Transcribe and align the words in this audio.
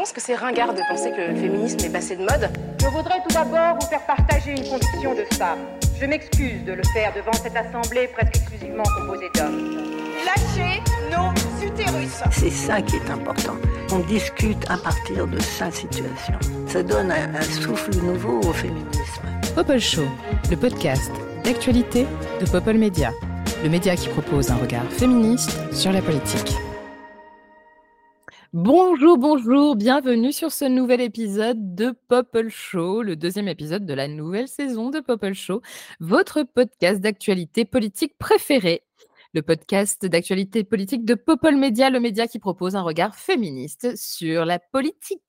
pense 0.00 0.12
que 0.12 0.20
c'est 0.22 0.34
ringard 0.34 0.72
de 0.72 0.80
penser 0.88 1.10
que 1.10 1.20
le 1.20 1.34
féminisme 1.34 1.84
est 1.84 1.92
passé 1.92 2.16
de 2.16 2.22
mode. 2.22 2.48
Je 2.80 2.86
voudrais 2.86 3.20
tout 3.22 3.34
d'abord 3.34 3.76
vous 3.78 3.86
faire 3.86 4.00
partager 4.06 4.52
une 4.52 4.66
conviction 4.66 5.14
de 5.14 5.26
femme. 5.34 5.58
Je 6.00 6.06
m'excuse 6.06 6.64
de 6.64 6.72
le 6.72 6.82
faire 6.94 7.12
devant 7.14 7.34
cette 7.34 7.54
assemblée 7.54 8.08
presque 8.08 8.34
exclusivement 8.34 8.82
composée 8.98 9.28
d'hommes. 9.34 9.76
Lâchez 10.24 10.80
nos 11.10 11.66
utérus. 11.66 12.22
C'est 12.30 12.48
ça 12.48 12.80
qui 12.80 12.96
est 12.96 13.10
important. 13.10 13.56
On 13.92 13.98
discute 13.98 14.64
à 14.70 14.78
partir 14.78 15.26
de 15.26 15.38
sa 15.38 15.70
situation. 15.70 16.38
Ça 16.66 16.82
donne 16.82 17.12
un, 17.12 17.34
un 17.34 17.42
souffle 17.42 17.94
nouveau 18.02 18.40
au 18.40 18.54
féminisme. 18.54 19.22
Popol 19.54 19.80
Show, 19.80 20.08
le 20.50 20.56
podcast 20.56 21.12
d'actualité 21.44 22.06
de 22.40 22.46
Popol 22.46 22.78
Media, 22.78 23.12
le 23.62 23.68
média 23.68 23.94
qui 23.96 24.08
propose 24.08 24.50
un 24.50 24.56
regard 24.56 24.90
féministe 24.90 25.58
sur 25.74 25.92
la 25.92 26.00
politique. 26.00 26.56
Bonjour, 28.52 29.16
bonjour, 29.16 29.76
bienvenue 29.76 30.32
sur 30.32 30.50
ce 30.50 30.64
nouvel 30.64 31.00
épisode 31.00 31.76
de 31.76 31.94
Popol 32.08 32.50
Show, 32.50 33.00
le 33.02 33.14
deuxième 33.14 33.46
épisode 33.46 33.86
de 33.86 33.94
la 33.94 34.08
nouvelle 34.08 34.48
saison 34.48 34.90
de 34.90 34.98
Popol 34.98 35.34
Show, 35.34 35.62
votre 36.00 36.42
podcast 36.42 37.00
d'actualité 37.00 37.64
politique 37.64 38.18
préféré 38.18 38.82
le 39.32 39.42
podcast 39.42 40.04
d'actualité 40.04 40.64
politique 40.64 41.04
de 41.04 41.14
Popol 41.14 41.56
Media, 41.56 41.90
le 41.90 42.00
média 42.00 42.26
qui 42.26 42.40
propose 42.40 42.74
un 42.74 42.82
regard 42.82 43.14
féministe 43.14 43.96
sur 43.96 44.44
la 44.44 44.58
politique. 44.58 45.20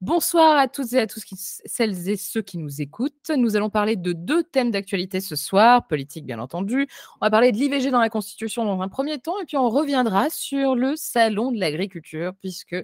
Bonsoir 0.00 0.58
à 0.58 0.68
toutes 0.68 0.92
et 0.92 1.00
à 1.00 1.06
tous, 1.06 1.24
celles 1.64 2.08
et 2.08 2.16
ceux 2.16 2.42
qui 2.42 2.58
nous 2.58 2.80
écoutent. 2.80 3.30
Nous 3.36 3.56
allons 3.56 3.70
parler 3.70 3.96
de 3.96 4.12
deux 4.12 4.44
thèmes 4.44 4.70
d'actualité 4.70 5.20
ce 5.20 5.34
soir, 5.34 5.86
politique 5.86 6.26
bien 6.26 6.38
entendu. 6.38 6.86
On 7.20 7.26
va 7.26 7.30
parler 7.30 7.50
de 7.50 7.56
l'IVG 7.56 7.90
dans 7.90 8.00
la 8.00 8.10
Constitution 8.10 8.64
dans 8.64 8.80
un 8.80 8.88
premier 8.88 9.18
temps, 9.18 9.40
et 9.40 9.44
puis 9.44 9.56
on 9.56 9.70
reviendra 9.70 10.30
sur 10.30 10.76
le 10.76 10.94
salon 10.96 11.52
de 11.52 11.58
l'agriculture, 11.58 12.32
puisque 12.40 12.76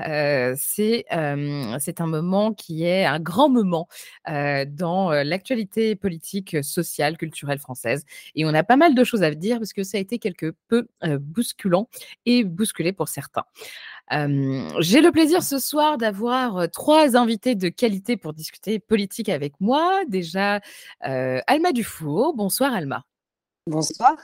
euh, 0.00 0.54
c'est 0.56 1.04
euh, 1.12 1.78
un 1.98 2.06
moment 2.06 2.52
qui 2.52 2.84
est 2.84 3.04
un 3.04 3.20
grand 3.20 3.48
moment 3.48 3.86
euh, 4.28 4.64
dans 4.66 5.12
l'actualité 5.12 5.94
politique, 5.94 6.56
sociale, 6.64 7.16
culturelle 7.16 7.58
française. 7.58 8.04
Et 8.34 8.44
on 8.44 8.54
a 8.54 8.64
pas 8.64 8.76
mal 8.76 8.94
de 8.94 9.04
choses 9.04 9.22
à 9.22 9.30
dire, 9.32 9.58
parce 9.58 9.72
que 9.72 9.84
ça 9.84 9.98
a 9.98 10.00
été 10.00 10.18
quelque 10.18 10.54
peu 10.68 10.88
bousculant 11.20 11.88
et 12.26 12.44
bousculé 12.44 12.92
pour 12.92 13.08
certains. 13.08 13.44
J'ai 14.10 15.00
le 15.00 15.10
plaisir 15.10 15.42
ce 15.42 15.58
soir 15.58 15.96
d'avoir 15.96 16.70
trois 16.70 17.16
invités 17.16 17.54
de 17.54 17.68
qualité 17.68 18.16
pour 18.16 18.32
discuter 18.34 18.78
politique 18.78 19.28
avec 19.28 19.54
moi. 19.60 20.02
Déjà, 20.06 20.60
Alma 21.00 21.72
Dufour. 21.72 22.34
Bonsoir 22.34 22.74
Alma. 22.74 23.04
Bonsoir. 23.66 24.16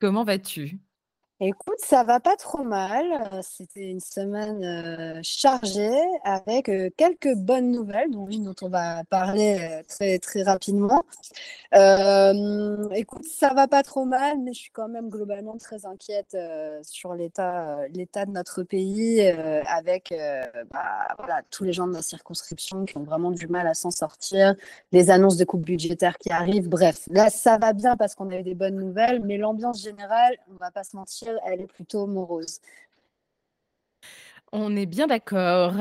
Comment 0.00 0.24
vas-tu? 0.24 0.80
Écoute, 1.44 1.78
ça 1.78 2.04
va 2.04 2.20
pas 2.20 2.36
trop 2.36 2.62
mal. 2.62 3.04
C'était 3.42 3.90
une 3.90 3.98
semaine 3.98 5.20
chargée 5.24 5.90
avec 6.22 6.70
quelques 6.96 7.34
bonnes 7.34 7.72
nouvelles, 7.72 8.12
dont 8.12 8.28
une 8.28 8.44
dont 8.44 8.54
on 8.62 8.68
va 8.68 9.02
parler 9.10 9.82
très 9.88 10.20
très 10.20 10.44
rapidement. 10.44 11.02
écoute, 12.94 13.24
ça 13.24 13.54
va 13.54 13.66
pas 13.66 13.82
trop 13.82 14.04
mal, 14.04 14.38
mais 14.38 14.52
je 14.52 14.60
suis 14.60 14.70
quand 14.70 14.86
même 14.86 15.08
globalement 15.08 15.56
très 15.56 15.84
inquiète 15.84 16.36
sur 16.82 17.12
l'état 17.14 17.88
l'état 17.88 18.24
de 18.24 18.30
notre 18.30 18.62
pays, 18.62 19.26
avec 19.66 20.14
bah, 20.70 21.08
voilà, 21.18 21.42
tous 21.50 21.64
les 21.64 21.72
gens 21.72 21.88
de 21.88 21.92
ma 21.92 22.02
circonscription 22.02 22.84
qui 22.84 22.96
ont 22.98 23.02
vraiment 23.02 23.32
du 23.32 23.48
mal 23.48 23.66
à 23.66 23.74
s'en 23.74 23.90
sortir, 23.90 24.54
les 24.92 25.10
annonces 25.10 25.38
de 25.38 25.44
coupes 25.44 25.64
budgétaires 25.64 26.18
qui 26.18 26.30
arrivent. 26.30 26.68
Bref, 26.68 27.00
là 27.10 27.30
ça 27.30 27.58
va 27.58 27.72
bien 27.72 27.96
parce 27.96 28.14
qu'on 28.14 28.30
a 28.30 28.36
eu 28.36 28.44
des 28.44 28.54
bonnes 28.54 28.76
nouvelles, 28.76 29.20
mais 29.24 29.38
l'ambiance 29.38 29.82
générale, 29.82 30.36
on 30.48 30.54
va 30.54 30.70
pas 30.70 30.84
se 30.84 30.94
mentir 30.94 31.31
elle 31.46 31.60
est 31.62 31.66
plutôt 31.66 32.06
morose. 32.06 32.60
On 34.52 34.76
est 34.76 34.86
bien 34.86 35.06
d'accord. 35.06 35.72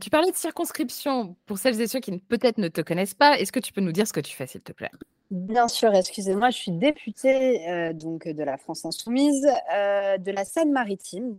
tu 0.00 0.10
parlais 0.10 0.30
de 0.30 0.36
circonscription. 0.36 1.36
Pour 1.46 1.58
celles 1.58 1.80
et 1.80 1.86
ceux 1.86 2.00
qui 2.00 2.18
peut-être 2.18 2.58
ne 2.58 2.68
te 2.68 2.80
connaissent 2.80 3.14
pas, 3.14 3.38
est-ce 3.38 3.52
que 3.52 3.60
tu 3.60 3.72
peux 3.72 3.82
nous 3.82 3.92
dire 3.92 4.06
ce 4.06 4.12
que 4.12 4.20
tu 4.20 4.34
fais, 4.34 4.46
s'il 4.46 4.62
te 4.62 4.72
plaît? 4.72 4.90
Bien 5.30 5.68
sûr, 5.68 5.94
excusez-moi, 5.94 6.50
je 6.50 6.56
suis 6.56 6.72
députée 6.72 7.92
donc 7.94 8.26
de 8.26 8.42
la 8.42 8.56
France 8.56 8.84
Insoumise, 8.84 9.42
de 9.42 10.30
la 10.30 10.44
Seine-Maritime. 10.44 11.38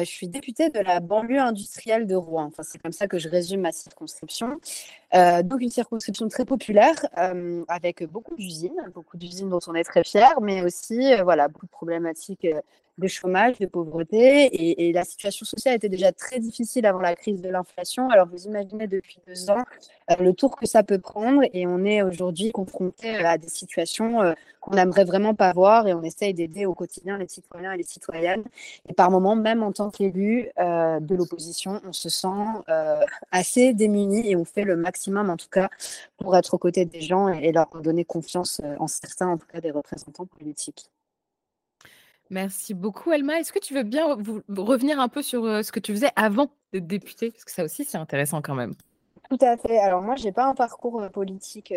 Je 0.00 0.04
suis 0.04 0.28
députée 0.28 0.70
de 0.70 0.80
la 0.80 1.00
banlieue 1.00 1.40
industrielle 1.40 2.06
de 2.06 2.14
Rouen. 2.14 2.50
C'est 2.62 2.80
comme 2.80 2.92
ça 2.92 3.06
que 3.06 3.18
je 3.18 3.28
résume 3.28 3.60
ma 3.60 3.72
circonscription. 3.72 4.58
donc 5.12 5.60
une 5.60 5.70
circonscription 5.70 6.28
très 6.28 6.44
populaire, 6.44 6.96
avec 7.68 8.04
beaucoup 8.04 8.36
d'usines, 8.36 8.90
beaucoup 8.94 9.16
d'usines 9.16 9.48
dont 9.48 9.60
on 9.66 9.74
est 9.74 9.84
très 9.84 10.04
fiers, 10.04 10.40
mais 10.42 10.62
aussi 10.62 11.14
voilà 11.22 11.48
beaucoup 11.48 11.66
de 11.66 11.70
problématiques 11.70 12.46
de 12.98 13.08
chômage, 13.08 13.58
de 13.58 13.66
pauvreté. 13.66 14.88
Et, 14.88 14.92
la 14.92 15.04
situation 15.04 15.44
sociale 15.44 15.74
était 15.76 15.88
déjà 15.88 16.12
très 16.12 16.38
difficile 16.38 16.86
avant 16.86 17.00
la 17.00 17.16
crise 17.16 17.40
de 17.40 17.48
l'inflation. 17.48 18.08
Alors 18.10 18.28
vous 18.28 18.44
imaginez 18.46 18.86
depuis 18.86 19.18
deux 19.26 19.50
ans 19.50 19.64
euh, 20.10 20.16
le 20.20 20.32
tour 20.32 20.56
que 20.56 20.66
ça 20.66 20.82
peut 20.82 20.98
prendre. 20.98 21.42
Et 21.52 21.66
on 21.66 21.84
est 21.84 22.02
aujourd'hui 22.02 22.52
confronté 22.52 23.16
à 23.16 23.38
des 23.38 23.48
situations 23.48 24.22
euh, 24.22 24.34
qu'on 24.60 24.74
n'aimerait 24.74 25.04
vraiment 25.04 25.34
pas 25.34 25.52
voir. 25.52 25.88
Et 25.88 25.94
on 25.94 26.02
essaye 26.02 26.34
d'aider 26.34 26.66
au 26.66 26.74
quotidien 26.74 27.18
les 27.18 27.28
citoyens 27.28 27.72
et 27.72 27.76
les 27.78 27.84
citoyennes. 27.84 28.44
Et 28.88 28.92
par 28.92 29.10
moments, 29.10 29.36
même 29.36 29.62
en 29.62 29.72
tant 29.72 29.90
qu'élu 29.90 30.50
euh, 30.58 31.00
de 31.00 31.14
l'opposition, 31.14 31.80
on 31.86 31.92
se 31.92 32.08
sent 32.08 32.26
assez 33.30 33.72
démuni 33.74 34.30
et 34.30 34.36
on 34.36 34.44
fait 34.44 34.64
le 34.64 34.76
maximum, 34.76 35.30
en 35.30 35.36
tout 35.36 35.48
cas, 35.50 35.68
pour 36.18 36.36
être 36.36 36.54
aux 36.54 36.58
côtés 36.58 36.84
des 36.84 37.00
gens 37.00 37.28
et 37.28 37.52
leur 37.52 37.68
donner 37.82 38.04
confiance 38.04 38.60
en 38.78 38.86
certains, 38.86 39.28
en 39.28 39.38
tout 39.38 39.46
cas 39.46 39.60
des 39.60 39.70
représentants 39.70 40.26
politiques. 40.26 40.90
Merci 42.30 42.74
beaucoup, 42.74 43.12
Elma. 43.12 43.38
Est-ce 43.38 43.52
que 43.52 43.58
tu 43.58 43.74
veux 43.74 43.82
bien 43.82 44.06
revenir 44.48 44.98
un 44.98 45.08
peu 45.08 45.22
sur 45.22 45.42
ce 45.64 45.70
que 45.70 45.80
tu 45.80 45.92
faisais 45.92 46.10
avant 46.16 46.50
d'être 46.72 46.86
députée? 46.86 47.30
Parce 47.30 47.44
que 47.44 47.50
ça 47.50 47.64
aussi, 47.64 47.84
c'est 47.84 47.98
intéressant 47.98 48.42
quand 48.42 48.54
même. 48.54 48.74
Tout 49.30 49.38
à 49.40 49.56
fait. 49.56 49.78
Alors 49.78 50.02
moi, 50.02 50.16
j'ai 50.16 50.32
pas 50.32 50.44
un 50.46 50.54
parcours 50.54 51.02
politique, 51.10 51.72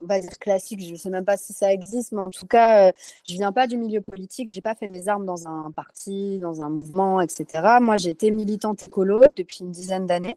on 0.00 0.06
va 0.06 0.20
dire 0.20 0.38
classique. 0.38 0.80
Je 0.80 0.92
ne 0.92 0.96
sais 0.96 1.10
même 1.10 1.24
pas 1.24 1.36
si 1.36 1.52
ça 1.52 1.72
existe, 1.72 2.12
mais 2.12 2.20
en 2.20 2.30
tout 2.30 2.46
cas, 2.46 2.92
je 3.28 3.34
viens 3.34 3.50
pas 3.50 3.66
du 3.66 3.76
milieu 3.76 4.00
politique. 4.00 4.50
J'ai 4.54 4.60
pas 4.60 4.76
fait 4.76 4.88
mes 4.88 5.08
armes 5.08 5.26
dans 5.26 5.48
un 5.48 5.72
parti, 5.72 6.38
dans 6.38 6.62
un 6.62 6.70
mouvement, 6.70 7.20
etc. 7.20 7.78
Moi, 7.80 7.96
j'ai 7.96 8.10
été 8.10 8.30
militante 8.30 8.86
écolo 8.86 9.20
depuis 9.36 9.58
une 9.60 9.72
dizaine 9.72 10.06
d'années, 10.06 10.36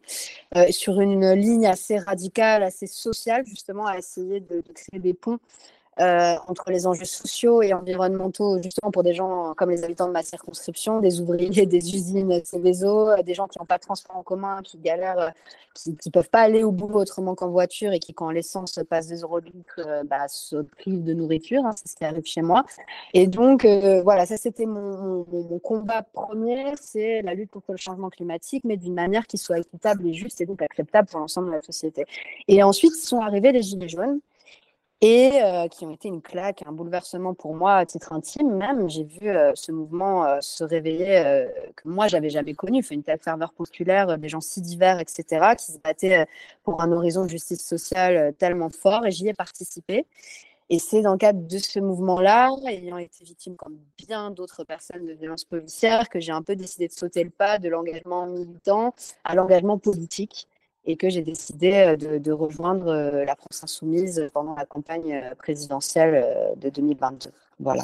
sur 0.71 0.99
une 0.99 1.33
ligne 1.33 1.67
assez 1.67 1.99
radicale, 1.99 2.63
assez 2.63 2.87
sociale, 2.87 3.45
justement, 3.45 3.85
à 3.85 3.97
essayer 3.97 4.39
de 4.39 4.63
créer 4.73 4.99
des 4.99 5.13
ponts 5.13 5.37
euh, 5.99 6.35
entre 6.47 6.69
les 6.69 6.85
enjeux 6.85 7.05
sociaux 7.05 7.63
et 7.63 7.73
environnementaux, 7.73 8.61
justement 8.61 8.91
pour 8.91 9.01
des 9.01 9.15
gens 9.15 9.53
comme 9.55 9.71
les 9.71 9.83
habitants 9.83 10.07
de 10.07 10.11
ma 10.11 10.21
circonscription, 10.21 10.99
des 10.99 11.21
ouvriers, 11.21 11.65
des 11.65 11.95
usines 11.95 12.39
Céveso, 12.43 13.09
euh, 13.09 13.23
des 13.23 13.33
gens 13.33 13.47
qui 13.47 13.57
n'ont 13.57 13.65
pas 13.65 13.77
de 13.77 13.83
transport 13.83 14.15
en 14.15 14.21
commun, 14.21 14.61
qui 14.63 14.77
galèrent, 14.77 15.19
euh, 15.19 15.29
qui 15.73 15.97
ne 16.05 16.11
peuvent 16.11 16.29
pas 16.29 16.41
aller 16.41 16.63
au 16.63 16.71
boulot 16.71 16.99
autrement 16.99 17.33
qu'en 17.33 17.49
voiture 17.49 17.93
et 17.93 17.99
qui, 17.99 18.13
quand 18.13 18.29
l'essence 18.29 18.79
passe 18.89 19.07
des 19.07 19.21
euros 19.21 19.41
de 19.41 19.47
litre, 19.47 19.81
bah, 20.05 20.27
se 20.27 20.57
privent 20.57 21.03
de 21.03 21.13
nourriture. 21.13 21.65
Hein, 21.65 21.73
c'est 21.75 21.87
ce 21.87 21.95
qui 21.95 22.05
arrive 22.05 22.25
chez 22.25 22.41
moi. 22.41 22.65
Et 23.13 23.27
donc, 23.27 23.65
voilà, 24.03 24.25
ça 24.25 24.37
c'était 24.37 24.65
mon, 24.65 25.25
mon, 25.31 25.59
combat 25.59 26.03
premier, 26.03 26.73
c'est 26.81 27.21
la 27.21 27.33
lutte 27.33 27.51
contre 27.51 27.71
le 27.71 27.77
changement 27.77 28.09
climatique, 28.09 28.63
mais 28.65 28.77
d'une 28.77 28.93
manière 28.93 29.27
qui 29.27 29.37
soit 29.37 29.59
équitable 29.59 30.07
et 30.07 30.13
juste 30.13 30.41
et 30.41 30.45
donc 30.45 30.61
acceptable 30.61 31.07
pour 31.07 31.19
l'ensemble 31.19 31.47
de 31.49 31.55
la 31.55 31.61
société. 31.61 32.05
Et 32.47 32.63
ensuite, 32.63 32.95
sont 32.95 33.21
arrivés 33.21 33.51
les 33.51 33.61
Gilets 33.61 33.89
jaunes 33.89 34.19
et 35.01 35.39
qui 35.69 35.85
ont 35.85 35.91
été 35.91 36.07
une 36.07 36.21
claque, 36.21 36.63
un 36.65 36.71
bouleversement 36.71 37.35
pour 37.35 37.53
moi 37.53 37.75
à 37.75 37.85
titre 37.85 38.13
intime 38.13 38.55
même. 38.55 38.89
J'ai 38.89 39.03
vu 39.03 39.29
ce 39.53 39.71
mouvement 39.71 40.41
se 40.41 40.63
réveiller 40.63 41.47
que 41.75 41.87
moi 41.87 42.07
j'avais 42.07 42.31
jamais 42.31 42.55
connu, 42.55 42.83
une 42.89 43.03
telle 43.03 43.19
ferveur 43.19 43.53
populaire, 43.53 44.17
des 44.17 44.29
gens 44.29 44.41
si 44.41 44.61
divers, 44.61 44.99
etc., 44.99 45.53
qui 45.57 45.71
se 45.71 45.77
battaient 45.77 46.25
pour 46.63 46.81
un 46.81 46.91
horizon 46.91 47.25
de 47.25 47.29
justice 47.29 47.63
sociale 47.63 48.33
tellement 48.39 48.69
fort, 48.69 49.05
et 49.05 49.11
j'y 49.11 49.27
ai 49.27 49.33
participé. 49.33 50.07
Et 50.69 50.79
c'est 50.79 51.01
dans 51.01 51.13
le 51.13 51.17
cadre 51.17 51.47
de 51.47 51.57
ce 51.59 51.79
mouvement-là, 51.79 52.49
ayant 52.67 52.97
été 52.97 53.23
victime 53.23 53.55
comme 53.55 53.77
bien 53.97 54.31
d'autres 54.31 54.65
personnes 54.65 55.05
de 55.05 55.13
violences 55.13 55.45
policières, 55.45 56.09
que 56.09 56.19
j'ai 56.19 56.33
un 56.33 56.41
peu 56.41 56.57
décidé 56.57 56.87
de 56.87 56.91
sauter 56.91 57.23
le 57.23 57.29
pas 57.29 57.57
de 57.57 57.69
l'engagement 57.69 58.25
militant 58.25 58.93
à 59.23 59.35
l'engagement 59.35 59.77
politique 59.77 60.47
et 60.87 60.95
que 60.95 61.09
j'ai 61.09 61.21
décidé 61.21 61.73
euh, 61.73 62.19
de, 62.19 62.31
rejoindre 62.31 62.87
euh, 62.87 63.25
la 63.25 63.35
France 63.35 63.63
insoumise 63.63 64.29
pendant 64.33 64.55
la 64.55 64.65
campagne 64.65 65.13
euh, 65.13 65.35
présidentielle 65.35 66.55
de 66.55 66.69
2022. 66.69 67.29
Voilà. 67.59 67.83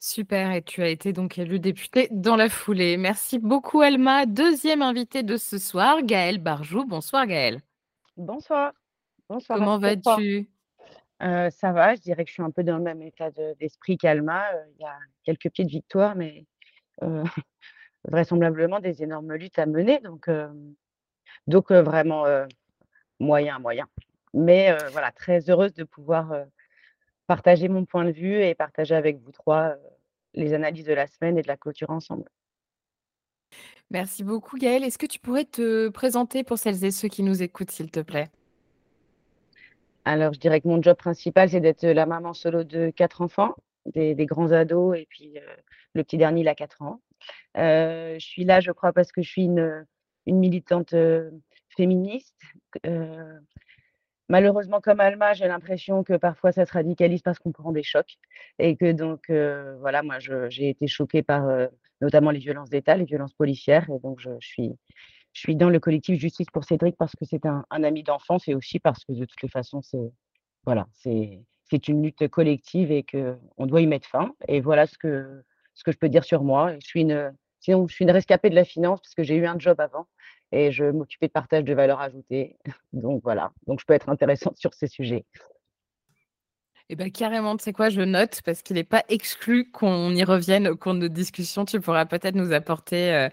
Super, 0.00 0.52
et 0.52 0.62
tu 0.62 0.80
as 0.82 0.88
été 0.88 1.12
donc 1.12 1.38
élu 1.38 1.58
député 1.58 2.06
dans 2.12 2.36
la 2.36 2.48
foulée. 2.48 2.96
Merci 2.96 3.40
beaucoup 3.40 3.80
Alma. 3.80 4.26
Deuxième 4.26 4.80
invité 4.80 5.24
de 5.24 5.36
ce 5.36 5.58
soir, 5.58 6.02
Gaëlle 6.04 6.38
Barjou. 6.38 6.84
Bonsoir 6.84 7.26
Gaëlle. 7.26 7.60
Bonsoir. 8.16 8.72
Bonsoir. 9.28 9.58
Comment 9.58 9.78
vas-tu? 9.78 10.48
Ça 11.20 11.72
va, 11.72 11.96
je 11.96 12.00
dirais 12.00 12.22
que 12.22 12.28
je 12.28 12.34
suis 12.34 12.42
un 12.44 12.52
peu 12.52 12.62
dans 12.62 12.76
le 12.76 12.84
même 12.84 13.02
état 13.02 13.32
d'esprit 13.58 13.98
qu'Alma. 13.98 14.44
Il 14.78 14.82
y 14.82 14.86
a 14.86 14.96
quelques 15.24 15.50
petites 15.50 15.68
victoires, 15.68 16.14
mais 16.14 16.46
vraisemblablement 18.04 18.78
des 18.78 19.02
énormes 19.02 19.34
luttes 19.34 19.58
à 19.58 19.66
mener. 19.66 19.98
Donc, 19.98 20.28
donc 21.46 21.70
vraiment 21.72 22.24
moyen, 23.20 23.58
moyen. 23.58 23.86
Mais 24.34 24.76
voilà, 24.92 25.10
très 25.12 25.48
heureuse 25.50 25.74
de 25.74 25.84
pouvoir 25.84 26.32
partager 27.26 27.68
mon 27.68 27.84
point 27.84 28.04
de 28.04 28.10
vue 28.10 28.42
et 28.42 28.54
partager 28.54 28.94
avec 28.94 29.18
vous 29.18 29.32
trois 29.32 29.76
les 30.34 30.52
analyses 30.54 30.84
de 30.84 30.92
la 30.92 31.06
semaine 31.06 31.38
et 31.38 31.42
de 31.42 31.48
la 31.48 31.56
clôture 31.56 31.90
ensemble. 31.90 32.28
Merci 33.90 34.22
beaucoup 34.22 34.58
Gaëlle. 34.58 34.84
Est-ce 34.84 34.98
que 34.98 35.06
tu 35.06 35.18
pourrais 35.18 35.44
te 35.44 35.88
présenter 35.88 36.44
pour 36.44 36.58
celles 36.58 36.84
et 36.84 36.90
ceux 36.90 37.08
qui 37.08 37.22
nous 37.22 37.42
écoutent, 37.42 37.70
s'il 37.70 37.90
te 37.90 38.00
plaît? 38.00 38.28
Alors, 40.04 40.32
je 40.32 40.38
dirais 40.38 40.60
que 40.60 40.68
mon 40.68 40.80
job 40.82 40.96
principal, 40.96 41.50
c'est 41.50 41.60
d'être 41.60 41.86
la 41.86 42.06
maman 42.06 42.34
solo 42.34 42.64
de 42.64 42.90
quatre 42.90 43.20
enfants, 43.20 43.54
des, 43.86 44.14
des 44.14 44.26
grands 44.26 44.52
ados, 44.52 44.96
et 44.96 45.06
puis 45.08 45.38
euh, 45.38 45.56
le 45.94 46.04
petit 46.04 46.16
dernier, 46.16 46.42
il 46.42 46.48
a 46.48 46.54
4 46.54 46.82
ans. 46.82 47.00
Euh, 47.56 48.14
je 48.18 48.26
suis 48.26 48.44
là, 48.44 48.60
je 48.60 48.72
crois, 48.72 48.92
parce 48.92 49.12
que 49.12 49.22
je 49.22 49.28
suis 49.28 49.44
une, 49.44 49.84
une 50.28 50.38
militante 50.38 50.92
euh, 50.92 51.30
féministe. 51.78 52.36
Euh, 52.86 53.38
malheureusement, 54.28 54.80
comme 54.80 55.00
Alma, 55.00 55.32
j'ai 55.32 55.48
l'impression 55.48 56.04
que 56.04 56.14
parfois 56.14 56.52
ça 56.52 56.66
se 56.66 56.72
radicalise 56.72 57.22
parce 57.22 57.38
qu'on 57.38 57.52
prend 57.52 57.72
des 57.72 57.82
chocs. 57.82 58.16
Et 58.58 58.76
que 58.76 58.92
donc, 58.92 59.30
euh, 59.30 59.76
voilà, 59.80 60.02
moi, 60.02 60.18
j'ai 60.18 60.68
été 60.68 60.86
choquée 60.86 61.22
par 61.22 61.48
euh, 61.48 61.66
notamment 62.00 62.30
les 62.30 62.40
violences 62.40 62.70
d'État, 62.70 62.96
les 62.96 63.04
violences 63.04 63.32
policières. 63.32 63.88
Et 63.90 63.98
donc, 64.00 64.20
je, 64.20 64.30
suis, 64.40 64.72
je 65.32 65.40
suis 65.40 65.56
dans 65.56 65.70
le 65.70 65.80
collectif 65.80 66.20
Justice 66.20 66.48
pour 66.52 66.64
Cédric 66.64 66.96
parce 66.96 67.14
que 67.16 67.24
c'est 67.24 67.46
un, 67.46 67.64
ami 67.70 68.02
d'enfance 68.02 68.48
et 68.48 68.54
aussi 68.54 68.78
parce 68.80 69.04
que 69.04 69.12
de 69.12 69.24
toutes 69.24 69.42
les 69.42 69.48
façons, 69.48 69.80
c'est 69.82 70.12
voilà, 70.64 70.86
c'est 70.92 71.88
une 71.88 72.02
lutte 72.02 72.28
collective 72.28 72.90
et 72.90 73.04
qu'on 73.04 73.66
doit 73.66 73.80
y 73.80 73.86
mettre 73.86 74.06
fin. 74.06 74.34
Et 74.48 74.60
voilà 74.60 74.86
ce 74.86 74.98
que, 74.98 75.42
ce 75.74 75.82
que 75.82 75.92
je 75.92 75.96
peux 75.96 76.10
dire 76.10 76.24
sur 76.24 76.42
moi. 76.42 76.74
Je 76.74 76.86
suis 76.86 77.02
une, 77.02 77.32
sinon, 77.60 77.86
je 77.88 77.94
suis 77.94 78.04
une 78.04 78.10
rescapée 78.10 78.50
de 78.50 78.54
la 78.54 78.64
finance 78.64 79.00
parce 79.00 79.14
que 79.14 79.22
j'ai 79.22 79.36
eu 79.36 79.46
un 79.46 79.58
job 79.58 79.80
avant 79.80 80.06
et 80.52 80.72
je 80.72 80.84
m'occupais 80.84 81.28
de 81.28 81.32
partage 81.32 81.64
de 81.64 81.74
valeur 81.74 82.00
ajoutée. 82.00 82.56
Donc 82.92 83.22
voilà, 83.22 83.52
donc 83.66 83.80
je 83.80 83.86
peux 83.86 83.94
être 83.94 84.08
intéressante 84.08 84.56
sur 84.56 84.74
ces 84.74 84.86
sujets. 84.86 85.24
Eh 86.90 86.96
bien, 86.96 87.10
carrément, 87.10 87.54
tu 87.54 87.64
sais 87.64 87.74
quoi, 87.74 87.90
je 87.90 88.00
note 88.00 88.40
parce 88.46 88.62
qu'il 88.62 88.76
n'est 88.76 88.82
pas 88.82 89.04
exclu 89.10 89.70
qu'on 89.70 90.10
y 90.14 90.24
revienne 90.24 90.68
au 90.68 90.76
cours 90.76 90.94
de 90.94 91.00
notre 91.00 91.12
discussion. 91.12 91.66
Tu 91.66 91.82
pourras 91.82 92.06
peut-être 92.06 92.34
nous 92.34 92.54
apporter 92.54 93.12
euh, 93.12 93.28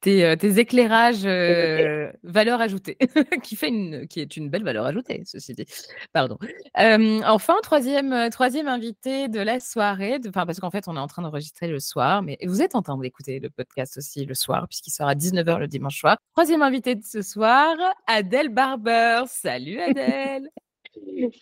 tes, 0.00 0.24
euh, 0.24 0.36
tes 0.36 0.60
éclairages 0.60 1.22
euh, 1.24 2.12
valeur 2.22 2.60
ajoutée, 2.60 2.98
qui, 3.42 3.56
fait 3.56 3.66
une, 3.66 4.06
qui 4.06 4.20
est 4.20 4.36
une 4.36 4.48
belle 4.48 4.62
valeur 4.62 4.86
ajoutée, 4.86 5.22
ceci 5.24 5.54
dit. 5.54 5.66
Pardon. 6.12 6.38
Enfin, 6.76 7.56
troisième, 7.64 8.30
troisième 8.30 8.68
invité 8.68 9.26
de 9.26 9.40
la 9.40 9.58
soirée, 9.58 10.20
de- 10.20 10.30
parce 10.30 10.60
qu'en 10.60 10.70
fait, 10.70 10.86
on 10.86 10.94
est 10.94 11.00
en 11.00 11.08
train 11.08 11.22
d'enregistrer 11.22 11.66
le 11.66 11.80
soir, 11.80 12.22
mais 12.22 12.38
vous 12.44 12.62
êtes 12.62 12.76
en 12.76 12.82
train 12.82 12.96
d'écouter 12.96 13.40
le 13.40 13.50
podcast 13.50 13.98
aussi 13.98 14.24
le 14.24 14.34
soir, 14.34 14.68
puisqu'il 14.68 14.92
sera 14.92 15.10
à 15.10 15.14
19h 15.16 15.58
le 15.58 15.66
dimanche 15.66 15.98
soir. 15.98 16.16
Troisième 16.36 16.62
invité 16.62 16.94
de 16.94 17.02
ce 17.04 17.22
soir, 17.22 17.74
Adèle 18.06 18.50
Barber. 18.50 19.24
Salut 19.26 19.80
Adèle 19.80 20.48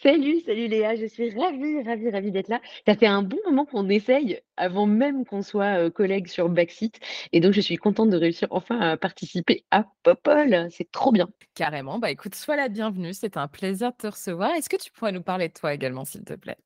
Salut, 0.03 0.41
salut 0.45 0.69
Léa, 0.69 0.95
je 0.97 1.07
suis 1.07 1.31
ravie, 1.31 1.83
ravie, 1.83 2.11
ravie 2.11 2.31
d'être 2.33 2.49
là. 2.49 2.61
Ça 2.87 2.95
fait 2.97 3.07
un 3.07 3.23
bon 3.23 3.39
moment 3.47 3.65
qu'on 3.65 3.89
essaye 3.89 4.41
avant 4.59 4.87
même 4.87 5.25
qu'on 5.25 5.41
soit 5.43 5.79
euh, 5.87 5.91
collègues 5.91 6.29
sur 6.29 6.49
Backseat. 6.51 6.99
Et 7.33 7.41
donc, 7.41 7.53
je 7.55 7.61
suis 7.63 7.77
contente 7.77 8.11
de 8.11 8.17
réussir 8.17 8.49
enfin 8.51 8.79
à 8.79 8.97
participer 8.99 9.65
à 9.71 9.87
Popol. 10.03 10.69
C'est 10.71 10.91
trop 10.91 11.13
bien. 11.13 11.29
Carrément. 11.55 11.99
Bah 11.99 12.11
écoute, 12.11 12.35
sois 12.35 12.57
la 12.57 12.69
bienvenue. 12.69 13.15
C'est 13.15 13.37
un 13.39 13.49
plaisir 13.49 13.93
de 13.93 13.97
te 13.97 14.07
recevoir. 14.07 14.51
Est-ce 14.55 14.69
que 14.69 14.77
tu 14.77 14.91
pourrais 14.93 15.13
nous 15.13 15.23
parler 15.23 15.49
de 15.49 15.55
toi 15.55 15.73
également, 15.75 16.05
s'il 16.05 16.25
te 16.25 16.35
plaît? 16.35 16.59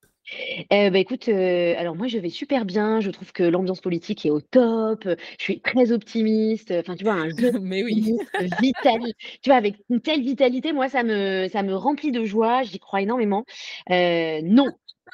Euh, 0.73 0.91
bah, 0.91 0.99
écoute, 0.99 1.29
euh, 1.29 1.75
alors 1.79 1.95
moi, 1.97 2.07
je 2.09 2.19
vais 2.19 2.31
super 2.31 2.65
bien. 2.65 3.01
Je 3.01 3.11
trouve 3.11 3.33
que 3.33 3.43
l'ambiance 3.43 3.81
politique 3.81 4.25
est 4.27 4.31
au 4.31 4.41
top. 4.41 5.05
Je 5.39 5.43
suis 5.45 5.61
très 5.61 5.93
optimiste. 5.93 6.71
Enfin, 6.73 6.95
tu 6.97 7.05
vois, 7.05 7.15
un 7.15 7.29
jeune 7.31 7.59
Mais 7.61 7.83
oui. 7.85 8.03
optimiste 8.05 8.41
vital. 8.61 9.01
Tu 9.43 9.51
vois, 9.51 9.57
avec 9.57 9.77
une 9.91 10.01
telle 10.01 10.23
vitalité, 10.23 10.73
moi, 10.73 10.89
ça 10.89 11.03
me, 11.03 11.49
ça 11.53 11.63
me 11.63 11.75
remplit 11.75 12.13
de 12.13 12.25
joie. 12.25 12.63
J'y 12.63 12.79
crois 12.79 13.03
énormément. 13.03 13.45
Euh, 13.91 14.41
non, 14.43 14.67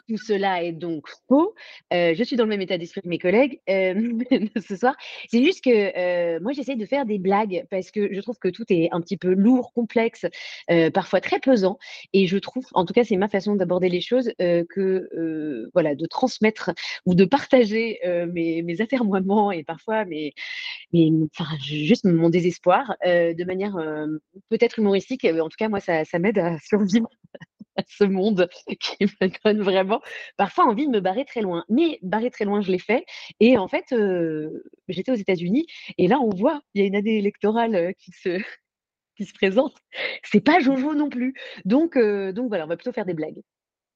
tout 0.07 0.17
cela 0.17 0.63
est 0.63 0.73
donc 0.73 1.07
faux. 1.29 1.55
Euh, 1.93 2.15
je 2.15 2.23
suis 2.23 2.37
dans 2.37 2.45
le 2.45 2.51
même 2.51 2.61
état 2.61 2.79
d'esprit 2.79 3.03
que 3.03 3.09
mes 3.09 3.19
collègues 3.19 3.61
euh, 3.69 4.13
ce 4.67 4.77
soir. 4.77 4.95
C'est 5.29 5.43
juste 5.43 5.65
que 5.65 5.71
euh, 5.71 6.41
moi, 6.41 6.53
j'essaie 6.53 6.77
de 6.77 6.87
faire 6.87 7.05
des 7.05 7.19
blagues 7.19 7.67
parce 7.71 7.91
que 7.91 8.13
je 8.13 8.21
trouve 8.21 8.39
que 8.39 8.49
tout 8.49 8.65
est 8.71 8.89
un 8.93 9.01
petit 9.01 9.17
peu 9.17 9.33
lourd, 9.33 9.73
complexe, 9.73 10.27
parfois 10.93 11.21
très 11.21 11.41
pesant. 11.41 11.79
Et 12.13 12.27
je 12.27 12.39
trouve, 12.39 12.67
en 12.75 12.85
tout 12.85 12.93
cas, 12.93 13.05
c'est 13.05 13.17
ma 13.17 13.29
façon 13.29 13.57
d'aborder 13.57 13.89
les 13.89 14.01
choses, 14.01 14.33
que 14.39 15.69
voilà, 15.73 15.95
de 15.95 16.07
transmettre 16.07 16.71
ou 17.07 17.15
de 17.15 17.25
partager 17.25 17.99
mes, 18.33 18.81
atermoiements 18.81 19.51
et 19.51 19.65
parfois 19.65 20.05
mes, 20.05 20.35
mes, 20.93 21.11
enfin, 21.37 21.51
juste 21.61 22.05
mon 22.05 22.29
désespoir 22.31 22.97
de 23.05 23.45
manière 23.45 23.77
peut-être 24.49 24.79
humoristique. 24.79 25.25
En 25.25 25.49
tout 25.49 25.57
cas, 25.59 25.69
moi, 25.69 25.81
ça 25.81 26.19
m'aide 26.19 26.39
à 26.39 26.59
survivre 26.65 27.09
à 27.79 27.83
ce 27.89 28.05
monde 28.05 28.49
qui 28.81 29.05
me 29.05 29.29
donne 29.45 29.63
vraiment 29.63 30.03
parfois 30.37 30.67
envie 30.67 30.87
de 30.87 30.93
me 30.93 31.01
barrer 31.01 31.25
très 31.25 31.41
loin. 31.41 31.65
Mais 31.69 31.99
barrer 32.03 32.31
très 32.31 32.45
loin, 32.45 32.61
je 32.61 32.71
l'ai 32.71 32.79
fait. 32.79 33.05
Et 33.41 33.57
en 33.57 33.69
fait, 33.69 33.93
euh, 33.93 34.63
j'étais 34.89 35.13
aux 35.13 35.17
États-Unis 35.17 35.67
et 35.97 36.09
là, 36.09 36.19
on 36.21 36.31
voit, 36.31 36.61
il 36.75 36.83
y 36.83 36.85
a 36.85 36.87
une 36.87 36.97
année 36.97 37.19
électorale 37.19 37.75
euh, 37.75 37.93
qui 37.99 38.13
se, 38.13 38.39
qui 39.17 39.25
se 39.25 39.33
présente. 39.33 39.75
C'est 40.25 40.41
pas 40.41 40.61
Jojo 40.61 40.95
non 40.95 41.09
plus. 41.09 41.35
Donc, 41.65 41.97
euh, 41.97 42.33
donc 42.33 42.49
voilà, 42.49 42.65
on 42.65 42.69
va 42.69 42.77
plutôt 42.77 42.93
faire 42.93 43.07
des 43.07 43.15
blagues. 43.15 43.43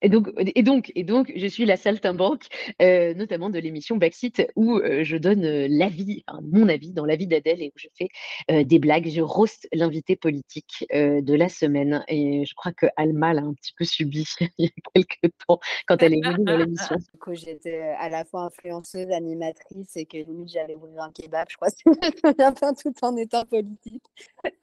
Et 0.03 0.09
donc, 0.09 0.33
et 0.37 0.63
donc, 0.63 0.93
et 0.95 1.05
donc, 1.05 1.33
je 1.35 1.47
suis 1.47 1.65
la 1.65 1.77
saltimbanque, 1.77 2.47
euh, 2.83 3.15
notamment 3.15 3.51
de 3.51 3.59
l'émission 3.59 3.97
Backseat, 3.97 4.51
où 4.57 4.79
euh, 4.79 5.05
je 5.05 5.17
donne 5.17 5.45
euh, 5.45 5.67
l'avis, 5.71 6.25
enfin, 6.27 6.41
mon 6.43 6.69
avis 6.69 6.93
dans 6.93 7.05
l'avis 7.05 7.29
d'Adèle 7.29 7.63
et 7.63 7.69
où 7.69 7.79
je 7.79 7.87
fais 7.97 8.09
euh, 8.51 8.65
des 8.65 8.81
blagues. 8.81 9.09
Je 9.09 9.21
roast 9.21 9.69
l'invité 9.73 10.17
politique 10.17 10.87
de 10.93 11.35
la 11.35 11.49
semaine. 11.49 12.05
Et 12.09 12.45
je 12.45 12.55
crois 12.55 12.73
que 12.73 12.87
Alma 12.97 13.33
l'a 13.33 13.43
un 13.43 13.55
petit 13.55 13.73
peu 13.79 13.85
subi 13.85 14.27
il 14.59 14.67
y 14.67 14.69
a 14.69 14.71
quelques 14.95 15.35
temps 15.47 15.61
quand 15.87 16.03
elle 16.03 16.15
est 16.15 16.21
venue 16.21 16.45
dans 16.45 16.57
l'émission. 16.57 16.97
que 17.21 17.35
j'étais 17.35 17.81
à 17.99 18.09
la 18.09 18.25
fois 18.25 18.45
influenceuse, 18.45 19.11
animatrice 19.11 19.97
et 19.97 20.07
que 20.07 20.17
limite 20.17 20.51
j'allais 20.53 20.75
ouvrir 20.75 21.03
un 21.03 21.13
kebab, 21.13 21.47
je 21.49 21.57
crois, 21.57 21.71
tout 22.83 22.95
en 23.03 23.17
étant 23.17 23.45
politique. 23.45 24.03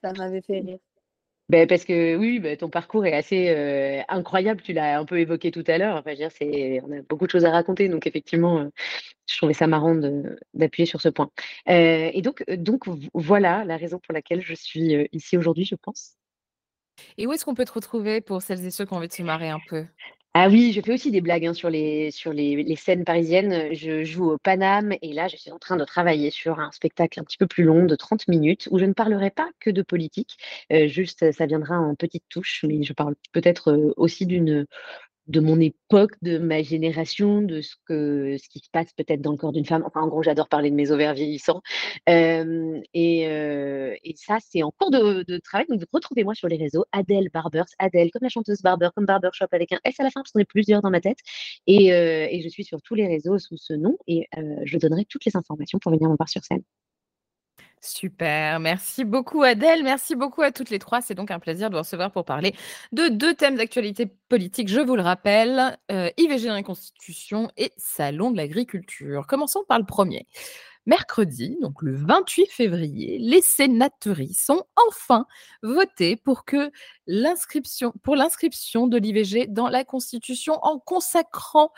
Ça 0.03 0.13
m'avait 0.13 0.41
fait 0.41 0.59
rire. 0.59 0.79
Ben, 1.49 1.67
parce 1.67 1.83
que 1.83 2.15
oui, 2.15 2.39
ben, 2.39 2.55
ton 2.55 2.69
parcours 2.69 3.05
est 3.05 3.13
assez 3.13 4.03
incroyable. 4.07 4.61
Tu 4.61 4.71
l'as 4.73 4.99
un 4.99 5.05
peu 5.05 5.19
évoqué 5.19 5.49
tout 5.51 5.63
à 5.67 5.77
l'heure. 5.77 5.97
Enfin, 5.97 6.13
on 6.15 6.91
a 6.91 7.01
beaucoup 7.09 7.25
de 7.25 7.31
choses 7.31 7.45
à 7.45 7.51
raconter. 7.51 7.89
Donc, 7.89 8.05
effectivement, 8.05 8.69
je 9.27 9.37
trouvais 9.37 9.53
ça 9.53 9.65
marrant 9.65 9.95
d'appuyer 10.53 10.85
sur 10.85 11.01
ce 11.01 11.09
point. 11.09 11.31
Et 11.65 12.21
donc, 12.21 12.43
donc, 12.49 12.83
voilà 13.13 13.65
la 13.65 13.77
raison 13.77 13.99
pour 13.99 14.13
laquelle 14.13 14.41
je 14.41 14.53
suis 14.53 15.09
ici 15.11 15.37
aujourd'hui, 15.37 15.65
je 15.65 15.75
pense. 15.75 16.15
Et 17.17 17.25
où 17.25 17.33
est-ce 17.33 17.45
qu'on 17.45 17.55
peut 17.55 17.65
te 17.65 17.73
retrouver 17.73 18.21
pour 18.21 18.41
celles 18.41 18.65
et 18.65 18.71
ceux 18.71 18.85
qui 18.85 18.93
ont 18.93 18.97
envie 18.97 19.07
de 19.07 19.13
se 19.13 19.23
marrer 19.23 19.49
un 19.49 19.59
peu? 19.67 19.85
Ah 20.35 20.47
oui, 20.47 20.73
je 20.73 20.81
fais 20.81 20.93
aussi 20.93 21.09
des 21.11 21.21
blagues 21.21 21.45
hein, 21.47 21.53
sur 21.55 21.71
les, 21.71 22.11
sur 22.11 22.31
les, 22.33 22.75
scènes 22.75 23.03
parisiennes. 23.03 23.73
Je 23.73 24.03
joue 24.03 24.31
au 24.31 24.37
Paname 24.37 24.93
et 25.01 25.11
là, 25.11 25.27
je 25.27 25.35
suis 25.35 25.51
en 25.51 25.57
train 25.57 25.75
de 25.75 25.83
travailler 25.83 26.29
sur 26.29 26.59
un 26.59 26.71
spectacle 26.71 27.19
un 27.19 27.23
petit 27.23 27.37
peu 27.37 27.47
plus 27.47 27.63
long 27.63 27.85
de 27.85 27.95
30 27.95 28.27
minutes 28.27 28.67
où 28.69 28.77
je 28.77 28.85
ne 28.85 28.93
parlerai 28.93 29.31
pas 29.31 29.49
que 29.59 29.71
de 29.71 29.81
politique. 29.81 30.37
Euh, 30.71 30.87
juste, 30.87 31.31
ça 31.31 31.45
viendra 31.47 31.79
en 31.79 31.95
petites 31.95 32.25
touches, 32.29 32.63
mais 32.67 32.83
je 32.83 32.93
parle 32.93 33.15
peut-être 33.31 33.71
euh, 33.71 33.93
aussi 33.97 34.27
d'une 34.27 34.67
de 35.29 35.39
mon 35.39 35.59
époque, 35.59 36.13
de 36.23 36.39
ma 36.39 36.63
génération, 36.63 37.43
de 37.43 37.61
ce 37.61 37.75
que 37.85 38.35
ce 38.37 38.49
qui 38.49 38.59
se 38.59 38.69
passe 38.71 38.91
peut-être 38.93 39.21
dans 39.21 39.31
le 39.31 39.37
corps 39.37 39.51
d'une 39.51 39.65
femme. 39.65 39.83
Enfin, 39.85 40.01
en 40.01 40.07
gros, 40.07 40.23
j'adore 40.23 40.49
parler 40.49 40.71
de 40.71 40.75
mes 40.75 40.91
ovaires 40.91 41.13
vieillissants. 41.13 41.61
Et, 42.07 43.25
ça, 44.15 44.37
c'est 44.41 44.63
en 44.63 44.71
cours 44.71 44.91
de, 44.91 45.37
travail. 45.39 45.67
Donc, 45.69 45.81
retrouvez-moi 45.93 46.33
sur 46.33 46.47
les 46.47 46.57
réseaux. 46.57 46.85
Adèle 46.91 47.29
Barbers, 47.33 47.65
Adèle, 47.77 48.09
comme 48.11 48.23
la 48.23 48.29
chanteuse 48.29 48.61
Barber, 48.61 48.89
comme 48.95 49.05
Barbershop 49.05 49.45
avec 49.51 49.71
un 49.71 49.79
S 49.85 49.99
à 49.99 50.03
la 50.03 50.09
fin, 50.09 50.21
parce 50.21 50.31
qu'on 50.31 50.39
est 50.39 50.45
plusieurs 50.45 50.81
dans 50.81 50.89
ma 50.89 51.01
tête. 51.01 51.19
Et, 51.67 52.41
je 52.43 52.49
suis 52.49 52.63
sur 52.63 52.81
tous 52.81 52.95
les 52.95 53.07
réseaux 53.07 53.37
sous 53.37 53.57
ce 53.57 53.73
nom. 53.73 53.97
Et 54.07 54.27
je 54.63 54.77
donnerai 54.77 55.05
toutes 55.05 55.25
les 55.25 55.37
informations 55.37 55.79
pour 55.79 55.91
venir 55.91 56.09
me 56.09 56.15
voir 56.17 56.29
sur 56.29 56.43
scène. 56.43 56.63
Super, 57.81 58.59
merci 58.59 59.05
beaucoup 59.05 59.41
Adèle, 59.41 59.83
merci 59.83 60.13
beaucoup 60.15 60.41
à 60.41 60.51
toutes 60.51 60.69
les 60.69 60.79
trois. 60.79 60.99
C'est 61.01 61.15
donc 61.15 61.31
un 61.31 61.39
plaisir 61.39 61.69
de 61.69 61.75
vous 61.75 61.81
recevoir 61.81 62.11
pour 62.11 62.25
parler 62.25 62.53
de 62.91 63.07
deux 63.07 63.33
thèmes 63.33 63.55
d'actualité 63.55 64.05
politique, 64.27 64.67
je 64.67 64.81
vous 64.81 64.97
le 64.97 65.01
rappelle, 65.01 65.77
euh, 65.89 66.09
IVG 66.17 66.47
dans 66.47 66.55
la 66.55 66.63
Constitution 66.63 67.49
et 67.55 67.71
Salon 67.77 68.31
de 68.31 68.37
l'agriculture. 68.37 69.25
Commençons 69.27 69.63
par 69.65 69.79
le 69.79 69.85
premier. 69.85 70.27
Mercredi, 70.87 71.57
donc 71.61 71.81
le 71.81 71.95
28 71.95 72.47
février, 72.51 73.17
les 73.19 73.41
sénateuristes 73.41 74.49
ont 74.49 74.63
enfin 74.87 75.25
voté 75.61 76.17
pour 76.17 76.43
que 76.43 76.71
l'inscription, 77.07 77.93
pour 78.03 78.17
l'inscription 78.17 78.87
de 78.87 78.97
l'IVG 78.97 79.47
dans 79.47 79.69
la 79.69 79.85
Constitution 79.85 80.57
en 80.63 80.79
consacrant 80.79 81.71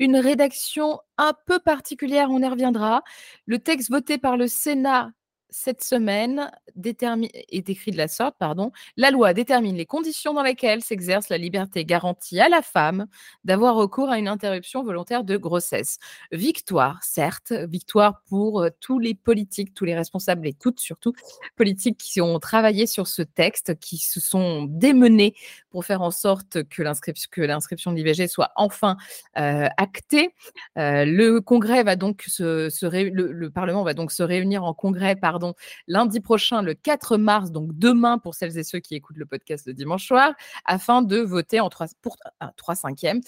une 0.00 0.16
rédaction 0.16 0.98
un 1.16 1.32
peu 1.46 1.60
particulière, 1.60 2.28
on 2.30 2.42
y 2.42 2.48
reviendra. 2.48 3.04
Le 3.46 3.58
texte 3.58 3.90
voté 3.90 4.18
par 4.18 4.36
le 4.36 4.48
Sénat 4.48 5.10
cette 5.56 5.84
semaine 5.84 6.50
est 6.84 7.68
écrit 7.70 7.92
de 7.92 7.96
la 7.96 8.08
sorte, 8.08 8.34
pardon, 8.40 8.72
la 8.96 9.12
loi 9.12 9.32
détermine 9.34 9.76
les 9.76 9.86
conditions 9.86 10.34
dans 10.34 10.42
lesquelles 10.42 10.82
s'exerce 10.82 11.28
la 11.28 11.38
liberté 11.38 11.84
garantie 11.84 12.40
à 12.40 12.48
la 12.48 12.60
femme 12.60 13.06
d'avoir 13.44 13.76
recours 13.76 14.10
à 14.10 14.18
une 14.18 14.26
interruption 14.26 14.82
volontaire 14.82 15.22
de 15.22 15.36
grossesse. 15.36 15.98
Victoire, 16.32 16.98
certes, 17.04 17.52
victoire 17.52 18.20
pour 18.28 18.62
euh, 18.62 18.70
tous 18.80 18.98
les 18.98 19.14
politiques, 19.14 19.74
tous 19.74 19.84
les 19.84 19.94
responsables 19.94 20.44
et 20.48 20.54
toutes 20.54 20.80
surtout 20.80 21.12
politiques 21.54 21.98
qui 21.98 22.20
ont 22.20 22.40
travaillé 22.40 22.88
sur 22.88 23.06
ce 23.06 23.22
texte, 23.22 23.78
qui 23.78 23.98
se 23.98 24.18
sont 24.18 24.64
démenés 24.64 25.34
pour 25.74 25.84
faire 25.84 26.02
en 26.02 26.12
sorte 26.12 26.62
que 26.68 26.82
l'inscription 26.84 27.90
de 27.90 27.96
l'IVG 27.96 28.28
soit 28.28 28.52
enfin 28.54 28.96
actée. 29.34 30.32
le 30.76 31.40
Congrès 31.40 31.82
va 31.82 31.96
donc 31.96 32.22
se, 32.28 32.70
le, 32.86 33.50
Parlement 33.50 33.82
va 33.82 33.92
donc 33.92 34.12
se 34.12 34.22
réunir 34.22 34.62
en 34.62 34.72
Congrès, 34.72 35.16
pardon, 35.16 35.54
lundi 35.88 36.20
prochain, 36.20 36.62
le 36.62 36.74
4 36.74 37.16
mars, 37.16 37.50
donc 37.50 37.76
demain 37.76 38.18
pour 38.18 38.36
celles 38.36 38.56
et 38.56 38.62
ceux 38.62 38.78
qui 38.78 38.94
écoutent 38.94 39.16
le 39.16 39.26
podcast 39.26 39.66
le 39.66 39.74
dimanche 39.74 40.06
soir, 40.06 40.34
afin 40.64 41.02
de 41.02 41.18
voter 41.18 41.58
en 41.58 41.70
3, 41.70 41.88
pour 42.02 42.18
3 42.56 42.76
cinquièmes 42.76 43.20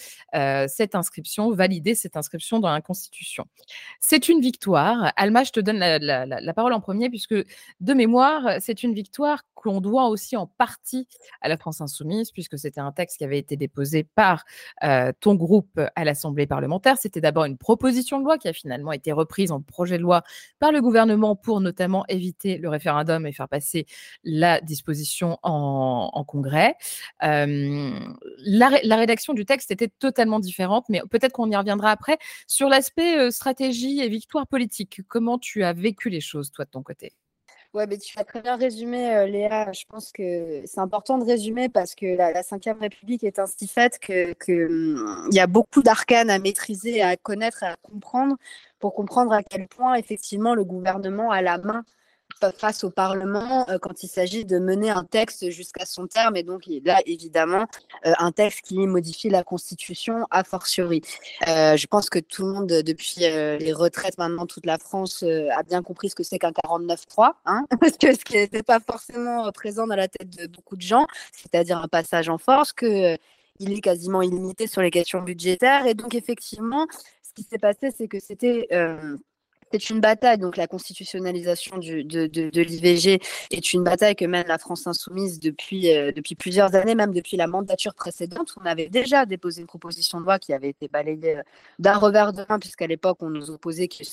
cette 0.69 0.95
inscription, 0.95 1.51
valider 1.51 1.95
cette 1.95 2.15
inscription 2.15 2.61
dans 2.61 2.71
la 2.71 2.79
Constitution. 2.79 3.45
C'est 3.99 4.29
une 4.29 4.39
victoire. 4.39 5.11
Alma, 5.17 5.43
je 5.43 5.51
te 5.51 5.59
donne 5.59 5.79
la, 5.79 6.53
parole 6.53 6.71
en 6.71 6.79
premier, 6.79 7.09
puisque 7.09 7.35
de 7.35 7.93
mémoire, 7.93 8.61
c'est 8.61 8.83
une 8.83 8.93
victoire 8.93 9.41
qu'on 9.67 9.81
doit 9.81 10.07
aussi 10.07 10.37
en 10.37 10.47
partie 10.47 11.07
à 11.41 11.49
la 11.49 11.57
France 11.57 11.81
insoumise, 11.81 12.31
puisque 12.31 12.57
c'était 12.57 12.79
un 12.79 12.91
texte 12.91 13.17
qui 13.17 13.23
avait 13.23 13.37
été 13.37 13.57
déposé 13.57 14.03
par 14.03 14.45
ton 15.19 15.35
groupe 15.35 15.79
à 15.95 16.03
l'Assemblée 16.03 16.47
parlementaire. 16.47 16.97
C'était 16.97 17.21
d'abord 17.21 17.45
une 17.45 17.57
proposition 17.57 18.19
de 18.19 18.23
loi 18.23 18.37
qui 18.37 18.47
a 18.47 18.53
finalement 18.53 18.91
été 18.91 19.11
reprise 19.11 19.51
en 19.51 19.61
projet 19.61 19.97
de 19.97 20.03
loi 20.03 20.23
par 20.59 20.71
le 20.71 20.81
gouvernement 20.81 21.35
pour 21.35 21.59
notamment 21.59 22.05
éviter 22.07 22.57
le 22.57 22.69
référendum 22.69 23.25
et 23.25 23.33
faire 23.33 23.49
passer 23.49 23.85
la 24.23 24.61
disposition 24.61 25.37
en, 25.43 26.23
congrès. 26.25 26.75
la, 27.21 28.95
rédaction 28.95 29.33
du 29.33 29.45
texte 29.45 29.71
était 29.71 29.89
totalement 29.99 30.39
différente, 30.39 30.85
mais 30.89 31.01
peut-être 31.09 31.33
qu'on 31.33 31.51
y 31.51 31.55
reviendra 31.55 31.91
après. 31.91 32.17
Sur 32.47 32.69
l'aspect 32.69 33.31
stratégie 33.31 33.99
et 33.99 34.07
victoire 34.07 34.47
politique, 34.47 35.01
comment 35.07 35.37
tu 35.37 35.63
as 35.63 35.73
vécu 35.73 36.09
les 36.09 36.21
choses, 36.21 36.51
toi, 36.51 36.65
de 36.65 36.69
ton 36.69 36.83
côté? 36.83 37.13
Ouais, 37.77 37.85
mais 37.85 37.99
tu 37.99 38.17
as 38.17 38.23
très 38.23 38.41
bien 38.41 38.55
résumé, 38.55 39.27
Léa. 39.27 39.71
Je 39.71 39.85
pense 39.87 40.11
que 40.11 40.63
c'est 40.65 40.79
important 40.79 41.19
de 41.19 41.23
résumer 41.23 41.69
parce 41.69 41.93
que 41.93 42.07
la, 42.07 42.31
Ve 42.31 42.79
République 42.79 43.23
est 43.23 43.37
ainsi 43.37 43.67
faite 43.67 43.99
qu'il 43.99 44.35
y 45.31 45.39
a 45.39 45.45
beaucoup 45.45 45.83
d'arcanes 45.83 46.31
à 46.31 46.39
maîtriser, 46.39 47.03
à 47.03 47.15
connaître, 47.17 47.63
à 47.63 47.75
comprendre 47.75 48.35
pour 48.79 48.95
comprendre 48.95 49.31
à 49.31 49.43
quel 49.43 49.67
point, 49.67 49.93
effectivement, 49.93 50.55
le 50.55 50.63
gouvernement 50.63 51.29
a 51.29 51.43
la 51.43 51.59
main 51.59 51.85
face 52.57 52.83
au 52.83 52.89
Parlement 52.89 53.67
euh, 53.69 53.77
quand 53.79 54.03
il 54.03 54.07
s'agit 54.07 54.45
de 54.45 54.59
mener 54.59 54.89
un 54.89 55.03
texte 55.03 55.49
jusqu'à 55.49 55.85
son 55.85 56.07
terme. 56.07 56.35
Et 56.35 56.43
donc, 56.43 56.67
il 56.67 56.83
là, 56.83 56.99
évidemment, 57.05 57.65
euh, 58.05 58.13
un 58.19 58.31
texte 58.31 58.61
qui 58.61 58.77
modifie 58.77 59.29
la 59.29 59.43
Constitution 59.43 60.27
a 60.31 60.43
fortiori. 60.43 61.01
Euh, 61.47 61.75
je 61.75 61.87
pense 61.87 62.09
que 62.09 62.19
tout 62.19 62.45
le 62.45 62.53
monde, 62.53 62.67
depuis 62.67 63.19
les 63.19 63.73
retraites, 63.73 64.17
maintenant, 64.17 64.45
toute 64.45 64.65
la 64.65 64.77
France 64.77 65.23
a 65.23 65.63
bien 65.63 65.81
compris 65.81 66.09
ce 66.09 66.15
que 66.15 66.23
c'est 66.23 66.39
qu'un 66.39 66.51
49-3, 66.51 67.33
hein 67.45 67.65
parce 67.81 67.97
que 67.97 68.13
ce 68.13 68.23
qui 68.23 68.35
n'était 68.35 68.63
pas 68.63 68.79
forcément 68.79 69.51
présent 69.51 69.87
dans 69.87 69.95
la 69.95 70.07
tête 70.07 70.29
de 70.37 70.47
beaucoup 70.47 70.75
de 70.75 70.81
gens, 70.81 71.07
c'est-à-dire 71.31 71.77
un 71.77 71.87
passage 71.87 72.29
en 72.29 72.37
force, 72.37 72.73
que 72.73 73.17
il 73.59 73.73
est 73.73 73.81
quasiment 73.81 74.21
illimité 74.21 74.67
sur 74.67 74.81
les 74.81 74.91
questions 74.91 75.21
budgétaires. 75.21 75.87
Et 75.87 75.95
donc, 75.95 76.13
effectivement, 76.13 76.85
ce 77.23 77.33
qui 77.33 77.43
s'est 77.43 77.57
passé, 77.57 77.91
c'est 77.95 78.07
que 78.07 78.19
c'était 78.19 78.67
c'est 79.71 79.89
une 79.89 79.99
bataille, 79.99 80.37
donc 80.37 80.57
la 80.57 80.67
constitutionnalisation 80.67 81.77
du, 81.77 82.03
de, 82.03 82.27
de, 82.27 82.61
l'IVG 82.61 83.19
est 83.51 83.73
une 83.73 83.83
bataille 83.83 84.15
que 84.15 84.25
mène 84.25 84.47
la 84.47 84.57
France 84.57 84.87
insoumise 84.87 85.39
depuis, 85.39 85.93
euh, 85.93 86.11
depuis 86.11 86.35
plusieurs 86.35 86.75
années, 86.75 86.95
même 86.95 87.13
depuis 87.13 87.37
la 87.37 87.47
mandature 87.47 87.93
précédente. 87.93 88.53
On 88.61 88.65
avait 88.65 88.87
déjà 88.87 89.25
déposé 89.25 89.61
une 89.61 89.67
proposition 89.67 90.19
de 90.19 90.25
loi 90.25 90.39
qui 90.39 90.53
avait 90.53 90.69
été 90.69 90.87
balayée 90.87 91.37
euh, 91.37 91.43
d'un 91.79 91.97
revers 91.97 92.33
de 92.33 92.45
main, 92.49 92.59
puisqu'à 92.59 92.87
l'époque, 92.87 93.17
on 93.21 93.29
nous 93.29 93.49
opposait 93.51 93.87
que 93.87 94.03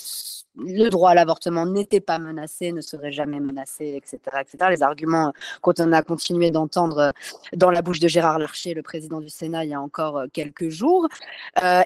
le 0.56 0.88
droit 0.88 1.10
à 1.10 1.14
l'avortement 1.14 1.66
n'était 1.66 2.00
pas 2.00 2.18
menacé, 2.18 2.72
ne 2.72 2.80
serait 2.80 3.12
jamais 3.12 3.40
menacé, 3.40 3.94
etc., 3.96 4.18
etc. 4.40 4.70
Les 4.70 4.82
arguments 4.82 5.32
qu'on 5.60 5.72
a 5.92 6.02
continué 6.02 6.50
d'entendre 6.50 6.98
euh, 6.98 7.10
dans 7.54 7.70
la 7.70 7.82
bouche 7.82 8.00
de 8.00 8.08
Gérard 8.08 8.38
Larcher, 8.38 8.74
le 8.74 8.82
président 8.82 9.20
du 9.20 9.28
Sénat, 9.28 9.64
il 9.64 9.70
y 9.70 9.74
a 9.74 9.80
encore 9.80 10.22
quelques 10.32 10.68
jours. 10.68 11.08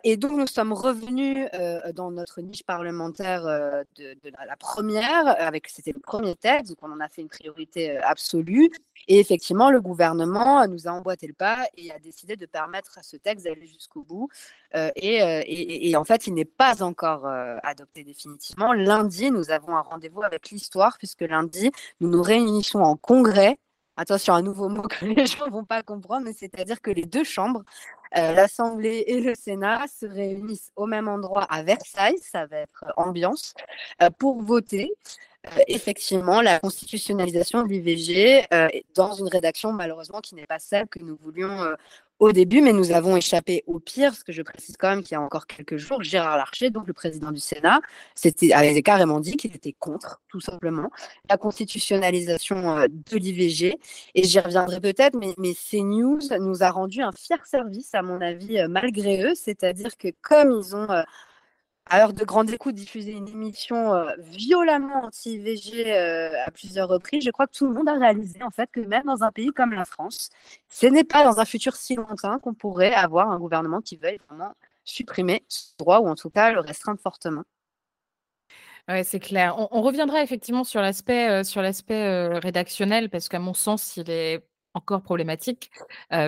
et 0.04 0.16
donc, 0.16 0.32
nous 0.32 0.46
sommes 0.46 0.72
revenus 0.72 1.48
dans 1.94 2.10
notre 2.10 2.40
niche 2.40 2.62
parlementaire 2.62 3.46
euh, 3.46 3.84
de, 3.96 4.30
la 4.46 4.56
première, 4.56 5.40
avec 5.40 5.68
c'était 5.68 5.92
le 5.92 6.00
premier 6.00 6.34
texte, 6.34 6.68
donc 6.68 6.78
on 6.82 6.92
en 6.92 7.00
a 7.00 7.08
fait 7.08 7.22
une 7.22 7.28
priorité 7.28 7.96
euh, 7.96 8.00
absolue. 8.02 8.70
Et 9.06 9.18
effectivement, 9.18 9.70
le 9.70 9.80
gouvernement 9.80 10.66
nous 10.66 10.86
a 10.86 10.90
emboîté 10.90 11.26
le 11.26 11.32
pas 11.32 11.66
et 11.76 11.90
a 11.90 11.98
décidé 11.98 12.36
de 12.36 12.46
permettre 12.46 12.98
à 12.98 13.02
ce 13.02 13.16
texte 13.16 13.44
d'aller 13.44 13.66
jusqu'au 13.66 14.02
bout. 14.02 14.28
Euh, 14.74 14.90
et, 14.96 15.96
en 15.96 16.04
fait, 16.04 16.26
il 16.26 16.34
n'est 16.34 16.44
pas 16.44 16.82
encore 16.82 17.26
adopté 17.62 18.04
définitivement. 18.04 18.57
Lundi, 18.74 19.30
nous 19.30 19.50
avons 19.50 19.76
un 19.76 19.82
rendez-vous 19.82 20.22
avec 20.22 20.50
l'histoire, 20.50 20.98
puisque 20.98 21.22
lundi, 21.22 21.70
nous 22.00 22.08
nous 22.10 22.22
réunissons 22.22 22.80
en 22.80 22.96
congrès. 22.96 23.58
Attention, 23.96 24.34
un 24.34 24.42
nouveau 24.42 24.68
mot 24.68 24.82
que 24.88 25.04
les 25.04 25.26
gens 25.26 25.46
ne 25.46 25.50
vont 25.50 25.64
pas 25.64 25.82
comprendre, 25.82 26.24
mais 26.24 26.32
c'est-à-dire 26.32 26.80
que 26.80 26.90
les 26.90 27.04
deux 27.04 27.24
chambres 27.24 27.62
euh, 28.16 28.32
l'Assemblée 28.32 29.04
et 29.06 29.20
le 29.20 29.34
Sénat 29.34 29.84
se 29.88 30.06
réunissent 30.06 30.72
au 30.76 30.86
même 30.86 31.08
endroit 31.08 31.44
à 31.44 31.62
Versailles, 31.62 32.18
ça 32.22 32.46
va 32.46 32.58
être 32.58 32.84
ambiance, 32.96 33.54
euh, 34.02 34.08
pour 34.18 34.40
voter 34.42 34.90
euh, 35.46 35.60
effectivement 35.68 36.40
la 36.40 36.58
constitutionnalisation 36.58 37.62
de 37.62 37.68
l'IVG 37.68 38.46
dans 38.94 39.12
une 39.12 39.28
rédaction 39.28 39.72
malheureusement 39.72 40.20
qui 40.20 40.34
n'est 40.34 40.46
pas 40.46 40.58
celle 40.58 40.88
que 40.88 41.00
nous 41.00 41.18
voulions 41.22 41.74
au 42.18 42.32
début, 42.32 42.60
mais 42.60 42.72
nous 42.72 42.90
avons 42.92 43.16
échappé 43.16 43.62
au 43.66 43.78
pire, 43.78 44.10
parce 44.10 44.24
que 44.24 44.32
je 44.32 44.42
précise 44.42 44.76
quand 44.76 44.88
même 44.88 45.02
qu'il 45.02 45.12
y 45.12 45.14
a 45.16 45.20
encore 45.20 45.46
quelques 45.46 45.76
jours, 45.76 46.02
Gérard 46.02 46.36
Larcher, 46.36 46.70
donc 46.70 46.86
le 46.86 46.92
président 46.92 47.30
du 47.30 47.40
Sénat, 47.40 47.80
avait 48.52 48.82
carrément 48.82 49.20
dit 49.20 49.36
qu'il 49.36 49.54
était 49.54 49.74
contre, 49.78 50.20
tout 50.28 50.40
simplement, 50.40 50.90
la 51.30 51.36
constitutionnalisation 51.36 52.78
euh, 52.78 52.86
de 52.88 53.16
l'IVG. 53.16 53.78
Et 54.14 54.22
j'y 54.24 54.40
reviendrai 54.40 54.80
peut-être, 54.80 55.16
mais, 55.16 55.34
mais 55.38 55.54
CNews 55.54 56.20
nous 56.40 56.62
a 56.62 56.70
rendu 56.70 57.02
un 57.02 57.12
fier 57.12 57.44
service, 57.46 57.94
à 57.94 58.02
mon 58.02 58.20
avis, 58.20 58.58
euh, 58.58 58.68
malgré 58.68 59.22
eux, 59.22 59.34
c'est-à-dire 59.34 59.96
que 59.96 60.08
comme 60.20 60.50
ils 60.50 60.74
ont 60.74 60.90
euh, 60.90 61.02
à 61.90 61.98
l'heure 61.98 62.12
de 62.12 62.24
grande 62.24 62.50
écoute, 62.50 62.74
diffuser 62.74 63.12
une 63.12 63.28
émission 63.28 63.94
euh, 63.94 64.12
violemment 64.18 65.04
anti-IVG 65.04 65.90
euh, 65.90 66.30
à 66.44 66.50
plusieurs 66.50 66.88
reprises, 66.88 67.24
je 67.24 67.30
crois 67.30 67.46
que 67.46 67.56
tout 67.56 67.66
le 67.66 67.72
monde 67.72 67.88
a 67.88 67.94
réalisé 67.94 68.42
en 68.42 68.50
fait 68.50 68.68
que 68.70 68.80
même 68.80 69.04
dans 69.04 69.22
un 69.22 69.32
pays 69.32 69.50
comme 69.50 69.72
la 69.72 69.84
France, 69.84 70.30
ce 70.68 70.86
n'est 70.86 71.04
pas 71.04 71.24
dans 71.24 71.40
un 71.40 71.44
futur 71.44 71.76
si 71.76 71.96
lointain 71.96 72.38
qu'on 72.38 72.54
pourrait 72.54 72.92
avoir 72.92 73.30
un 73.30 73.38
gouvernement 73.38 73.80
qui 73.80 73.96
veuille 73.96 74.18
vraiment 74.28 74.52
supprimer 74.84 75.44
ce 75.48 75.72
droit 75.78 76.00
ou 76.00 76.08
en 76.08 76.14
tout 76.14 76.30
cas 76.30 76.52
le 76.52 76.60
restreindre 76.60 77.00
fortement. 77.00 77.44
Oui, 78.88 79.04
c'est 79.04 79.20
clair. 79.20 79.54
On, 79.70 79.82
reviendra 79.82 80.22
effectivement 80.22 80.64
sur 80.64 80.80
l'aspect 80.80 81.28
euh, 81.28 81.44
sur 81.44 81.60
l'aspect 81.60 82.28
rédactionnel 82.38 83.10
parce 83.10 83.28
qu'à 83.28 83.38
mon 83.38 83.52
sens, 83.52 83.98
il 83.98 84.10
est 84.10 84.42
encore 84.74 85.02
problématique, 85.02 85.70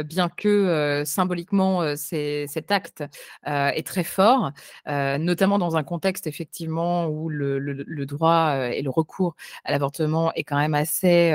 bien 0.04 0.28
que 0.28 1.02
symboliquement 1.06 1.96
cet 1.96 2.70
acte 2.70 3.04
est 3.46 3.86
très 3.86 4.04
fort, 4.04 4.52
notamment 4.86 5.58
dans 5.58 5.76
un 5.76 5.82
contexte 5.82 6.26
effectivement 6.26 7.06
où 7.06 7.28
le, 7.28 8.06
droit 8.06 8.68
et 8.72 8.82
le 8.82 8.90
recours 8.90 9.36
à 9.64 9.72
l'avortement 9.72 10.32
est 10.34 10.44
quand 10.44 10.58
même 10.58 10.74
assez, 10.74 11.32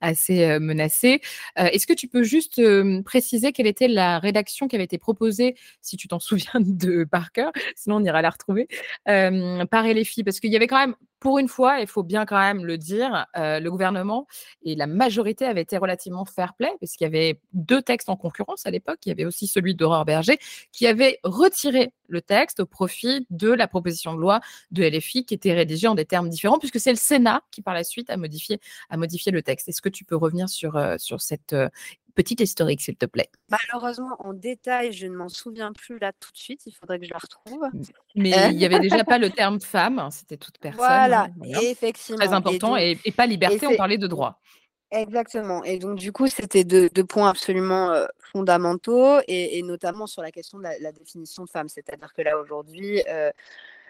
assez 0.00 0.58
menacé. 0.58 1.20
Est-ce 1.56 1.86
que 1.86 1.94
tu 1.94 2.08
peux 2.08 2.22
juste 2.22 2.60
préciser 3.04 3.52
quelle 3.52 3.66
était 3.66 3.88
la 3.88 4.18
rédaction 4.18 4.68
qui 4.68 4.76
avait 4.76 4.84
été 4.84 4.98
proposée, 4.98 5.56
si 5.80 5.96
tu 5.96 6.08
t'en 6.08 6.20
souviens 6.26 6.60
de 6.60 7.04
par 7.04 7.32
cœur, 7.32 7.52
sinon 7.74 7.96
on 7.96 8.04
ira 8.04 8.22
la 8.22 8.30
retrouver, 8.30 8.68
par 9.04 9.86
LFI 9.86 10.24
Parce 10.24 10.40
qu'il 10.40 10.52
y 10.52 10.56
avait 10.56 10.66
quand 10.66 10.78
même 10.78 10.94
pour 11.20 11.38
une 11.38 11.48
fois, 11.48 11.80
il 11.80 11.86
faut 11.86 12.02
bien 12.02 12.26
quand 12.26 12.38
même 12.38 12.64
le 12.64 12.76
dire, 12.76 13.26
euh, 13.36 13.58
le 13.58 13.70
gouvernement 13.70 14.26
et 14.62 14.74
la 14.74 14.86
majorité 14.86 15.46
avaient 15.46 15.62
été 15.62 15.78
relativement 15.78 16.24
fair-play, 16.24 16.70
puisqu'il 16.78 17.04
y 17.04 17.06
avait 17.06 17.40
deux 17.52 17.80
textes 17.82 18.08
en 18.08 18.16
concurrence 18.16 18.66
à 18.66 18.70
l'époque. 18.70 18.98
Il 19.06 19.08
y 19.08 19.12
avait 19.12 19.24
aussi 19.24 19.46
celui 19.46 19.74
d'Aurore 19.74 20.04
Berger, 20.04 20.38
qui 20.72 20.86
avait 20.86 21.18
retiré 21.24 21.92
le 22.08 22.20
texte 22.20 22.60
au 22.60 22.66
profit 22.66 23.26
de 23.30 23.50
la 23.50 23.66
proposition 23.66 24.14
de 24.14 24.20
loi 24.20 24.40
de 24.70 24.84
LFI, 24.84 25.24
qui 25.24 25.34
était 25.34 25.54
rédigée 25.54 25.88
en 25.88 25.94
des 25.94 26.04
termes 26.04 26.28
différents, 26.28 26.58
puisque 26.58 26.80
c'est 26.80 26.92
le 26.92 26.96
Sénat 26.96 27.42
qui, 27.50 27.62
par 27.62 27.74
la 27.74 27.84
suite, 27.84 28.10
a 28.10 28.16
modifié, 28.16 28.60
le 28.90 29.42
texte. 29.42 29.68
Est-ce 29.68 29.82
que 29.82 29.88
tu 29.88 30.04
peux 30.04 30.16
revenir 30.16 30.48
sur, 30.48 30.76
euh, 30.76 30.96
cette 31.18 31.54
euh, 31.54 31.68
petite 32.16 32.40
historique, 32.40 32.80
s'il 32.80 32.96
te 32.96 33.06
plaît. 33.06 33.30
Malheureusement, 33.48 34.16
en 34.18 34.32
détail, 34.32 34.92
je 34.92 35.06
ne 35.06 35.14
m'en 35.14 35.28
souviens 35.28 35.72
plus 35.72 35.98
là 36.00 36.12
tout 36.18 36.32
de 36.32 36.36
suite. 36.36 36.62
Il 36.66 36.72
faudrait 36.72 36.98
que 36.98 37.04
je 37.04 37.12
la 37.12 37.18
retrouve. 37.18 37.64
Mais 38.16 38.36
euh. 38.36 38.48
il 38.50 38.56
n'y 38.56 38.64
avait 38.64 38.80
déjà 38.80 39.04
pas 39.04 39.18
le 39.18 39.30
terme 39.30 39.60
femme. 39.74 40.00
Hein, 40.00 40.10
c'était 40.10 40.36
toute 40.36 40.58
personne. 40.58 40.78
Voilà, 40.78 41.24
hein, 41.24 41.60
effectivement. 41.62 42.18
Très 42.18 42.32
important. 42.32 42.76
Et, 42.76 42.96
pas 43.16 43.26
liberté, 43.26 43.68
on 43.68 43.76
parlait 43.76 43.98
de 43.98 44.08
droit. 44.08 44.40
Exactement. 44.90 45.62
Et 45.64 45.78
donc, 45.78 45.98
du 45.98 46.10
coup, 46.12 46.26
c'était 46.26 46.64
deux, 46.64 46.88
points 47.04 47.28
absolument 47.28 47.90
euh, 47.90 48.06
fondamentaux, 48.32 49.18
et, 49.28 49.62
notamment 49.62 50.06
sur 50.06 50.22
la 50.22 50.30
question 50.30 50.58
de 50.58 50.64
la, 50.64 50.92
définition 50.92 51.44
de 51.44 51.50
femme. 51.50 51.68
C'est-à-dire 51.68 52.12
que 52.12 52.22
là, 52.22 52.38
aujourd'hui, 52.38 53.02
euh, 53.08 53.30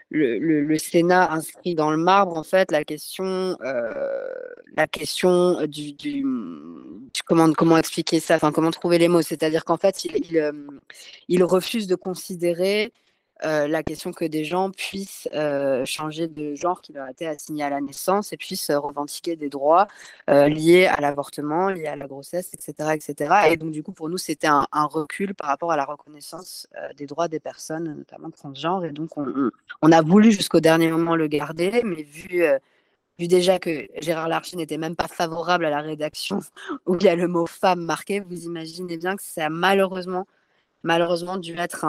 le, 0.09 0.77
Sénat 0.77 1.31
inscrit 1.31 1.75
dans 1.75 1.91
le 1.91 1.97
marbre 1.97 2.37
en 2.37 2.43
fait 2.43 2.71
la 2.71 2.83
question, 2.83 3.57
euh, 3.61 4.27
la 4.75 4.87
question 4.87 5.65
du, 5.67 5.93
du, 5.93 6.25
comment 7.25 7.51
comment 7.53 7.77
expliquer 7.77 8.19
ça, 8.19 8.35
enfin 8.35 8.51
comment 8.51 8.71
trouver 8.71 8.97
les 8.97 9.07
mots, 9.07 9.21
c'est-à-dire 9.21 9.65
qu'en 9.65 9.77
fait 9.77 10.05
il, 10.05 10.17
il, 10.29 10.37
euh, 10.37 10.51
il, 11.27 11.43
refuse 11.43 11.87
de 11.87 11.95
considérer 11.95 12.93
la 13.43 13.83
question 13.83 14.11
que 14.11 14.25
des 14.25 14.43
gens 14.43 14.71
puissent 14.71 15.27
changer 15.85 16.27
de 16.27 16.55
genre 16.55 16.81
qui 16.81 16.93
leur 16.93 17.05
a 17.05 17.11
été 17.11 17.27
assigné 17.27 17.63
à 17.63 17.69
la 17.69 17.81
naissance 17.81 18.33
et 18.33 18.37
puissent 18.37 18.71
revendiquer 18.71 19.35
des 19.35 19.49
droits 19.49 19.87
liés 20.27 20.85
à 20.85 20.99
l'avortement, 21.01 21.69
liés 21.69 21.87
à 21.87 21.95
la 21.95 22.07
grossesse, 22.07 22.53
etc., 22.53 22.91
etc. 22.93 23.33
Et 23.49 23.57
donc, 23.57 23.71
du 23.71 23.83
coup, 23.83 23.91
pour 23.91 24.09
nous, 24.09 24.17
c'était 24.17 24.47
un, 24.47 24.65
recul 24.71 25.35
par 25.35 25.47
rapport 25.49 25.71
à 25.71 25.77
la 25.77 25.85
reconnaissance 25.85 26.67
des 26.97 27.05
droits 27.05 27.27
des 27.27 27.39
personnes, 27.39 27.95
notamment 27.97 28.31
transgenres. 28.31 28.85
Et 28.85 28.91
donc, 28.91 29.17
on, 29.17 29.51
on 29.81 29.91
a 29.91 30.01
voulu 30.01 30.31
jusqu'au 30.31 30.59
dernier 30.59 30.89
moment 30.91 31.15
le 31.15 31.27
garder, 31.27 31.81
mais 31.83 32.03
vu 32.03 32.43
vu 33.19 33.27
déjà 33.27 33.59
que 33.59 33.87
Gérard 33.99 34.27
Larcher 34.27 34.57
n'était 34.57 34.77
même 34.77 34.95
pas 34.95 35.07
favorable 35.07 35.65
à 35.65 35.69
la 35.69 35.81
rédaction 35.81 36.39
où 36.85 36.95
il 36.95 37.03
y 37.03 37.09
a 37.09 37.15
le 37.15 37.27
mot 37.27 37.45
femme 37.45 37.81
marqué, 37.81 38.19
vous 38.19 38.45
imaginez 38.45 38.97
bien 38.97 39.15
que 39.15 39.23
ça 39.23 39.49
malheureusement 39.49 40.27
malheureusement 40.83 41.37
dû 41.37 41.57
être 41.57 41.85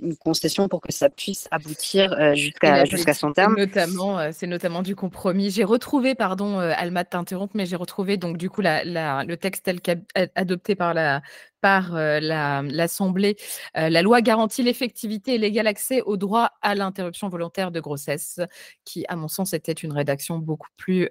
une 0.00 0.16
concession 0.16 0.68
pour 0.68 0.80
que 0.80 0.92
ça 0.92 1.10
puisse 1.10 1.48
aboutir 1.50 2.12
euh, 2.12 2.34
jusqu'à 2.34 3.14
son 3.14 3.32
terme. 3.32 3.56
Notamment, 3.56 4.18
euh, 4.18 4.30
c'est 4.32 4.46
notamment 4.46 4.82
du 4.82 4.96
compromis. 4.96 5.50
J'ai 5.50 5.64
retrouvé, 5.64 6.14
pardon, 6.14 6.60
euh, 6.60 6.72
Alma 6.76 7.04
t'interrompre, 7.04 7.56
mais 7.56 7.66
j'ai 7.66 7.76
retrouvé 7.76 8.16
donc 8.16 8.38
du 8.38 8.50
coup 8.50 8.60
la, 8.60 8.84
le 9.24 9.36
texte 9.36 9.64
tel 9.64 9.80
qu'adopté 9.80 10.74
par 10.74 10.94
la 10.94 11.22
par 11.60 11.92
l'Assemblée. 11.94 13.36
la 13.74 14.02
loi 14.02 14.20
garantit 14.20 14.64
l'effectivité 14.64 15.34
et 15.34 15.38
l'égal 15.38 15.68
accès 15.68 16.02
au 16.02 16.16
droit 16.16 16.50
à 16.60 16.74
l'interruption 16.74 17.28
volontaire 17.28 17.70
de 17.70 17.78
grossesse, 17.78 18.40
qui, 18.84 19.04
à 19.06 19.14
mon 19.14 19.28
sens, 19.28 19.52
était 19.52 19.70
une 19.70 19.92
rédaction 19.92 20.38
beaucoup 20.38 20.70
plus 20.76 21.08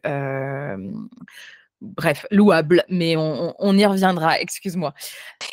bref, 1.82 2.26
louable, 2.32 2.84
mais 2.90 3.16
on, 3.18 3.78
y 3.78 3.86
reviendra, 3.86 4.40
excuse-moi. 4.40 4.94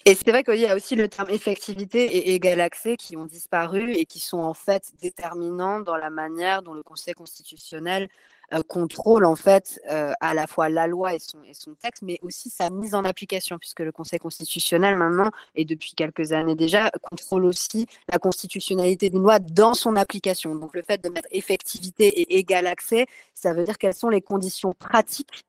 Et 0.04 0.14
c'est 0.14 0.30
vrai 0.30 0.44
qu'il 0.44 0.60
y 0.60 0.66
a 0.66 0.76
aussi 0.76 0.94
le 0.94 1.08
terme 1.08 1.30
effectivité 1.30 2.04
et 2.04 2.34
égal 2.34 2.60
accès 2.60 2.96
qui 2.96 3.16
ont 3.16 3.26
disparu 3.26 3.92
et 3.92 4.04
qui 4.04 4.20
sont 4.20 4.38
en 4.38 4.54
fait 4.54 4.92
déterminants 5.00 5.80
dans 5.80 5.96
la 5.96 6.10
manière 6.10 6.62
dont 6.62 6.74
le 6.74 6.82
Conseil 6.82 7.14
constitutionnel 7.14 8.08
euh, 8.54 8.62
contrôle 8.66 9.26
en 9.26 9.36
fait 9.36 9.78
euh, 9.90 10.12
à 10.20 10.32
la 10.32 10.46
fois 10.46 10.70
la 10.70 10.86
loi 10.86 11.14
et 11.14 11.18
son, 11.18 11.42
et 11.44 11.52
son 11.52 11.74
texte, 11.74 12.02
mais 12.02 12.18
aussi 12.22 12.48
sa 12.48 12.70
mise 12.70 12.94
en 12.94 13.04
application, 13.04 13.58
puisque 13.58 13.80
le 13.80 13.92
Conseil 13.92 14.18
constitutionnel 14.18 14.96
maintenant, 14.96 15.30
et 15.54 15.66
depuis 15.66 15.92
quelques 15.94 16.32
années 16.32 16.54
déjà, 16.54 16.90
contrôle 17.10 17.44
aussi 17.44 17.86
la 18.10 18.18
constitutionnalité 18.18 19.10
d'une 19.10 19.22
loi 19.22 19.38
dans 19.38 19.74
son 19.74 19.96
application. 19.96 20.54
Donc 20.54 20.74
le 20.74 20.82
fait 20.82 21.02
de 21.02 21.10
mettre 21.10 21.28
effectivité 21.30 22.06
et 22.06 22.38
égal 22.38 22.66
accès, 22.66 23.06
ça 23.34 23.52
veut 23.52 23.64
dire 23.64 23.76
quelles 23.76 23.94
sont 23.94 24.08
les 24.08 24.22
conditions 24.22 24.72
pratiques 24.72 25.44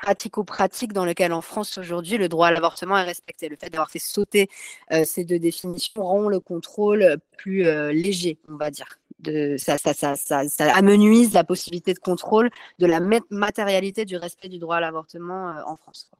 pratico-pratique 0.00 0.92
dans 0.92 1.04
lequel 1.04 1.32
en 1.32 1.40
France 1.40 1.78
aujourd'hui 1.78 2.16
le 2.16 2.28
droit 2.28 2.48
à 2.48 2.50
l'avortement 2.50 2.96
est 2.98 3.04
respecté. 3.04 3.48
Le 3.48 3.56
fait 3.56 3.70
d'avoir 3.70 3.90
fait 3.90 3.98
sauter 3.98 4.48
euh, 4.92 5.04
ces 5.04 5.24
deux 5.24 5.38
définitions 5.38 6.02
rend 6.02 6.28
le 6.28 6.40
contrôle 6.40 7.18
plus 7.36 7.66
euh, 7.66 7.92
léger, 7.92 8.38
on 8.48 8.56
va 8.56 8.70
dire. 8.70 8.98
De, 9.20 9.56
ça, 9.56 9.78
ça, 9.78 9.94
ça, 9.94 10.16
ça, 10.16 10.74
amenuise 10.74 11.32
la 11.32 11.44
possibilité 11.44 11.94
de 11.94 11.98
contrôle 11.98 12.50
de 12.78 12.86
la 12.86 13.00
matérialité 13.30 14.04
du 14.04 14.16
respect 14.16 14.48
du 14.48 14.58
droit 14.58 14.76
à 14.76 14.80
l'avortement 14.80 15.48
euh, 15.50 15.62
en 15.66 15.76
France. 15.76 16.10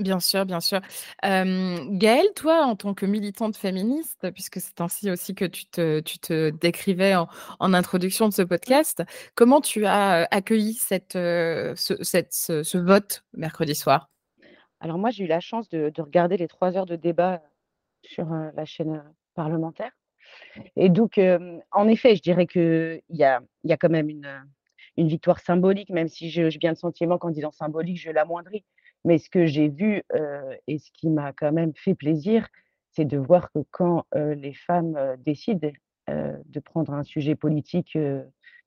Bien 0.00 0.18
sûr, 0.18 0.46
bien 0.46 0.60
sûr. 0.60 0.80
Gaëlle, 1.22 2.32
toi, 2.34 2.64
en 2.64 2.74
tant 2.74 2.94
que 2.94 3.04
militante 3.04 3.56
féministe, 3.56 4.30
puisque 4.32 4.58
c'est 4.60 4.80
ainsi 4.80 5.10
aussi 5.10 5.34
que 5.34 5.44
tu 5.44 5.66
te, 5.66 6.00
tu 6.00 6.18
te 6.18 6.50
décrivais 6.50 7.14
en, 7.14 7.28
introduction 7.60 8.28
de 8.28 8.32
ce 8.32 8.42
podcast, 8.42 9.02
comment 9.34 9.60
tu 9.60 9.84
as 9.84 10.26
accueilli 10.30 10.72
cette, 10.72 11.12
ce, 11.12 11.74
cette, 12.00 12.32
ce, 12.32 12.78
vote 12.78 13.24
mercredi 13.34 13.74
soir? 13.74 14.08
Alors 14.80 14.96
moi, 14.96 15.10
j'ai 15.10 15.24
eu 15.24 15.28
la 15.28 15.40
chance 15.40 15.68
de, 15.68 15.92
regarder 15.98 16.38
les 16.38 16.48
trois 16.48 16.76
heures 16.78 16.86
de 16.86 16.96
débat 16.96 17.42
sur 18.02 18.26
la 18.26 18.64
chaîne 18.64 19.04
parlementaire. 19.34 19.92
Et 20.76 20.88
donc, 20.88 21.20
en 21.72 21.88
effet, 21.88 22.16
je 22.16 22.22
dirais 22.22 22.46
qu'il 22.46 23.02
y 23.10 23.24
a, 23.24 23.42
y 23.64 23.72
a 23.72 23.76
quand 23.76 23.90
même 23.90 24.08
une, 24.08 24.42
une 24.96 25.08
victoire 25.08 25.40
symbolique, 25.40 25.90
même 25.90 26.08
si 26.08 26.30
j'ai 26.30 26.48
bien 26.58 26.70
le 26.70 26.76
sentiment 26.76 27.18
qu'en 27.18 27.30
disant 27.30 27.50
symbolique, 27.50 28.00
je 28.00 28.10
l'amoindris. 28.10 28.64
Mais 29.04 29.18
ce 29.18 29.30
que 29.30 29.46
j'ai 29.46 29.68
vu 29.68 30.02
et 30.66 30.78
ce 30.78 30.90
qui 30.92 31.08
m'a 31.08 31.32
quand 31.32 31.52
même 31.52 31.72
fait 31.74 31.94
plaisir, 31.94 32.48
c'est 32.92 33.04
de 33.04 33.18
voir 33.18 33.50
que 33.52 33.60
quand 33.70 34.04
les 34.14 34.52
femmes 34.54 35.16
décident 35.24 35.70
de 36.08 36.60
prendre 36.60 36.92
un 36.92 37.04
sujet 37.04 37.34
politique, 37.34 37.96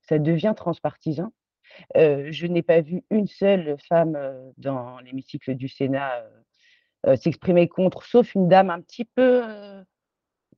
ça 0.02 0.20
devient 0.20 0.54
transpartisan. 0.56 1.32
je 1.96 2.48
n'ai 2.48 2.64
pas 2.64 2.82
vu 2.82 3.04
une 3.10 3.28
seule 3.28 3.76
femme 3.88 4.18
dans 4.58 5.00
l'hémicycle 5.00 5.56
du 5.56 5.68
Sénat 5.68 6.26
s'exprimer 7.16 7.68
contre, 7.68 8.04
sauf 8.04 8.34
une 8.34 8.48
dame 8.48 8.70
un 8.70 8.82
petit 8.82 9.06
peu, 9.06 9.44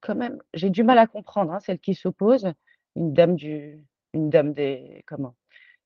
quand 0.01 0.15
même, 0.15 0.41
j'ai 0.53 0.69
du 0.69 0.83
mal 0.83 0.97
à 0.99 1.07
comprendre, 1.07 1.51
hein, 1.53 1.59
celle 1.59 1.79
qui 1.79 1.95
s'oppose, 1.95 2.51
une 2.95 3.13
dame 3.13 3.35
du, 3.35 3.83
une 4.13 4.29
dame 4.29 4.53
des, 4.53 5.03
comment, 5.07 5.35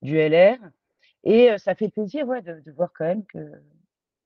du 0.01 0.17
LR. 0.17 0.57
Et 1.23 1.49
ça 1.57 1.75
fait 1.75 1.89
plaisir 1.89 2.27
ouais, 2.27 2.41
de, 2.41 2.71
voir 2.71 2.91
quand 2.93 3.05
même 3.05 3.25
que 3.25 3.39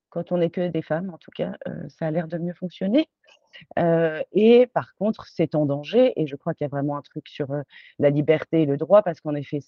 quand 0.10 0.32
on 0.32 0.38
n'est 0.38 0.51
que 0.51 0.67
des 0.67 0.84
femmes, 0.84 1.10
en 1.10 1.17
tout 1.17 1.32
cas, 1.32 1.53
ça 1.89 2.06
a 2.06 2.12
l'air 2.12 2.27
de 2.27 2.38
mieux 2.38 2.53
fonctionner. 2.53 3.10
et 4.32 4.67
par 4.73 4.93
contre, 4.95 5.25
c'est 5.27 5.56
en 5.56 5.65
danger, 5.65 6.13
et 6.21 6.27
je 6.27 6.36
crois 6.36 6.53
qu'il 6.53 6.65
y 6.65 6.67
a 6.67 6.69
vraiment 6.69 6.97
un 6.97 7.01
truc 7.01 7.27
sur 7.27 7.47
la 7.97 8.10
liberté 8.12 8.62
et 8.62 8.65
le 8.67 8.77
droit, 8.77 9.01
parce 9.01 9.21
qu'en 9.21 9.34
effet, 9.34 9.60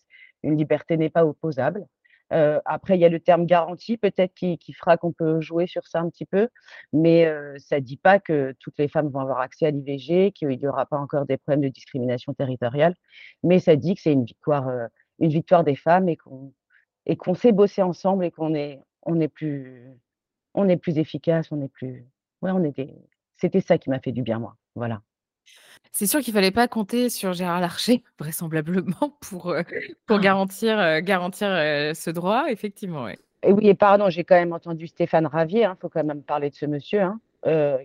une 0.44 0.56
liberté 0.56 0.98
n'est 0.98 1.10
pas 1.10 1.26
opposable. 1.26 1.88
après, 2.30 2.96
il 2.96 3.02
y 3.02 3.06
a 3.06 3.10
le 3.10 3.20
terme 3.20 3.48
garantie, 3.48 3.98
peut-être 3.98 4.36
qui, 4.36 4.60
fera 4.74 4.98
qu'on 4.98 5.14
peut 5.14 5.42
jouer 5.42 5.66
sur 5.66 5.88
ça 5.88 6.02
un 6.02 6.10
petit 6.12 6.26
peu, 6.26 6.48
mais 6.94 7.26
ça 7.58 7.78
ne 7.78 7.82
dit 7.82 7.98
pas 7.98 8.20
que 8.20 8.54
toutes 8.60 8.78
les 8.78 8.88
femmes 8.88 9.10
vont 9.10 9.22
avoir 9.22 9.40
accès 9.40 9.66
à 9.66 9.72
l'IVG, 9.72 10.32
qu'il 10.32 10.50
n'y 10.50 10.68
aura 10.68 10.86
pas 10.86 11.00
encore 11.00 11.26
des 11.26 11.38
problèmes 11.38 11.62
de 11.62 11.70
discrimination 11.70 12.36
territoriale, 12.36 12.94
mais 13.42 13.60
ça 13.60 13.76
dit 13.76 13.96
que 13.96 14.02
c'est 14.02 14.14
une 14.14 14.26
victoire, 14.26 14.70
une 15.18 15.32
victoire 15.32 15.64
des 15.64 15.76
femmes 15.76 16.08
et 16.08 16.18
qu'on 16.18 16.54
et 17.06 17.15
qu'on 17.15 17.34
sait 17.34 17.52
bosser 17.52 17.82
ensemble 17.82 18.26
et 18.26 18.32
qu'on 18.32 18.54
est, 18.54 18.82
on 19.04 19.20
est 19.20 19.28
plus, 19.28 19.91
on 20.54 20.68
est 20.68 20.78
plus 20.78 20.98
efficace, 20.98 21.52
on 21.52 21.62
est 21.62 21.70
plus. 21.70 22.06
Ouais, 22.41 22.52
on 22.52 22.63
était. 22.63 22.96
C'était 23.36 23.62
ça 23.62 23.78
qui 23.78 23.89
m'a 23.89 24.00
fait 24.00 24.12
du 24.12 24.22
bien, 24.22 24.39
moi. 24.39 24.56
Voilà. 24.76 25.02
C'est 25.91 26.08
sûr 26.08 26.20
qu'il 26.20 26.34
fallait 26.34 26.52
pas 26.52 26.68
compter 26.68 27.10
sur 27.10 27.34
Gérard 27.34 27.62
Larcher, 27.62 28.04
vraisemblablement, 28.20 29.18
pour, 29.22 29.50
euh, 29.50 29.63
pour 30.06 30.18
ah. 30.18 30.22
garantir, 30.22 30.80
euh, 30.80 31.02
garantir 31.02 31.48
euh, 31.50 31.94
ce 31.94 32.10
droit, 32.10 32.46
effectivement. 32.50 33.08
Et 33.08 33.52
oui, 33.52 33.68
et 33.68 33.76
pardon, 33.76 34.10
j'ai 34.10 34.24
quand 34.24 34.36
même 34.36 34.54
entendu 34.54 34.88
Stéphane 34.88 35.28
Ravier, 35.28 35.62
il 35.62 35.65
hein, 35.65 35.78
faut 35.80 35.89
quand 35.89 36.04
même 36.04 36.24
parler 36.24 36.50
de 36.50 36.56
ce 36.56 36.65
monsieur, 36.65 37.02
hein, 37.02 37.20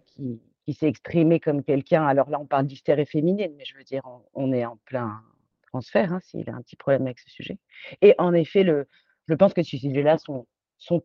qui, 0.07 0.41
qui 0.65 0.73
s'est 0.73 0.89
exprimé 0.89 1.39
comme 1.41 1.63
quelqu'un. 1.63 2.07
Alors 2.07 2.31
là, 2.31 2.41
on 2.41 2.47
parle 2.47 2.67
d'hystérie 2.67 3.07
féminine, 3.07 3.53
mais 3.57 3.65
je 3.65 3.77
veux 3.77 3.85
dire, 3.85 4.03
on, 4.35 4.53
est 4.53 4.65
en 4.65 4.79
plein 4.87 5.21
transfert, 5.69 6.13
hein, 6.13 6.21
s'il 6.23 6.49
a 6.49 6.55
un 6.55 6.63
petit 6.63 6.77
problème 6.77 7.03
avec 7.03 7.19
ce 7.19 7.31
sujet. 7.31 7.59
Et 8.03 8.15
en 8.19 8.33
effet, 8.33 8.63
le, 8.63 8.89
je 9.31 9.35
pense 9.35 9.55
que 9.55 9.63
ces 9.63 9.79
sujets-là 9.79 10.19
sont, 10.19 10.47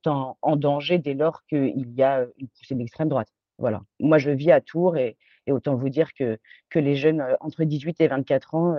en, 0.05 0.55
danger 0.55 0.97
dès 0.97 1.13
lors 1.13 1.45
qu'il 1.45 1.93
y 1.95 2.03
a 2.03 2.25
une 2.37 2.47
poussée 2.47 2.75
d'extrême 2.75 3.09
droite. 3.09 3.29
Voilà. 3.57 3.81
Moi, 3.99 4.17
je 4.17 4.31
vis 4.31 4.51
à 4.51 4.59
Tours 4.59 4.97
et, 4.97 5.17
autant 5.47 5.75
vous 5.75 5.89
dire 5.89 6.11
que, 6.13 6.39
que 6.69 6.79
les 6.79 6.95
jeunes 6.95 7.23
entre 7.39 7.63
18 7.63 8.01
et 8.01 8.07
24 8.07 8.55
ans 8.55 8.75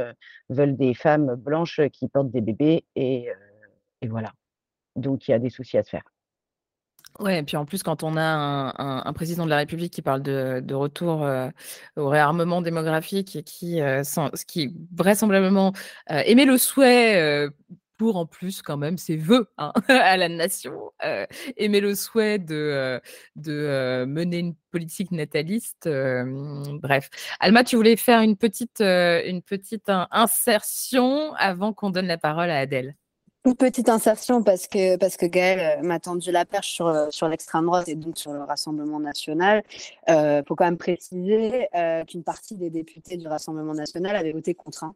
veulent 0.48 0.76
des 0.76 0.94
femmes 0.94 1.36
blanches 1.36 1.80
qui 1.92 2.08
portent 2.08 2.30
des 2.30 2.40
bébés 2.40 2.84
et, 2.96 3.28
voilà. 4.02 4.32
Donc, 4.96 5.28
il 5.28 5.30
y 5.30 5.34
a 5.34 5.38
des 5.38 5.50
soucis 5.50 5.78
à 5.78 5.84
se 5.84 5.90
faire. 5.90 6.04
Ouais, 7.20 7.38
et 7.38 7.42
puis 7.42 7.56
en 7.56 7.64
plus, 7.64 7.82
quand 7.82 8.02
on 8.02 8.16
a 8.16 8.74
un, 9.06 9.12
président 9.12 9.44
de 9.44 9.50
la 9.50 9.56
République 9.58 9.92
qui 9.92 10.02
parle 10.02 10.22
de, 10.22 10.74
retour 10.74 11.26
au 11.96 12.08
réarmement 12.08 12.62
démographique 12.62 13.36
et 13.36 13.42
qui, 13.42 13.80
qui 14.48 14.74
vraisemblablement 14.92 15.72
émet 16.08 16.44
le 16.46 16.58
souhait 16.58 17.48
pour 17.96 18.16
en 18.16 18.26
plus 18.26 18.62
quand 18.62 18.76
même 18.76 18.98
ses 18.98 19.16
vœux 19.16 19.48
hein, 19.58 19.72
à 19.88 20.16
la 20.16 20.28
nation, 20.28 20.92
aimer 21.56 21.80
le 21.80 21.94
souhait 21.94 22.38
de, 22.38 23.00
mener 24.06 24.38
une 24.38 24.54
politique 24.70 25.10
nataliste. 25.10 25.88
bref, 25.88 27.10
Alma, 27.40 27.64
tu 27.64 27.76
voulais 27.76 27.96
faire 27.96 28.20
une 28.20 28.36
petite, 28.36 28.82
insertion 30.10 31.34
avant 31.34 31.72
qu'on 31.72 31.90
donne 31.90 32.06
la 32.06 32.18
parole 32.18 32.50
à 32.50 32.58
Adèle. 32.58 32.94
Une 33.44 33.54
petite 33.54 33.88
insertion 33.88 34.42
parce 34.42 34.66
que, 34.66 34.96
parce 34.96 35.16
que 35.16 35.24
Gaëlle 35.24 35.80
m'a 35.82 36.00
tendu 36.00 36.32
la 36.32 36.44
perche 36.44 36.72
sur, 36.72 37.28
l'extrême 37.28 37.66
droite 37.66 37.88
et 37.88 37.94
donc 37.94 38.18
sur 38.18 38.32
le 38.32 38.42
Rassemblement 38.42 38.98
national. 38.98 39.62
Il 40.08 40.42
faut 40.48 40.56
quand 40.56 40.64
même 40.64 40.78
préciser 40.78 41.68
qu'une 42.08 42.24
partie 42.24 42.56
des 42.56 42.70
députés 42.70 43.16
du 43.16 43.28
Rassemblement 43.28 43.74
national 43.74 44.16
avait 44.16 44.32
voté 44.32 44.54
contre 44.54 44.84
un 44.84 44.94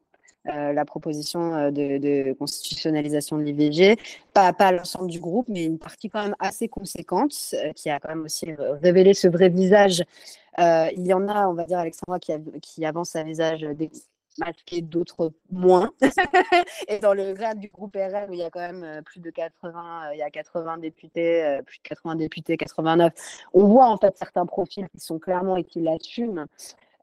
euh, 0.49 0.73
la 0.73 0.87
proposition 0.87 1.55
euh, 1.55 1.71
de, 1.71 2.33
constitutionnalisation 2.33 3.37
de 3.37 3.43
l'IVG, 3.43 3.99
pas, 4.33 4.55
pas 4.55 4.73
l'ensemble 4.73 5.11
du 5.11 5.21
groupe, 5.21 5.47
mais 5.49 5.65
une 5.65 5.79
partie 5.79 6.09
quand 6.09 6.23
même 6.23 6.37
assez 6.39 6.67
conséquente 6.67 7.35
euh, 7.53 7.75
qui 7.75 7.91
a 7.91 8.01
quand 8.01 8.09
même 8.09 8.25
aussi 8.25 8.47
révélé 8.83 9.13
ce 9.13 9.29
vrai 9.29 9.51
visage. 9.51 10.03
il 10.59 11.07
y 11.07 11.13
en 11.13 11.29
a, 11.29 11.47
on 11.47 11.53
va 11.53 11.65
dire, 11.65 11.79
Alexandra, 11.79 12.19
qui, 12.19 12.85
avance 12.87 13.17
un 13.17 13.25
visage 13.25 13.67
masqué, 14.39 14.81
d'autres 14.81 15.31
moins. 15.51 15.93
et 16.89 17.01
dans 17.01 17.13
le 17.13 17.35
grade 17.35 17.59
du 17.59 17.69
groupe 17.69 17.95
RN, 17.95 18.31
où 18.31 18.33
il 18.33 18.39
y 18.39 18.43
a 18.43 18.49
quand 18.49 18.61
même 18.61 19.03
plus 19.05 19.21
de 19.21 19.29
80, 19.29 20.13
il 20.15 20.21
y 20.21 20.23
a 20.23 20.31
80 20.31 20.79
députés, 20.79 21.61
plus 21.67 21.79
de 21.81 21.89
80 21.89 22.15
députés, 22.15 22.57
89, 22.57 23.13
on 23.53 23.67
voit 23.67 23.89
en 23.89 23.99
fait 23.99 24.17
certains 24.17 24.47
profils 24.47 24.89
qui 24.89 25.01
sont 25.01 25.19
clairement 25.19 25.57
et 25.57 25.65
qui 25.65 25.81
l'assument. 25.81 26.47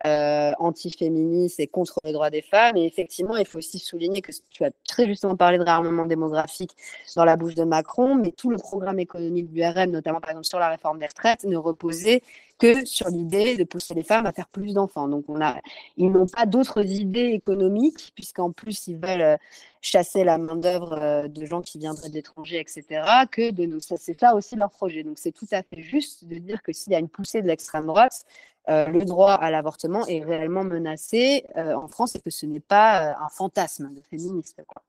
Euh, 0.05 0.51
anti-féministe 0.59 1.59
et 1.59 1.67
contre 1.67 1.99
les 2.03 2.13
droits 2.13 2.29
des 2.29 2.41
femmes. 2.41 2.77
Et 2.77 2.85
effectivement, 2.85 3.35
il 3.37 3.45
faut 3.45 3.57
aussi 3.57 3.79
souligner 3.79 4.21
que 4.21 4.31
tu 4.49 4.63
as 4.63 4.71
très 4.87 5.07
justement 5.07 5.35
parlé 5.35 5.57
de 5.57 5.63
réarmement 5.63 6.05
démographique 6.05 6.71
dans 7.15 7.25
la 7.25 7.35
bouche 7.35 7.55
de 7.55 7.63
Macron, 7.63 8.15
mais 8.15 8.31
tout 8.31 8.49
le 8.49 8.57
programme 8.57 8.99
économique 8.99 9.51
du 9.51 9.63
RM, 9.63 9.91
notamment 9.91 10.19
par 10.19 10.31
exemple 10.31 10.47
sur 10.47 10.59
la 10.59 10.69
réforme 10.69 10.99
des 10.99 11.07
retraites, 11.07 11.43
ne 11.45 11.57
reposait 11.57 12.21
que 12.59 12.85
sur 12.85 13.07
l'idée 13.09 13.55
de 13.55 13.63
pousser 13.63 13.93
les 13.93 14.03
femmes 14.03 14.25
à 14.25 14.31
faire 14.31 14.47
plus 14.47 14.73
d'enfants. 14.73 15.07
Donc, 15.07 15.25
on 15.27 15.41
a, 15.41 15.59
ils 15.95 16.09
n'ont 16.11 16.27
pas 16.27 16.45
d'autres 16.45 16.85
idées 16.85 17.31
économiques, 17.33 18.11
puisqu'en 18.15 18.51
plus, 18.51 18.87
ils 18.87 18.97
veulent 18.97 19.21
euh, 19.21 19.37
chasser 19.81 20.23
la 20.23 20.37
main-d'œuvre 20.37 20.93
euh, 20.93 21.27
de 21.27 21.45
gens 21.45 21.61
qui 21.61 21.77
viendraient 21.77 22.09
de 22.09 22.15
l'étranger, 22.15 22.59
etc., 22.59 23.03
que 23.31 23.51
de 23.51 23.65
nous. 23.65 23.79
C'est 23.79 24.19
ça 24.19 24.35
aussi 24.35 24.55
leur 24.55 24.71
projet. 24.71 25.03
Donc, 25.03 25.19
c'est 25.19 25.31
tout 25.31 25.47
à 25.51 25.61
fait 25.61 25.81
juste 25.81 26.25
de 26.25 26.35
dire 26.35 26.63
que 26.63 26.73
s'il 26.73 26.93
y 26.93 26.95
a 26.95 26.99
une 26.99 27.09
poussée 27.09 27.41
de 27.41 27.47
l'extrême 27.47 27.85
droite, 27.85 28.25
le 28.67 29.05
droit 29.05 29.33
à 29.33 29.49
l'avortement 29.49 30.05
est 30.07 30.23
réellement 30.23 30.63
menacé 30.63 31.45
en 31.55 31.87
France 31.87 32.15
et 32.15 32.19
que 32.19 32.29
ce 32.29 32.45
n'est 32.45 32.59
pas 32.59 33.15
un 33.19 33.29
fantasme 33.29 33.93
de 33.93 34.01
féministe. 34.09 34.61
Quoi. 34.67 34.81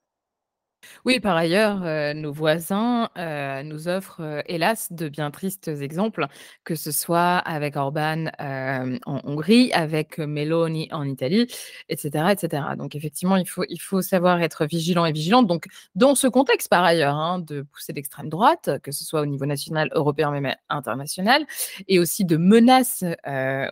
Oui, 1.05 1.21
par 1.21 1.37
ailleurs, 1.37 1.83
euh, 1.85 2.15
nos 2.15 2.33
voisins, 2.33 3.09
euh, 3.19 3.63
nous 3.63 3.89
offrent, 3.89 4.21
euh, 4.21 4.43
hélas, 4.47 4.93
de 4.93 5.09
bien 5.09 5.31
tristes 5.31 5.69
exemples, 5.69 6.27
que 6.65 6.75
ce 6.75 6.93
soit 6.93 7.37
avec 7.39 7.77
Orban, 7.77 8.27
en 8.39 9.21
Hongrie, 9.25 9.73
avec 9.73 10.19
Meloni 10.19 10.89
en 10.93 11.05
Italie, 11.05 11.47
etc., 11.89 12.27
etc. 12.33 12.63
Donc 12.77 12.95
effectivement, 12.95 13.37
il 13.37 13.49
faut 13.49 13.65
il 13.69 13.79
faut 13.79 14.03
savoir 14.03 14.41
être 14.43 14.67
vigilant 14.67 15.05
et 15.07 15.13
vigilante. 15.13 15.47
Donc 15.47 15.67
dans 15.95 16.15
ce 16.15 16.27
contexte, 16.27 16.69
par 16.69 16.85
ailleurs, 16.85 17.15
hein, 17.15 17.39
de 17.41 17.63
poussée 17.63 17.93
d'extrême 17.93 18.29
droite, 18.29 18.71
que 18.83 18.93
ce 18.93 19.05
soit 19.05 19.21
au 19.21 19.27
niveau 19.27 19.47
national, 19.47 19.91
européen, 19.95 20.31
même 20.31 20.55
international 20.69 21.45
et 21.89 21.99
aussi 21.99 22.25
de 22.25 22.37
menaces, 22.37 23.05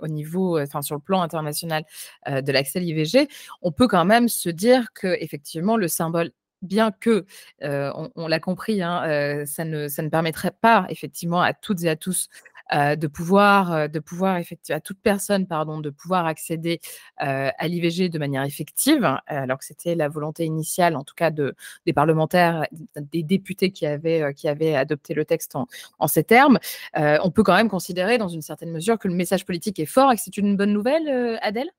au 0.03 0.09
niveau, 0.09 0.59
enfin 0.61 0.83
sur 0.83 0.95
le 0.95 1.01
plan 1.01 1.23
international, 1.23 1.85
de 2.27 2.53
l'accès 2.53 2.79
à 2.79 2.83
l'IVG, 2.83 3.29
on 3.63 3.73
peut 3.73 3.89
quand 3.89 4.05
même 4.05 4.29
se 4.29 4.49
dire 4.49 4.93
que 4.95 5.17
effectivement 5.21 5.77
le 5.77 5.89
symbole 5.89 6.31
bien 6.63 6.91
que, 6.91 7.27
on, 7.63 8.29
l'a 8.29 8.41
compris, 8.41 8.83
hein, 8.83 9.45
ça, 9.47 9.65
ne, 9.65 10.09
permettrait 10.09 10.53
pas 10.53 10.87
effectivement 10.91 11.43
à 11.43 11.53
toutes 11.53 11.85
et 11.85 11.89
à 11.89 11.97
tous 11.97 12.29
de 12.73 13.07
pouvoir, 13.07 13.89
de 13.89 13.99
pouvoir 14.01 14.39
effectivement 14.39 14.79
à 14.79 14.81
toute 14.81 15.01
personne, 15.01 15.47
pardon, 15.47 15.81
de 15.81 15.91
pouvoir 15.91 16.27
accéder 16.27 16.81
à 17.19 17.69
l'IVG 17.69 18.09
de 18.09 18.19
manière 18.19 18.43
effective, 18.43 19.09
alors 19.27 19.59
que 19.59 19.65
c'était 19.65 19.95
la 19.95 20.09
volonté 20.09 20.45
initiale, 20.45 20.97
en 20.97 21.05
tout 21.05 21.15
cas 21.15 21.31
de, 21.31 21.55
des 21.87 21.93
parlementaires, 21.93 22.67
des 22.97 23.23
députés 23.23 23.71
qui 23.71 23.87
avaient, 23.87 24.35
qui 24.35 24.49
avaient 24.49 24.75
adopté 24.75 25.15
le 25.15 25.25
texte 25.25 25.55
en, 25.55 25.69
en 25.99 26.09
ces 26.09 26.25
termes. 26.25 26.59
on 26.95 27.31
peut 27.31 27.43
quand 27.43 27.57
même 27.57 27.71
considérer, 27.71 28.19
dans 28.19 28.29
une 28.29 28.43
certaine 28.43 28.73
mesure, 28.73 28.99
que 28.99 29.09
le 29.09 29.15
message 29.15 29.45
politique 29.45 29.79
est 29.79 29.87
fort 29.87 30.13
et 30.13 30.17
que 30.17 30.23
c'est 30.23 30.37
une 30.37 30.57
bonne 30.57 30.73
nouvelle, 30.73 31.39
Adèle? 31.43 31.71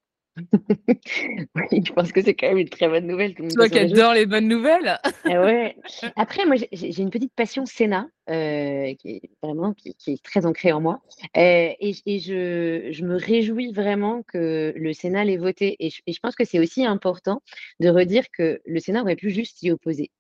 Oui, 1.72 1.84
je 1.86 1.94
pense 1.94 2.12
que 2.12 2.22
c'est 2.22 2.34
quand 2.34 2.48
même 2.48 2.58
une 2.58 2.70
très 2.70 2.88
bonne 2.88 3.08
nouvelle. 3.08 3.34
Toi 3.34 3.70
qui 3.70 3.80
adore 3.80 4.14
les 4.14 4.26
bonnes 4.26 4.48
nouvelles. 4.48 5.00
Ouais. 5.26 5.76
Après, 6.16 6.46
moi, 6.46 6.56
j'ai 6.72 7.02
une 7.02 7.10
petite 7.10 7.34
passion 7.34 7.66
Sénat, 7.66 8.08
euh, 8.30 8.94
qui 8.96 9.10
est 9.10 9.30
vraiment 9.42 9.74
qui, 9.74 9.96
est 10.08 10.24
très 10.24 10.46
ancrée 10.46 10.72
en 10.72 10.82
moi, 10.82 11.02
euh, 11.38 11.70
et, 11.80 11.96
et 12.06 12.20
je, 12.20 12.90
je, 12.92 13.04
me 13.04 13.16
réjouis 13.16 13.72
vraiment 13.72 14.24
que 14.24 14.74
le 14.76 14.94
Sénat 14.94 15.26
l'ait 15.26 15.38
voté. 15.38 15.76
Et 15.80 15.90
je, 15.90 16.02
et 16.06 16.14
je 16.14 16.20
pense 16.20 16.36
que 16.36 16.46
c'est 16.46 16.60
aussi 16.60 16.86
important 16.86 17.42
de 17.80 17.90
redire 17.90 18.26
que 18.32 18.62
le 18.66 18.80
Sénat 18.80 19.02
aurait 19.02 19.16
pu 19.16 19.30
juste 19.32 19.58
s'y 19.58 19.72
opposer 19.72 20.12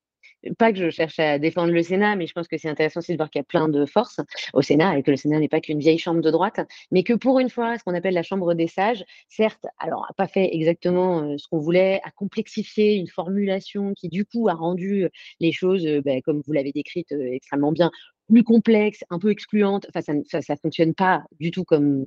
pas 0.57 0.71
que 0.71 0.77
je 0.77 0.89
cherche 0.89 1.19
à 1.19 1.39
défendre 1.39 1.71
le 1.71 1.81
Sénat, 1.81 2.15
mais 2.15 2.27
je 2.27 2.33
pense 2.33 2.47
que 2.47 2.57
c'est 2.57 2.69
intéressant 2.69 2.99
aussi 2.99 3.11
de 3.11 3.17
voir 3.17 3.29
qu'il 3.29 3.39
y 3.39 3.41
a 3.41 3.45
plein 3.45 3.69
de 3.69 3.85
forces 3.85 4.19
au 4.53 4.61
Sénat 4.61 4.97
et 4.97 5.03
que 5.03 5.11
le 5.11 5.17
Sénat 5.17 5.39
n'est 5.39 5.47
pas 5.47 5.61
qu'une 5.61 5.79
vieille 5.79 5.97
chambre 5.97 6.21
de 6.21 6.31
droite, 6.31 6.59
mais 6.91 7.03
que 7.03 7.13
pour 7.13 7.39
une 7.39 7.49
fois, 7.49 7.77
ce 7.77 7.83
qu'on 7.83 7.95
appelle 7.95 8.13
la 8.13 8.23
chambre 8.23 8.53
des 8.53 8.67
sages, 8.67 9.03
certes, 9.29 9.65
alors 9.79 10.01
n'a 10.01 10.13
pas 10.15 10.27
fait 10.27 10.53
exactement 10.53 11.23
euh, 11.23 11.37
ce 11.37 11.47
qu'on 11.47 11.59
voulait, 11.59 11.99
a 12.03 12.11
complexifié 12.11 12.95
une 12.95 13.07
formulation 13.07 13.93
qui 13.95 14.09
du 14.09 14.25
coup 14.25 14.47
a 14.47 14.53
rendu 14.53 15.05
euh, 15.05 15.09
les 15.39 15.51
choses, 15.51 15.85
euh, 15.85 16.01
ben, 16.01 16.21
comme 16.21 16.41
vous 16.45 16.53
l'avez 16.53 16.71
décrite, 16.71 17.11
extrêmement 17.11 17.71
bien, 17.71 17.91
plus 18.27 18.43
complexes, 18.43 19.03
un 19.09 19.19
peu 19.19 19.31
excluantes. 19.31 19.87
Enfin, 19.89 20.01
ça, 20.27 20.41
ça, 20.41 20.55
fonctionne 20.57 20.93
pas 20.93 21.23
du 21.39 21.51
tout 21.51 21.63
comme, 21.63 22.05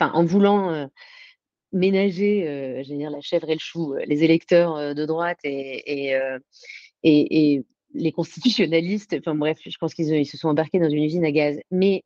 en 0.00 0.24
voulant 0.24 0.88
ménager, 1.74 2.48
euh, 2.48 2.82
dire 2.82 3.10
la 3.10 3.20
chèvre 3.20 3.50
et 3.50 3.54
le 3.54 3.60
chou, 3.60 3.94
les 4.06 4.24
électeurs 4.24 4.94
de 4.94 5.04
droite 5.04 5.38
et, 5.44 6.14
et, 7.04 7.62
les 7.96 8.10
constitutionnalistes, 8.10 9.14
enfin 9.20 9.36
bref, 9.36 9.58
je 9.64 9.78
pense 9.78 9.94
qu'ils 9.94 10.26
se 10.26 10.36
sont 10.36 10.48
embarqués 10.48 10.80
dans 10.80 10.90
une 10.90 11.04
usine 11.04 11.24
à 11.24 11.30
gaz. 11.30 11.60
Mais 11.70 12.02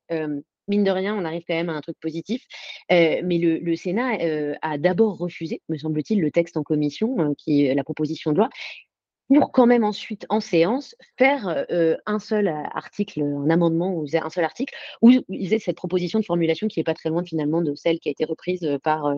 mine 0.68 0.84
de 0.84 0.90
rien, 0.90 1.16
on 1.16 1.24
arrive 1.24 1.42
quand 1.48 1.54
même 1.54 1.70
à 1.70 1.74
un 1.74 1.80
truc 1.80 1.96
positif. 2.00 2.44
mais 2.90 3.38
le, 3.38 3.74
Sénat 3.74 4.18
a 4.62 4.78
d'abord 4.78 5.18
refusé, 5.18 5.62
me 5.68 5.76
semble-t-il, 5.78 6.20
le 6.20 6.30
texte 6.30 6.56
en 6.56 6.62
commission, 6.62 7.34
qui 7.38 7.64
est 7.64 7.74
la 7.74 7.84
proposition 7.84 8.32
de 8.32 8.36
loi, 8.36 8.50
pour 9.28 9.52
quand 9.52 9.66
même 9.66 9.84
ensuite, 9.84 10.24
en 10.30 10.40
séance, 10.40 10.94
faire 11.18 11.66
un 12.06 12.18
seul 12.18 12.48
article, 12.48 13.22
un 13.22 13.50
amendement 13.50 13.94
ou 13.94 14.06
un 14.12 14.30
seul 14.30 14.44
article, 14.44 14.74
où 15.02 15.10
ils 15.28 15.52
aient 15.52 15.58
cette 15.58 15.76
proposition 15.76 16.18
de 16.18 16.24
formulation 16.24 16.68
qui 16.68 16.80
n'est 16.80 16.84
pas 16.84 16.94
très 16.94 17.10
loin 17.10 17.24
finalement 17.24 17.62
de 17.62 17.74
celle 17.74 17.98
qui 17.98 18.08
a 18.08 18.12
été 18.12 18.24
reprise 18.24 18.66
par 18.82 19.12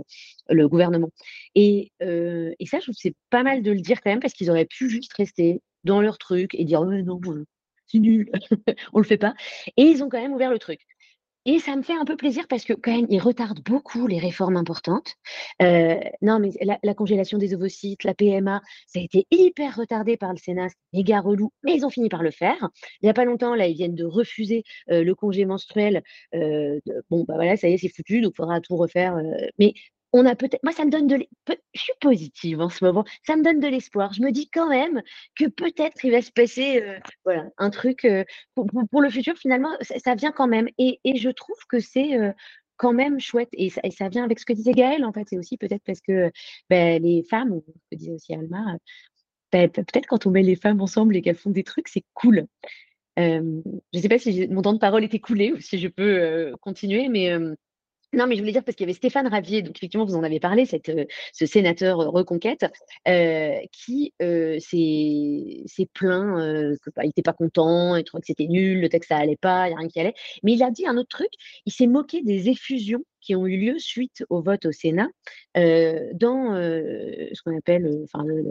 le 0.48 0.68
gouvernement. 0.68 1.10
Et, 1.54 1.92
et 2.00 2.66
ça, 2.66 2.78
je 2.78 2.84
trouve 2.84 2.96
c'est 2.96 3.14
pas 3.30 3.42
mal 3.42 3.62
de 3.62 3.72
le 3.72 3.80
dire 3.80 4.00
quand 4.00 4.10
même, 4.10 4.20
parce 4.20 4.34
qu'ils 4.34 4.50
auraient 4.50 4.66
pu 4.66 4.88
juste 4.88 5.12
rester 5.12 5.60
dans 5.84 6.00
leur 6.00 6.18
truc 6.18 6.54
et 6.54 6.64
dire 6.64 6.82
non, 6.84 7.20
c'est 7.86 7.98
nul, 7.98 8.30
on 8.92 8.98
le 8.98 9.04
fait 9.04 9.18
pas. 9.18 9.34
Et 9.76 9.82
ils 9.82 10.02
ont 10.02 10.08
quand 10.08 10.20
même 10.20 10.32
ouvert 10.32 10.50
le 10.50 10.58
truc. 10.58 10.80
Et 11.46 11.58
ça 11.58 11.74
me 11.74 11.82
fait 11.82 11.94
un 11.94 12.04
peu 12.04 12.16
plaisir 12.16 12.46
parce 12.48 12.64
que 12.64 12.74
quand 12.74 12.94
même, 12.94 13.06
ils 13.08 13.18
retardent 13.18 13.62
beaucoup 13.62 14.06
les 14.06 14.18
réformes 14.18 14.58
importantes. 14.58 15.14
Non, 15.60 16.38
mais 16.38 16.50
la, 16.82 16.94
congélation 16.94 17.38
des 17.38 17.54
ovocytes, 17.54 18.04
la 18.04 18.14
PMA, 18.14 18.60
ça 18.86 19.00
a 19.00 19.02
été 19.02 19.26
hyper 19.30 19.74
retardé 19.76 20.18
par 20.18 20.32
le 20.32 20.38
Sénat, 20.38 20.68
méga 20.92 21.20
relou, 21.20 21.50
mais 21.62 21.74
ils 21.74 21.86
ont 21.86 21.90
fini 21.90 22.10
par 22.10 22.22
le 22.22 22.30
faire. 22.30 22.68
Il 23.00 23.06
n'y 23.06 23.10
a 23.10 23.14
pas 23.14 23.24
longtemps, 23.24 23.54
là, 23.54 23.68
ils 23.68 23.74
viennent 23.74 23.94
de 23.94 24.04
refuser 24.04 24.64
le 24.88 25.12
congé 25.14 25.46
menstruel. 25.46 26.02
Bon, 26.32 27.24
bah 27.24 27.34
voilà, 27.36 27.56
ça 27.56 27.68
y 27.68 27.72
est, 27.72 27.78
c'est 27.78 27.88
foutu, 27.88 28.20
donc 28.20 28.32
il 28.34 28.36
faudra 28.36 28.60
tout 28.60 28.76
refaire. 28.76 29.16
mais 29.58 29.72
on 30.12 30.26
a 30.26 30.34
peut-être, 30.34 30.62
moi 30.62 30.72
ça 30.72 30.84
me 30.84 30.90
donne 30.90 31.06
de, 31.06 31.26
je 31.74 31.80
suis 31.80 31.92
positive 32.00 32.60
en 32.60 32.68
ce 32.68 32.84
moment, 32.84 33.04
ça 33.26 33.36
me 33.36 33.42
donne 33.42 33.60
de 33.60 33.68
l'espoir. 33.68 34.12
Je 34.12 34.22
me 34.22 34.32
dis 34.32 34.48
quand 34.50 34.68
même 34.68 35.02
que 35.36 35.46
peut-être 35.46 36.04
il 36.04 36.12
va 36.12 36.22
se 36.22 36.32
passer, 36.32 36.82
euh, 36.82 36.98
voilà, 37.24 37.48
un 37.58 37.70
truc 37.70 38.04
euh, 38.04 38.24
pour, 38.54 39.00
le 39.00 39.10
futur. 39.10 39.36
Finalement, 39.36 39.70
ça, 39.80 40.14
vient 40.14 40.32
quand 40.32 40.48
même, 40.48 40.68
et, 40.78 40.98
je 41.16 41.30
trouve 41.30 41.58
que 41.68 41.80
c'est 41.80 42.18
euh, 42.18 42.32
quand 42.76 42.92
même 42.92 43.20
chouette, 43.20 43.50
et 43.52 43.70
ça, 43.70 44.08
vient 44.08 44.24
avec 44.24 44.38
ce 44.38 44.46
que 44.46 44.52
disait 44.52 44.72
Gaëlle 44.72 45.04
en 45.04 45.12
fait, 45.12 45.26
c'est 45.28 45.38
aussi 45.38 45.56
peut-être 45.56 45.82
parce 45.84 46.00
que 46.00 46.30
ben, 46.68 47.02
les 47.02 47.22
femmes, 47.22 47.52
ou 47.52 47.64
ce 47.66 47.88
que 47.90 47.96
disait 47.96 48.12
aussi 48.12 48.34
Alma, 48.34 48.76
ben, 49.52 49.68
peut-être 49.68 50.06
quand 50.06 50.26
on 50.26 50.30
met 50.30 50.42
les 50.42 50.56
femmes 50.56 50.80
ensemble 50.80 51.16
et 51.16 51.22
qu'elles 51.22 51.36
font 51.36 51.50
des 51.50 51.64
trucs, 51.64 51.88
c'est 51.88 52.04
cool. 52.14 52.46
je 53.16 53.40
ne 53.40 54.00
sais 54.00 54.08
pas 54.08 54.18
si 54.18 54.48
mon 54.48 54.62
temps 54.62 54.72
de 54.72 54.78
parole 54.78 55.04
était 55.04 55.18
coulé 55.18 55.52
ou 55.52 55.60
si 55.60 55.78
je 55.78 55.88
peux 55.88 56.54
continuer, 56.62 57.08
mais 57.08 57.36
non, 58.12 58.26
mais 58.26 58.34
je 58.34 58.40
voulais 58.40 58.52
dire 58.52 58.64
parce 58.64 58.76
qu'il 58.76 58.86
y 58.86 58.90
avait 58.90 58.96
Stéphane 58.96 59.28
Ravier, 59.28 59.62
donc 59.62 59.76
effectivement, 59.76 60.04
vous 60.04 60.16
en 60.16 60.24
avez 60.24 60.40
parlé, 60.40 60.64
euh, 60.88 61.04
ce 61.32 61.46
sénateur 61.46 62.00
euh, 62.00 62.08
reconquête, 62.08 62.66
euh, 63.06 63.58
qui 63.72 64.12
s'est 64.18 65.88
plaint 65.94 66.76
qu'il 66.82 66.92
bah, 66.96 67.02
n'était 67.04 67.22
pas 67.22 67.32
content, 67.32 67.94
il 67.94 68.04
trouvait 68.04 68.20
que 68.20 68.26
c'était 68.26 68.48
nul, 68.48 68.80
le 68.80 68.88
texte 68.88 69.10
ça 69.10 69.16
allait 69.18 69.36
pas, 69.36 69.66
il 69.66 69.70
n'y 69.70 69.74
a 69.74 69.78
rien 69.78 69.88
qui 69.88 70.00
allait. 70.00 70.14
Mais 70.42 70.54
il 70.54 70.62
a 70.62 70.70
dit 70.70 70.86
un 70.86 70.96
autre 70.96 71.08
truc, 71.08 71.30
il 71.66 71.72
s'est 71.72 71.86
moqué 71.86 72.22
des 72.22 72.48
effusions 72.48 73.04
qui 73.20 73.36
ont 73.36 73.46
eu 73.46 73.58
lieu 73.58 73.78
suite 73.78 74.24
au 74.28 74.42
vote 74.42 74.66
au 74.66 74.72
Sénat 74.72 75.08
dans 75.54 76.54
ce 76.54 77.42
qu'on 77.44 77.56
appelle 77.56 78.06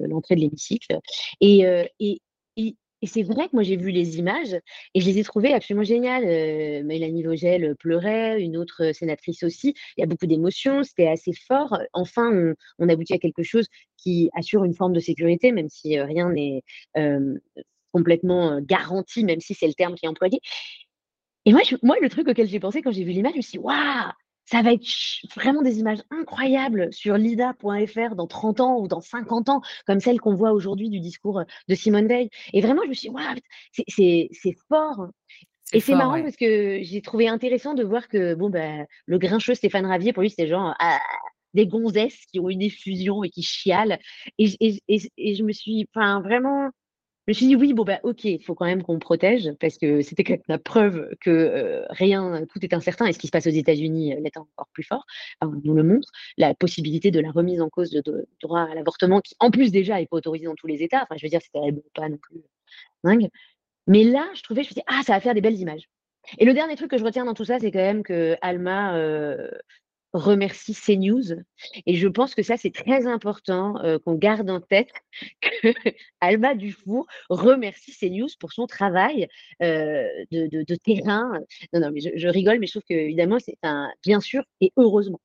l'entrée 0.07 0.35
de 0.35 0.41
l'hémicycle. 0.41 0.99
Et, 1.41 1.65
et, 1.99 2.21
et 2.55 2.75
c'est 3.07 3.23
vrai 3.23 3.47
que 3.47 3.51
moi, 3.53 3.63
j'ai 3.63 3.77
vu 3.77 3.91
les 3.91 4.17
images 4.17 4.53
et 4.93 5.01
je 5.01 5.05
les 5.05 5.19
ai 5.19 5.23
trouvées 5.23 5.53
absolument 5.53 5.83
géniales. 5.83 6.25
Euh, 6.25 6.83
Mélanie 6.83 7.23
Vogel 7.23 7.75
pleurait, 7.77 8.41
une 8.41 8.57
autre 8.57 8.91
sénatrice 8.93 9.43
aussi. 9.43 9.73
Il 9.97 10.01
y 10.01 10.03
a 10.03 10.07
beaucoup 10.07 10.25
d'émotions, 10.25 10.83
c'était 10.83 11.07
assez 11.07 11.33
fort. 11.33 11.77
Enfin, 11.93 12.53
on, 12.77 12.89
aboutit 12.89 13.13
à 13.13 13.17
quelque 13.17 13.43
chose 13.43 13.67
qui 13.97 14.29
assure 14.33 14.63
une 14.63 14.73
forme 14.73 14.93
de 14.93 14.99
sécurité, 14.99 15.51
même 15.51 15.69
si 15.69 15.97
euh, 15.97 16.05
rien 16.05 16.29
n'est 16.29 16.63
euh, 16.97 17.35
complètement 17.93 18.59
garanti, 18.61 19.23
même 19.23 19.39
si 19.39 19.53
c'est 19.53 19.67
le 19.67 19.73
terme 19.73 19.95
qui 19.95 20.05
est 20.05 20.09
employé. 20.09 20.39
Et 21.45 21.51
moi, 21.51 21.61
moi 21.81 21.95
le 22.01 22.09
truc 22.09 22.27
auquel 22.27 22.47
j'ai 22.47 22.59
pensé 22.59 22.81
quand 22.81 22.91
j'ai 22.91 23.03
vu 23.03 23.11
l'image, 23.11 23.33
je 23.33 23.37
me 23.37 23.41
suis 23.41 23.51
dit, 23.53 23.59
waouh, 23.59 24.11
ça 24.49 24.63
va 24.63 24.73
être 24.73 24.85
vraiment 25.35 25.61
des 25.61 25.79
images 25.79 25.99
incroyables 26.09 26.91
sur 26.91 27.17
lida.fr 27.17 28.15
dans 28.15 28.27
30 28.27 28.59
ans 28.61 28.79
ou 28.79 28.87
dans 28.87 29.01
50 29.01 29.49
ans, 29.49 29.61
comme 29.85 29.99
celle 29.99 30.19
qu'on 30.19 30.33
voit 30.33 30.53
aujourd'hui 30.53 30.89
du 30.89 30.99
discours 30.99 31.43
de 31.67 31.75
Simone 31.75 32.07
Veil. 32.07 32.29
Et 32.53 32.61
vraiment, 32.61 32.81
je 32.83 32.89
me 32.89 32.93
suis 32.93 33.09
dit, 33.09 33.15
wow, 33.15 33.21
c'est 33.87 34.57
fort. 34.67 35.09
Et 35.71 35.79
c'est 35.79 35.93
marrant 35.93 36.21
parce 36.23 36.35
que 36.35 36.79
j'ai 36.81 37.01
trouvé 37.01 37.27
intéressant 37.27 37.75
de 37.75 37.83
voir 37.83 38.07
que 38.07 38.33
bon, 38.33 38.49
ben, 38.49 38.87
le 39.05 39.19
grincheux 39.19 39.53
Stéphane 39.53 39.85
Ravier, 39.85 40.13
pour 40.13 40.23
lui, 40.23 40.31
c'était 40.31 40.47
genre 40.47 40.73
ah, 40.79 40.99
des 41.53 41.67
gonzesses 41.67 42.25
qui 42.31 42.39
ont 42.39 42.49
une 42.49 42.63
effusion 42.63 43.23
et 43.23 43.29
qui 43.29 43.43
chialent. 43.43 43.99
Et, 44.39 44.55
et, 44.59 44.81
et, 45.17 45.35
je 45.35 45.43
me 45.43 45.51
suis, 45.51 45.87
enfin, 45.93 46.21
vraiment, 46.21 46.71
me 47.29 47.33
suis 47.33 47.47
dit 47.47 47.55
oui, 47.55 47.73
bon 47.73 47.83
bah 47.83 47.99
ok, 48.03 48.23
il 48.25 48.43
faut 48.43 48.55
quand 48.55 48.65
même 48.65 48.83
qu'on 48.83 48.99
protège 48.99 49.51
parce 49.59 49.77
que 49.77 50.01
c'était 50.01 50.23
quand 50.23 50.33
même 50.33 50.43
la 50.47 50.57
preuve 50.57 51.09
que 51.21 51.29
euh, 51.29 51.85
rien, 51.89 52.45
tout 52.47 52.63
est 52.63 52.73
incertain 52.73 53.05
et 53.05 53.13
ce 53.13 53.19
qui 53.19 53.27
se 53.27 53.31
passe 53.31 53.47
aux 53.47 53.51
États-Unis 53.51 54.13
euh, 54.13 54.19
l'est 54.19 54.37
encore 54.37 54.67
plus 54.73 54.83
fort. 54.83 55.05
on 55.41 55.47
nous 55.63 55.73
le 55.73 55.83
montre, 55.83 56.09
la 56.37 56.53
possibilité 56.53 57.11
de 57.11 57.19
la 57.19 57.31
remise 57.31 57.61
en 57.61 57.69
cause 57.69 57.91
de, 57.91 58.27
droit 58.41 58.61
à 58.61 58.73
l'avortement 58.75 59.21
qui 59.21 59.35
en 59.39 59.51
plus 59.51 59.71
déjà 59.71 59.97
n'est 59.99 60.07
pas 60.07 60.17
autorisé 60.17 60.45
dans 60.45 60.55
tous 60.55 60.67
les 60.67 60.83
États. 60.83 61.03
Enfin, 61.03 61.15
je 61.17 61.25
veux 61.25 61.29
dire, 61.29 61.41
c'était 61.41 61.59
pas 61.93 62.09
non 62.09 62.17
plus 62.17 62.41
dingue. 63.03 63.29
Mais 63.87 64.03
là, 64.03 64.27
je 64.35 64.41
trouvais, 64.43 64.63
je 64.63 64.69
me 64.69 64.73
disais 64.73 64.85
ah, 64.87 65.01
ça 65.05 65.13
va 65.13 65.19
faire 65.19 65.33
des 65.33 65.41
belles 65.41 65.59
images. 65.59 65.89
Et 66.37 66.45
le 66.45 66.53
dernier 66.53 66.75
truc 66.75 66.91
que 66.91 66.97
je 66.97 67.03
retiens 67.03 67.25
dans 67.25 67.33
tout 67.33 67.45
ça, 67.45 67.59
c'est 67.59 67.71
quand 67.71 67.79
même 67.79 68.03
que 68.03 68.35
Alma 68.41 68.95
euh, 68.95 69.49
remercie 70.13 70.73
CNews. 70.73 71.43
Et 71.85 71.95
je 71.95 72.07
pense 72.07 72.35
que 72.35 72.43
ça, 72.43 72.57
c'est 72.57 72.73
très 72.73 73.05
important 73.05 73.77
euh, 73.83 73.99
qu'on 73.99 74.15
garde 74.15 74.49
en 74.49 74.59
tête 74.59 74.91
que 75.41 75.73
Alma 76.21 76.55
Dufour 76.55 77.05
remercie 77.29 77.95
CNews 77.95 78.29
pour 78.39 78.53
son 78.53 78.67
travail 78.67 79.27
euh, 79.61 80.07
de, 80.31 80.75
terrain. 80.75 81.31
Non, 81.73 81.79
non, 81.81 81.91
mais 81.91 82.01
je, 82.01 82.27
rigole, 82.27 82.59
mais 82.59 82.67
je 82.67 82.73
trouve 82.73 82.85
que, 82.89 82.93
évidemment, 82.93 83.37
c'est 83.39 83.57
un, 83.63 83.91
bien 84.03 84.19
sûr 84.19 84.43
et 84.61 84.71
heureusement. 84.77 85.21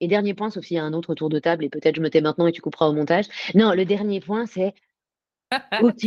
Et 0.00 0.06
dernier 0.06 0.34
point, 0.34 0.50
sauf 0.50 0.64
s'il 0.64 0.76
y 0.76 0.80
a 0.80 0.84
un 0.84 0.92
autre 0.92 1.14
tour 1.14 1.28
de 1.28 1.40
table, 1.40 1.64
et 1.64 1.68
peut-être 1.68 1.96
je 1.96 2.00
me 2.00 2.08
tais 2.08 2.20
maintenant 2.20 2.46
et 2.46 2.52
tu 2.52 2.60
couperas 2.60 2.86
au 2.86 2.92
montage. 2.92 3.26
Non, 3.54 3.72
le 3.72 3.84
dernier 3.84 4.20
point, 4.20 4.46
c'est. 4.46 4.74
Ok. 5.82 6.04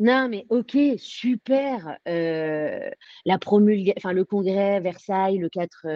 Non, 0.00 0.28
mais 0.28 0.46
ok, 0.48 0.76
super. 0.96 1.96
la 2.06 3.38
enfin 3.96 4.12
le 4.12 4.24
congrès 4.24 4.80
Versailles 4.80 5.38
le 5.38 5.48
4, 5.48 5.86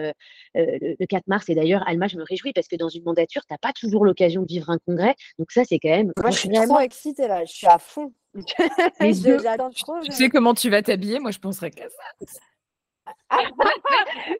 le 0.55 1.05
4 1.05 1.27
mars. 1.27 1.49
Et 1.49 1.55
d'ailleurs, 1.55 1.83
Alma, 1.87 2.07
je 2.07 2.17
me 2.17 2.23
réjouis 2.23 2.53
parce 2.53 2.67
que 2.67 2.75
dans 2.75 2.89
une 2.89 3.03
mandature, 3.03 3.41
tu 3.41 3.53
n'as 3.53 3.57
pas 3.57 3.73
toujours 3.73 4.05
l'occasion 4.05 4.43
de 4.43 4.47
vivre 4.47 4.69
un 4.69 4.77
congrès. 4.77 5.15
Donc 5.39 5.51
ça, 5.51 5.63
c'est 5.65 5.79
quand 5.79 5.89
même. 5.89 6.11
Moi, 6.21 6.31
je 6.31 6.37
suis 6.37 6.49
vraiment 6.49 6.79
excitée 6.79 7.27
là. 7.27 7.43
Je 7.45 7.53
suis 7.53 7.67
à 7.67 7.79
fond. 7.79 8.13
Trop. 9.75 9.99
Tu 10.03 10.11
sais 10.11 10.29
comment 10.29 10.53
tu 10.53 10.69
vas 10.69 10.81
t'habiller? 10.81 11.19
Moi, 11.19 11.31
je 11.31 11.39
penserais 11.39 11.71
qu'à 11.71 11.89
ça. 11.89 12.37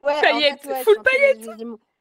ouais, 0.04 0.22
paillettes, 0.22 0.68
full 0.84 1.02
paillettes. 1.04 1.50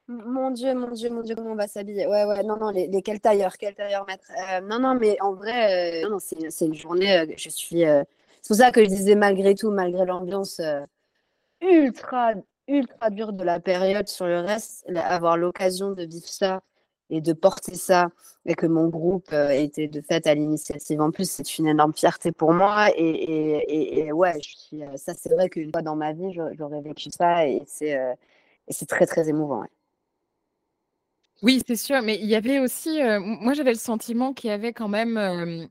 Mon 0.08 0.52
Dieu, 0.52 0.72
mon 0.74 0.90
Dieu, 0.92 1.10
mon 1.10 1.22
Dieu, 1.22 1.34
comment 1.34 1.52
on 1.52 1.56
va 1.56 1.66
s'habiller? 1.66 2.06
Ouais, 2.06 2.24
ouais, 2.24 2.42
non, 2.44 2.56
non, 2.58 2.70
les, 2.70 2.86
les 2.86 3.02
quels 3.02 3.20
tailleurs, 3.20 3.56
quels 3.58 3.74
tailleurs 3.74 4.06
mettre 4.06 4.30
euh, 4.52 4.60
Non, 4.60 4.78
non, 4.78 4.94
mais 4.94 5.20
en 5.20 5.32
vrai, 5.34 6.04
euh, 6.04 6.08
non, 6.08 6.18
c'est 6.20 6.66
une 6.66 6.74
journée, 6.74 7.18
euh, 7.18 7.26
je 7.36 7.48
suis. 7.48 7.80
c'est 7.80 8.06
pour 8.46 8.56
ça 8.56 8.70
que 8.70 8.84
je 8.84 8.88
disais, 8.88 9.16
malgré 9.16 9.54
tout, 9.56 9.70
malgré 9.72 10.04
l'ambiance 10.06 10.60
ultra, 11.60 12.32
ultra 12.68 13.10
dure 13.10 13.32
de 13.32 13.44
la 13.44 13.60
période 13.60 14.08
sur 14.08 14.26
le 14.26 14.40
reste, 14.40 14.86
avoir 14.96 15.36
l'occasion 15.36 15.92
de 15.92 16.04
vivre 16.04 16.28
ça 16.28 16.62
et 17.10 17.20
de 17.20 17.32
porter 17.32 17.74
ça, 17.74 18.08
et 18.46 18.54
que 18.54 18.66
mon 18.66 18.88
groupe 18.88 19.32
était 19.32 19.88
de 19.88 20.00
fait 20.00 20.26
à 20.26 20.34
l'initiative 20.34 21.00
en 21.00 21.10
plus, 21.10 21.30
c'est 21.30 21.58
une 21.58 21.68
énorme 21.68 21.94
fierté 21.94 22.32
pour 22.32 22.52
moi. 22.52 22.88
Et, 22.96 24.06
et, 24.06 24.12
ouais, 24.12 24.34
je 24.42 24.56
suis, 24.56 24.82
ça, 24.96 25.14
c'est 25.14 25.32
vrai 25.34 25.48
qu'une 25.48 25.70
fois 25.72 25.82
dans 25.82 25.96
ma 25.96 26.12
vie, 26.12 26.32
j'aurais 26.58 26.80
vécu 26.80 27.10
ça, 27.10 27.46
et 27.48 27.62
c'est 27.66 28.86
très, 28.86 29.06
très 29.06 29.28
émouvant. 29.28 29.64
Oui, 31.42 31.60
c'est 31.66 31.76
sûr, 31.76 32.00
mais 32.02 32.18
il 32.18 32.26
y 32.26 32.34
avait 32.34 32.58
aussi, 32.60 32.98
moi 33.20 33.52
j'avais 33.52 33.72
le 33.72 33.78
sentiment 33.78 34.32
qu'il 34.32 34.48
y 34.48 34.52
avait 34.52 34.72
quand 34.72 34.88
même, 34.88 35.68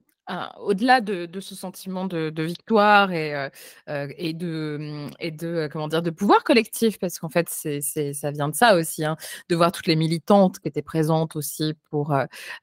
au-delà 0.59 1.01
de, 1.01 1.39
ce 1.39 1.55
sentiment 1.55 2.05
de, 2.05 2.43
victoire 2.43 3.11
et, 3.11 3.49
et 3.87 4.33
de, 4.33 4.77
mmh, 4.79 5.09
et 5.19 5.31
de, 5.31 5.69
comment 5.71 5.87
dire, 5.87 6.01
de 6.01 6.09
pouvoir 6.09 6.43
collectif, 6.43 6.97
parce 6.99 7.19
qu'en 7.19 7.29
fait, 7.29 7.49
ça 7.49 8.31
vient 8.31 8.49
de 8.49 8.55
ça 8.55 8.75
aussi, 8.75 9.05
hein, 9.05 9.17
de 9.49 9.55
voir 9.55 9.71
toutes 9.71 9.87
les 9.87 9.95
militantes 9.95 10.59
qui 10.59 10.67
étaient 10.67 10.81
présentes 10.81 11.35
aussi 11.35 11.75
pour, 11.89 12.13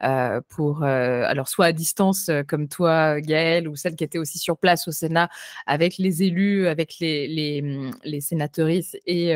alors 0.01 1.49
soit 1.49 1.67
à 1.67 1.73
distance 1.73 2.31
comme 2.49 2.69
toi, 2.69 3.21
Gaëlle, 3.21 3.69
ou 3.69 3.77
celles 3.77 3.97
qui 3.97 4.05
étaient 4.05 4.19
aussi 4.19 4.39
sur 4.39 4.57
place 4.57 4.89
au 4.89 4.93
Sénat 4.93 5.29
avec 5.67 5.99
les 5.99 6.23
élus, 6.23 6.67
avec 6.67 6.97
les, 7.01 7.29
les, 7.29 8.21
sénatrices 8.21 8.97
et, 9.07 9.35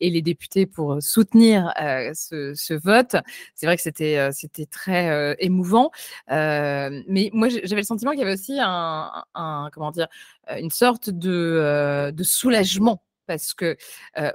les 0.00 0.22
députés 0.22 0.66
pour 0.66 1.02
soutenir 1.02 1.72
ce, 2.14 2.74
vote. 2.74 3.16
C'est 3.54 3.66
vrai 3.66 3.76
que 3.76 3.82
c'était, 3.82 4.30
c'était 4.32 4.66
très 4.66 5.36
émouvant, 5.38 5.90
mais 6.28 7.30
moi, 7.32 7.48
j'avais 7.64 7.82
le 7.82 7.86
sentiment 7.86 8.12
qu'il 8.12 8.20
y 8.20 8.22
avait 8.22 8.34
aussi 8.34 8.58
un, 8.60 9.24
comment 9.72 9.90
dire, 9.90 10.08
euh, 10.50 10.56
une 10.58 10.70
sorte 10.70 11.10
de, 11.10 11.30
euh, 11.30 12.12
de 12.12 12.22
soulagement 12.22 13.02
parce 13.26 13.54
que 13.54 13.76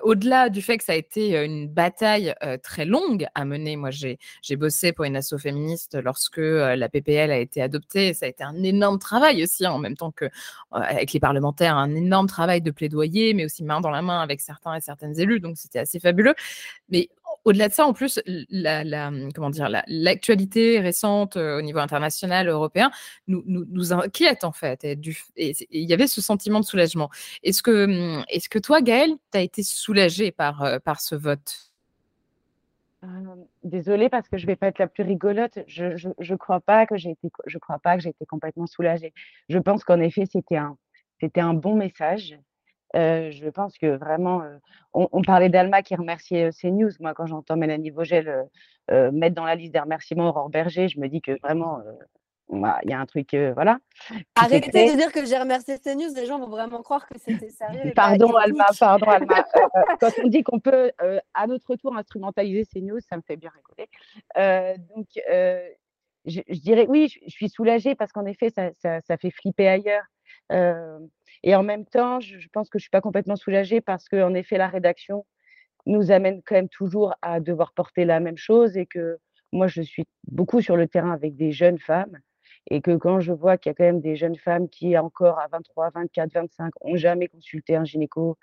au-delà 0.04 0.48
du 0.48 0.62
fait 0.62 0.78
que 0.78 0.84
ça 0.86 0.94
a 0.94 0.96
été 0.96 1.44
une 1.44 1.68
bataille 1.68 2.34
très 2.64 2.86
longue 2.86 3.28
à 3.36 3.44
mener, 3.44 3.76
moi 3.76 3.90
j'ai 3.92 4.18
bossé 4.56 4.94
pour 4.94 5.04
une 5.04 5.18
asso 5.18 5.38
féministe 5.38 5.98
lorsque 6.02 6.38
la 6.38 6.88
PPL 6.88 7.30
a 7.30 7.38
été 7.38 7.62
adoptée, 7.62 8.14
ça 8.14 8.26
a 8.26 8.30
été 8.30 8.46
un 8.46 8.64
énorme 8.64 8.98
travail 8.98 9.44
aussi, 9.44 9.66
hein, 9.66 9.74
en 9.74 9.80
même 9.80 9.98
temps 9.98 10.12
que 10.12 10.30
avec 10.72 11.12
les 11.12 11.20
parlementaires, 11.20 11.76
un 11.76 11.94
énorme 11.94 12.28
travail 12.28 12.62
de 12.62 12.72
plaidoyer, 12.72 13.34
mais 13.34 13.44
aussi 13.44 13.66
main 13.66 13.82
dans 13.82 13.90
la 13.90 14.02
main 14.02 14.22
avec 14.22 14.40
certains 14.40 14.76
et 14.76 14.80
certaines 14.80 15.20
élus, 15.20 15.42
donc 15.42 15.58
c'était 15.58 15.80
assez 15.80 16.00
fabuleux. 16.00 16.36
Mais 16.88 17.10
au-delà 17.44 17.68
de 17.68 17.74
ça, 17.74 17.86
en 17.86 17.94
plus, 17.94 18.20
la, 18.50 19.12
comment 19.34 19.50
dire, 19.50 19.70
l'actualité 19.88 20.80
récente 20.80 21.36
au 21.38 21.62
niveau 21.62 21.80
international, 21.80 22.48
européen, 22.48 22.92
nous, 23.28 23.44
nous, 23.46 23.94
inquiète 23.94 24.44
en 24.44 24.52
fait. 24.52 24.86
Il 25.36 25.60
y 25.72 25.94
avait 25.94 26.08
ce 26.08 26.22
sentiment 26.22 26.60
de 26.60 26.66
soulagement. 26.66 27.10
Est-ce 27.44 27.62
que, 27.62 27.86
mmh, 27.86 28.26
est 28.30 28.48
que 28.48 28.60
toi, 28.60 28.82
Gaëlle, 28.82 29.16
tu 29.32 29.38
as 29.38 29.42
été 29.42 29.64
soulagée 29.64 30.32
par, 30.32 30.80
par 30.84 31.02
ce 31.02 31.16
vote? 31.16 31.72
Désolée 33.64 34.10
parce 34.10 34.30
que 34.30 34.38
je 34.38 34.46
vais 34.48 34.56
pas 34.56 34.68
être 34.68 34.80
la 34.80 34.88
plus 34.88 35.04
rigolote. 35.04 35.60
Je, 35.68 35.96
je, 35.96 36.36
crois 36.36 36.60
pas 36.60 36.86
que 36.86 36.98
j'ai 36.98 37.12
été, 37.12 37.30
je 37.46 37.58
crois 37.58 37.80
pas 37.80 37.96
que 37.96 38.04
j'ai 38.04 38.10
été 38.10 38.26
complètement 38.26 38.68
soulagée. 38.68 39.14
Je 39.50 39.58
pense 39.58 39.84
qu'en 39.84 40.00
effet 40.00 40.26
c'était 40.32 40.58
un, 40.58 40.78
c'était 41.20 41.42
un 41.42 41.54
bon 41.54 41.76
message 41.76 42.38
je 42.96 43.50
pense 43.50 43.78
que 43.78 43.98
vraiment, 43.98 44.42
on, 44.94 45.22
parlait 45.22 45.50
d'Alma 45.50 45.82
qui 45.82 45.96
remerciait 45.96 46.50
CNews. 46.52 46.92
Moi, 47.00 47.14
quand 47.14 47.26
j'entends 47.26 47.58
Mélanie 47.58 47.90
Vogel 47.90 48.48
mettre 48.90 49.36
dans 49.36 49.46
la 49.46 49.56
liste 49.56 49.74
des 49.74 49.80
remerciements 49.80 50.30
Aurore 50.30 50.50
Berger, 50.50 50.88
je 50.88 51.00
me 51.00 51.08
dis 51.08 51.22
que 51.22 51.38
vraiment, 51.42 51.82
bah, 52.50 52.80
il 52.84 52.92
y 52.92 52.94
a 52.94 53.00
un 53.00 53.06
truc, 53.06 53.36
voilà. 53.54 53.80
Arrêtez 54.36 54.92
de 54.92 54.98
dire 54.98 55.12
que 55.12 55.26
j'ai 55.26 55.38
remercié 55.38 55.78
CNews, 55.80 56.14
les 56.16 56.26
gens 56.26 56.40
vont 56.40 56.50
vraiment 56.50 56.82
croire 56.82 57.08
que 57.08 57.18
c'était 57.18 57.50
sérieux. 57.50 57.92
Pardon, 57.96 58.36
Alma, 58.36 58.68
pardon, 58.80 59.08
Alma. 59.08 59.46
quand 60.00 60.12
on 60.24 60.28
dit 60.28 60.44
qu'on 60.44 60.60
peut 60.60 60.92
à 61.34 61.48
notre 61.48 61.76
tour 61.76 61.96
instrumentaliser 61.96 62.66
CNews, 62.66 63.00
ça 63.02 63.18
me 63.18 63.22
fait 63.22 63.38
bien 63.38 63.52
rigoler. 63.52 64.78
donc, 64.96 65.08
je, 66.26 66.60
dirais, 66.60 66.86
oui, 66.90 67.08
je, 67.08 67.30
suis 67.30 67.50
soulagée 67.50 67.96
parce 67.96 68.12
qu'en 68.12 68.26
effet, 68.26 68.50
ça, 68.50 68.72
ça, 68.74 69.18
fait 69.18 69.32
flipper 69.32 69.68
ailleurs. 69.68 70.04
Et 70.50 71.56
en 71.56 71.64
même 71.64 71.86
temps, 71.86 72.20
je, 72.20 72.48
pense 72.52 72.70
que 72.70 72.80
je 72.80 72.84
ne 72.84 72.86
suis 72.86 72.90
pas 72.90 73.02
complètement 73.02 73.36
soulagée 73.36 73.82
parce 73.82 74.10
qu'en 74.10 74.34
effet, 74.34 74.58
la 74.58 74.68
rédaction 74.68 75.26
nous 75.86 76.12
amène 76.12 76.42
quand 76.44 76.56
même 76.56 76.70
toujours 76.70 77.14
à 77.22 77.40
devoir 77.40 77.74
porter 77.74 78.06
la 78.06 78.20
même 78.20 78.38
chose 78.38 78.78
et 78.78 78.86
que 78.86 79.20
moi, 79.52 79.68
je 79.68 79.82
suis 79.82 80.06
beaucoup 80.28 80.62
sur 80.62 80.76
le 80.76 80.88
terrain 80.88 81.12
avec 81.12 81.36
des 81.36 81.52
jeunes 81.52 81.78
femmes 81.78 82.18
et 82.72 82.82
que 82.82 82.96
quand 82.96 83.20
je 83.20 83.32
vois 83.32 83.58
qu'il 83.58 83.70
y 83.70 83.72
a 83.72 83.76
quand 83.76 83.84
même 83.84 84.02
des 84.02 84.16
jeunes 84.16 84.36
femmes 84.36 84.70
qui, 84.70 84.98
encore 84.98 85.40
à 85.40 85.48
23, 85.48 85.92
24, 85.92 86.34
25, 86.34 86.74
ont 86.82 86.96
jamais 86.96 87.28
consulté 87.28 87.76
un 87.76 87.86
gynéco, 87.86 88.38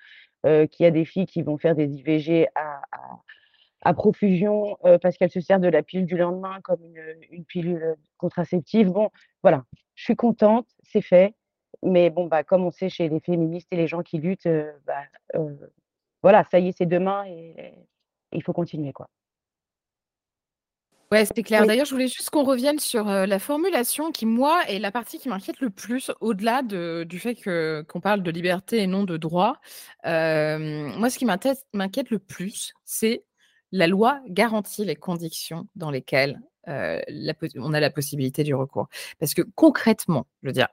qu'il 0.45 0.85
y 0.85 0.87
a 0.87 0.91
des 0.91 1.05
filles 1.05 1.27
qui 1.27 1.43
vont 1.43 1.59
faire 1.59 1.75
des 1.75 1.87
IVG 1.87 2.49
à, 2.55 3.95
profusion 3.95 4.77
parce 5.03 5.17
qu'elles 5.17 5.31
se 5.31 5.41
servent 5.41 5.61
de 5.61 5.69
la 5.69 5.83
pilule 5.83 6.07
du 6.07 6.17
lendemain 6.17 6.61
comme 6.63 6.85
une, 6.85 7.03
une 7.31 7.45
pilule 7.45 7.97
contraceptive. 8.17 8.91
Bon, 8.91 9.11
voilà, 9.43 9.65
je 9.97 10.05
suis 10.05 10.17
contente, 10.17 10.69
c'est 10.85 11.01
fait. 11.01 11.35
Mais 11.83 12.11
bon, 12.11 12.27
bah, 12.27 12.45
comme 12.45 12.65
on 12.65 12.71
sait 12.71 12.89
chez 12.89 13.09
les 13.09 13.21
féministes 13.21 13.69
et 13.71 13.77
les 13.77 13.87
gens 13.87 14.03
qui 14.03 14.19
luttent, 14.19 14.49
bah, 14.87 15.03
voilà, 16.23 16.45
ça 16.51 16.59
y 16.59 16.69
est, 16.69 16.77
c'est 16.77 16.87
demain 16.87 17.25
et, 17.27 17.75
il 18.35 18.43
faut 18.43 18.53
continuer. 18.53 18.93
quoi. 18.93 19.11
Ouais, 21.11 21.27
c'est 21.27 21.43
clair. 21.43 21.67
D'ailleurs, 21.67 21.85
je 21.85 21.91
voulais 21.91 22.09
juste 22.09 22.31
qu'on 22.31 22.45
revienne 22.45 22.79
sur 22.79 23.05
la 23.05 23.39
formulation 23.39 24.11
qui, 24.13 24.25
moi, 24.25 24.63
est 24.69 24.79
la 24.79 24.91
partie 24.91 25.19
qui 25.19 25.29
m'inquiète 25.29 25.61
le 25.61 25.69
plus, 25.69 26.11
au-delà 26.23 26.63
de, 26.63 27.05
du 27.07 27.19
fait 27.19 27.35
que, 27.35 27.85
qu'on 27.89 28.01
parle 28.01 28.23
de 28.23 28.31
liberté 28.31 28.79
et 28.79 28.87
non 28.87 29.05
de 29.05 29.19
droit. 29.19 29.61
moi, 30.05 31.11
ce 31.11 31.19
qui 31.19 31.27
m'inquiète 31.27 32.11
le 32.11 32.19
plus, 32.19 32.73
c'est 32.85 33.25
la 33.73 33.87
loi 33.87 34.21
garantit 34.29 34.87
les 34.87 34.97
conditions 34.97 35.69
dans 35.75 35.91
lesquelles 35.91 36.41
la, 36.67 37.35
on 37.57 37.75
a 37.75 37.81
la 37.81 37.91
possibilité 37.91 38.43
du 38.43 38.55
recours. 38.55 38.89
Parce 39.19 39.35
que 39.35 39.43
concrètement, 39.55 40.27
je 40.43 40.49
veux 40.49 40.55
dire, 40.55 40.69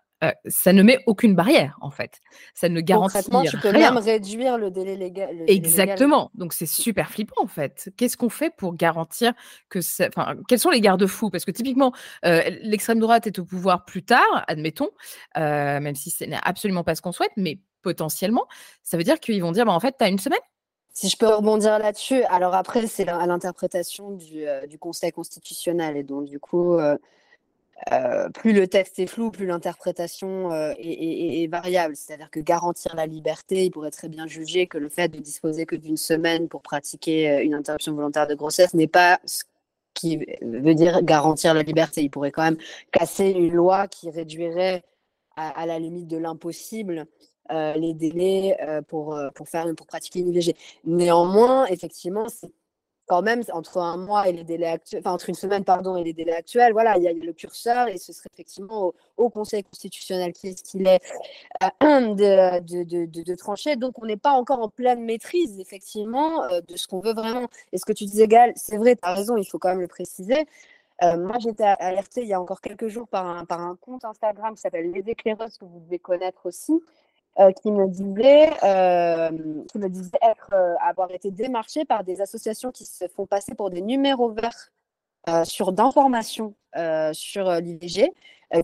ça 0.46 0.74
ne 0.74 0.84
met 0.84 1.00
aucune 1.06 1.36
barrière 1.36 1.78
en 1.82 1.92
fait. 1.92 2.22
Ça 2.54 2.70
ne 2.70 2.82
garantit 2.82 3.14
Concrètement, 3.14 3.44
tu 3.44 3.58
peux 3.58 3.72
même 3.72 3.98
réduire 3.98 4.58
le 4.58 4.72
délai 4.72 4.96
légal. 4.96 5.44
Exactement. 5.48 6.32
Donc 6.34 6.54
c'est 6.54 6.66
super 6.66 7.10
flippant 7.10 7.42
en 7.42 7.48
fait. 7.48 7.90
Qu'est-ce 7.98 8.18
qu'on 8.18 8.30
fait 8.30 8.54
pour 8.56 8.76
garantir 8.76 9.34
que 9.70 9.82
ça... 9.82 10.08
Enfin, 10.08 10.36
quels 10.48 10.60
sont 10.60 10.70
les 10.70 10.82
garde-fous? 10.82 11.30
Parce 11.30 11.46
que 11.46 11.52
typiquement, 11.52 11.94
l'extrême 12.24 13.00
droite 13.00 13.28
est 13.28 13.40
au 13.40 13.46
pouvoir 13.46 13.86
plus 13.86 14.04
tard, 14.04 14.44
admettons, 14.48 14.90
même 15.36 15.96
si 15.96 16.10
ce 16.10 16.26
n'est 16.26 16.40
absolument 16.44 16.84
pas 16.84 16.96
ce 16.96 17.02
qu'on 17.02 17.12
souhaite, 17.12 17.32
mais 17.38 17.60
potentiellement, 17.82 18.46
ça 18.84 18.98
veut 18.98 19.04
dire 19.04 19.20
qu'ils 19.20 19.42
vont 19.42 19.52
dire, 19.52 19.66
bah, 19.66 19.72
en 19.72 19.80
fait, 19.80 19.96
tu 19.98 20.04
as 20.04 20.10
une 20.10 20.20
semaine? 20.20 20.40
Si 20.94 21.08
je 21.08 21.16
peux 21.16 21.28
rebondir 21.28 21.80
là-dessus, 21.80 22.24
alors 22.24 22.54
après, 22.56 22.88
c'est 22.88 23.08
à 23.08 23.26
l'interprétation 23.26 24.12
du, 24.12 24.44
du, 24.68 24.78
Conseil 24.78 25.12
constitutionnel. 25.12 25.96
Et 25.96 26.04
donc, 26.04 26.26
du 26.26 26.40
coup, 26.40 26.78
plus 28.34 28.54
le 28.54 28.68
texte 28.68 29.00
est 29.00 29.08
flou, 29.08 29.32
plus 29.32 29.46
l'interprétation 29.46 30.52
est, 30.78 31.48
variable. 31.52 31.96
C'est-à-dire 31.96 32.30
que 32.30 32.40
garantir 32.40 32.96
la 32.96 33.06
liberté, 33.06 33.66
il 33.66 33.72
pourrait 33.72 33.92
très 33.92 34.10
bien 34.10 34.28
juger 34.28 34.68
que 34.68 34.78
le 34.78 34.90
fait 34.90 35.08
de 35.08 35.20
disposer 35.20 35.66
que 35.66 35.76
d'une 35.76 35.98
semaine 35.98 36.48
pour 36.48 36.62
pratiquer 36.62 37.42
une 37.42 37.54
interruption 37.54 37.94
volontaire 37.94 38.28
de 38.28 38.36
grossesse 38.36 38.74
n'est 38.74 38.88
pas 38.88 39.20
ce 39.26 39.44
qui 39.94 40.26
veut 40.42 40.76
dire 40.76 41.02
garantir 41.04 41.54
la 41.54 41.64
liberté. 41.64 42.02
Il 42.02 42.10
pourrait 42.10 42.32
quand 42.32 42.44
même 42.44 42.58
casser 42.92 43.30
une 43.30 43.54
loi 43.54 43.88
qui 43.88 44.10
réduirait 44.10 44.84
à, 45.36 45.66
la 45.66 45.80
limite 45.80 46.08
de 46.08 46.18
l'impossible 46.18 47.06
les 47.50 47.94
délais 47.94 48.58
pour, 48.88 49.18
pour, 49.36 49.48
faire, 49.48 49.74
pour 49.76 49.88
pratiquer 49.88 50.20
une 50.20 50.30
IVG. 50.30 50.56
Néanmoins, 50.86 51.66
effectivement, 51.68 52.28
c'est 52.30 52.52
quand 53.10 53.24
même 53.24 53.44
entre 53.54 53.80
un 53.80 53.98
mois 53.98 54.30
et 54.30 54.32
les 54.32 54.44
délais 54.44 54.68
actuels, 54.68 55.02
enfin 55.04 55.14
entre 55.14 55.30
une 55.30 55.36
semaine 55.36 55.64
pardon 55.64 55.98
et 55.98 56.04
les 56.04 56.14
délais 56.14 56.36
actuels, 56.36 56.74
voilà, 56.74 56.96
il 56.98 57.04
y 57.04 57.08
a 57.08 57.12
le 57.12 57.34
curseur 57.34 57.88
et 57.88 57.98
ce 57.98 58.14
serait 58.14 58.30
effectivement 58.34 58.94
au, 59.18 59.30
Conseil 59.30 59.64
constitutionnel 59.64 60.32
qui 60.34 60.50
est 60.50 60.62
qu'il 60.62 60.88
est 60.88 61.02
euh, 61.64 61.68
de, 62.14 63.24
de, 63.24 63.36
trancher. 63.36 63.76
Donc 63.76 64.02
on 64.02 64.06
n'est 64.06 64.18
pas 64.18 64.32
encore 64.32 64.62
en 64.62 64.70
pleine 64.70 65.04
maîtrise 65.04 65.60
effectivement 65.60 66.44
euh, 66.44 66.62
de 66.68 66.78
ce 66.78 66.88
qu'on 66.88 67.00
veut 67.00 67.14
vraiment. 67.14 67.48
Et 67.74 67.80
ce 67.80 67.86
que 67.86 67.94
tu 67.94 68.06
disais, 68.06 68.28
Gal, 68.28 68.54
c'est 68.56 68.78
vrai, 68.78 68.96
tu 68.96 69.02
as 69.04 69.14
raison, 69.14 69.38
il 69.38 69.46
faut 69.46 69.58
quand 69.58 69.70
même 69.70 69.82
le 69.82 69.88
préciser. 69.88 70.48
Euh, 71.02 71.18
moi, 71.18 71.38
j'étais 71.40 71.64
alertée 71.64 72.22
il 72.22 72.28
y 72.28 72.34
a 72.34 72.42
encore 72.42 72.62
quelques 72.62 72.88
jours 72.90 73.08
par 73.08 73.26
un, 73.26 73.46
par 73.46 73.62
un 73.62 73.76
compte 73.76 74.04
Instagram 74.06 74.56
qui 74.56 74.62
s'appelle 74.62 74.92
Les 74.92 75.10
Éclaireuses, 75.10 75.58
que 75.58 75.66
vous 75.66 75.80
devez 75.80 76.00
connaître 76.00 76.46
aussi, 76.46 76.84
euh, 77.40 77.52
qui 77.54 77.72
me 77.72 77.88
disait, 77.88 78.52
euh, 78.64 79.30
qui 79.72 79.78
me 79.78 79.88
disait 79.88 80.20
euh, 80.54 80.76
avoir 80.82 81.10
été 81.12 81.32
démarché 81.32 81.86
par 81.86 82.04
des 82.04 82.20
associations 82.20 82.72
qui 82.72 82.86
se 82.86 83.08
font 83.08 83.26
passer 83.26 83.56
pour 83.56 83.70
des 83.70 83.82
numéros 83.82 84.32
verts 84.32 84.72
sur 85.44 85.72
d'informations 85.74 86.56
sur 87.14 87.52
l'IVG, 87.52 88.12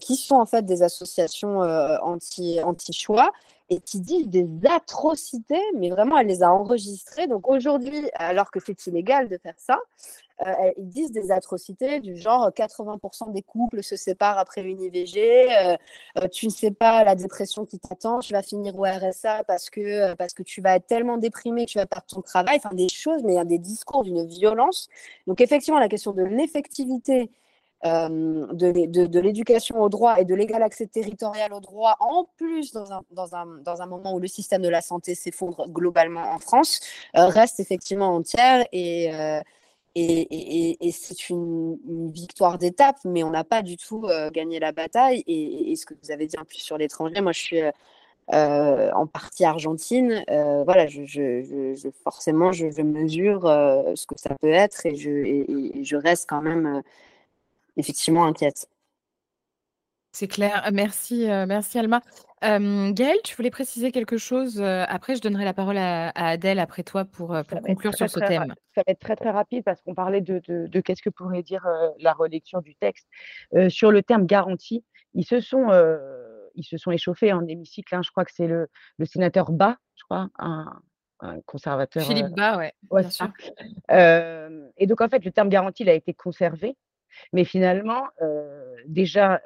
qui 0.01 0.15
sont 0.15 0.35
en 0.35 0.45
fait 0.45 0.65
des 0.65 0.83
associations 0.83 1.59
anti, 1.59 2.59
anti-choix 2.63 3.31
et 3.69 3.79
qui 3.79 3.99
disent 3.99 4.27
des 4.27 4.47
atrocités, 4.69 5.61
mais 5.75 5.89
vraiment, 5.89 6.17
elle 6.17 6.27
les 6.27 6.43
a 6.43 6.53
enregistrées. 6.53 7.27
Donc 7.27 7.47
aujourd'hui, 7.49 8.09
alors 8.13 8.51
que 8.51 8.59
c'est 8.63 8.87
illégal 8.87 9.27
de 9.27 9.37
faire 9.37 9.55
ça, 9.57 9.79
euh, 10.45 10.71
ils 10.77 10.89
disent 10.89 11.11
des 11.11 11.31
atrocités 11.31 12.01
du 12.01 12.17
genre 12.17 12.49
80% 12.49 13.31
des 13.31 13.41
couples 13.41 13.81
se 13.81 13.95
séparent 13.95 14.37
après 14.37 14.61
une 14.61 14.81
IVG, 14.81 15.47
euh, 15.49 15.77
euh, 16.17 16.27
tu 16.27 16.45
ne 16.47 16.51
sais 16.51 16.71
pas 16.71 17.05
la 17.05 17.15
dépression 17.15 17.65
qui 17.65 17.79
t'attend, 17.79 18.19
tu 18.19 18.33
vas 18.33 18.43
finir 18.43 18.77
au 18.77 18.83
RSA 18.83 19.45
parce 19.45 19.69
que, 19.69 20.13
parce 20.15 20.33
que 20.33 20.43
tu 20.43 20.61
vas 20.61 20.75
être 20.75 20.87
tellement 20.87 21.17
déprimé 21.17 21.65
que 21.65 21.71
tu 21.71 21.77
vas 21.77 21.85
perdre 21.85 22.07
ton 22.07 22.21
travail, 22.21 22.57
enfin 22.57 22.75
des 22.75 22.89
choses, 22.89 23.23
mais 23.23 23.33
il 23.33 23.37
y 23.37 23.39
a 23.39 23.45
des 23.45 23.59
discours 23.59 24.03
d'une 24.03 24.27
violence. 24.27 24.89
Donc 25.25 25.39
effectivement, 25.39 25.79
la 25.79 25.89
question 25.89 26.11
de 26.11 26.23
l'effectivité 26.23 27.31
de, 27.85 29.05
de, 29.05 29.19
l'éducation 29.19 29.81
au 29.81 29.89
droit 29.89 30.19
et 30.19 30.25
de 30.25 30.33
l'égal 30.33 30.63
accès 30.63 30.87
territorial 30.87 31.53
au 31.53 31.59
droit, 31.59 31.95
en 31.99 32.27
plus 32.37 32.73
dans 32.73 33.35
un, 33.35 33.85
moment 33.85 34.15
où 34.15 34.19
le 34.19 34.27
système 34.27 34.61
de 34.61 34.69
la 34.69 34.81
santé 34.81 35.13
s'effondre 35.15 35.67
globalement 35.69 36.31
en 36.33 36.39
France, 36.39 36.79
reste 37.13 37.59
effectivement 37.59 38.15
entière 38.15 38.65
et, 38.71 39.11
et, 39.95 40.91
c'est 40.91 41.29
une, 41.29 41.77
victoire 42.11 42.57
d'étape, 42.57 42.97
mais 43.05 43.23
on 43.23 43.31
n'a 43.31 43.43
pas 43.43 43.61
du 43.61 43.77
tout 43.77 44.05
euh, 44.05 44.29
gagné 44.29 44.59
la 44.59 44.71
bataille. 44.71 45.23
Et, 45.27 45.75
ce 45.75 45.85
que 45.85 45.93
vous 46.01 46.11
avez 46.11 46.27
dit 46.27 46.37
en 46.37 46.45
plus 46.45 46.59
sur 46.59 46.77
l'étranger, 46.77 47.21
moi 47.21 47.31
je 47.31 47.39
suis 47.39 47.61
euh, 47.61 47.71
euh, 48.33 48.91
en 48.93 49.07
partie 49.07 49.45
argentine. 49.45 50.23
voilà, 50.27 50.87
je, 50.87 51.91
forcément, 52.03 52.51
je, 52.51 52.81
mesure 52.81 53.41
ce 53.95 54.05
que 54.05 54.15
ça 54.17 54.35
peut 54.41 54.49
être 54.49 54.85
et 54.85 54.95
je 54.95 55.95
reste 55.95 56.27
quand 56.29 56.41
même 56.41 56.83
effectivement 57.77 58.25
inquiète. 58.25 58.67
C'est 60.15 60.29
clair. 60.29 60.69
Merci, 60.71 61.25
merci 61.27 61.77
Alma. 61.77 62.01
Euh, 62.45 62.91
Gaëlle, 62.91 63.21
tu 63.25 63.35
voulais 63.35 63.49
préciser 63.49 63.91
quelque 63.91 64.15
chose 64.17 64.61
Après, 64.61 65.17
je 65.17 65.21
donnerai 65.21 65.43
la 65.43 65.53
parole 65.53 65.77
à, 65.77 66.09
Adèle 66.15 66.59
après 66.59 66.83
toi 66.83 67.03
pour, 67.03 67.35
conclure 67.65 67.93
sur 67.93 68.09
ce 68.09 68.19
thème. 68.19 68.53
Ça 68.75 68.81
va 68.87 68.91
être 68.91 68.99
très 68.99 69.17
très 69.17 69.31
rapide 69.31 69.65
parce 69.65 69.81
qu'on 69.81 69.93
parlait 69.93 70.21
de, 70.21 70.79
qu'est-ce 70.79 71.01
que 71.01 71.09
pourrait 71.09 71.43
dire 71.43 71.67
la 71.99 72.13
relecture 72.13 72.61
du 72.61 72.75
texte. 72.75 73.07
sur 73.67 73.91
le 73.91 74.03
terme 74.03 74.25
garantie, 74.25 74.85
ils 75.15 75.25
se 75.25 75.41
sont, 75.41 75.67
ils 76.55 76.63
se 76.63 76.77
sont 76.77 76.91
échauffés 76.91 77.33
en 77.33 77.45
hémicycle. 77.45 77.93
Hein. 77.93 78.01
je 78.01 78.11
crois 78.11 78.23
que 78.23 78.31
c'est 78.33 78.47
le, 78.47 78.69
sénateur 79.03 79.51
Bas, 79.51 79.75
je 79.95 80.03
crois, 80.05 80.29
un, 80.39 80.81
conservateur. 81.45 82.03
Philippe 82.03 82.35
Bas, 82.37 82.57
ouais. 82.57 82.73
bien 82.89 83.09
sûr. 83.09 83.33
et 83.89 84.87
donc, 84.87 85.01
en 85.01 85.09
fait, 85.09 85.25
le 85.25 85.31
terme 85.31 85.49
garantie, 85.49 85.83
il 85.83 85.89
a 85.89 85.93
été 85.93 86.13
conservé. 86.13 86.77
Mais 87.33 87.43
finalement, 87.43 88.03
déjà, 88.87 89.41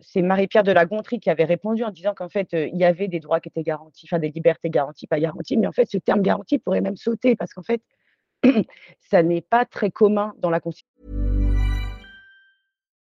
c'est 0.00 0.22
Marie-Pierre 0.22 0.64
de 0.64 0.72
la 0.72 0.84
Gontrie 0.86 1.20
qui 1.20 1.30
avait 1.30 1.44
répondu 1.44 1.84
en 1.84 1.90
disant 1.90 2.14
qu'en 2.14 2.28
fait, 2.28 2.48
il 2.52 2.76
y 2.76 2.84
avait 2.84 3.08
des 3.08 3.20
droits 3.20 3.40
qui 3.40 3.48
étaient 3.48 3.62
garantis, 3.62 4.06
enfin 4.08 4.18
des 4.18 4.30
libertés 4.30 4.70
garanties, 4.70 5.06
pas 5.06 5.20
garanties. 5.20 5.56
Mais 5.56 5.66
en 5.66 5.72
fait, 5.72 5.88
ce 5.90 5.98
terme 5.98 6.22
garantie 6.22 6.58
pourrait 6.58 6.80
même 6.80 6.96
sauter 6.96 7.36
parce 7.36 7.52
qu'en 7.52 7.62
fait, 7.62 7.82
ça 9.00 9.22
n'est 9.22 9.42
pas 9.42 9.64
très 9.64 9.90
commun 9.90 10.34
dans 10.38 10.50
la 10.50 10.60
Constitution. 10.60 11.33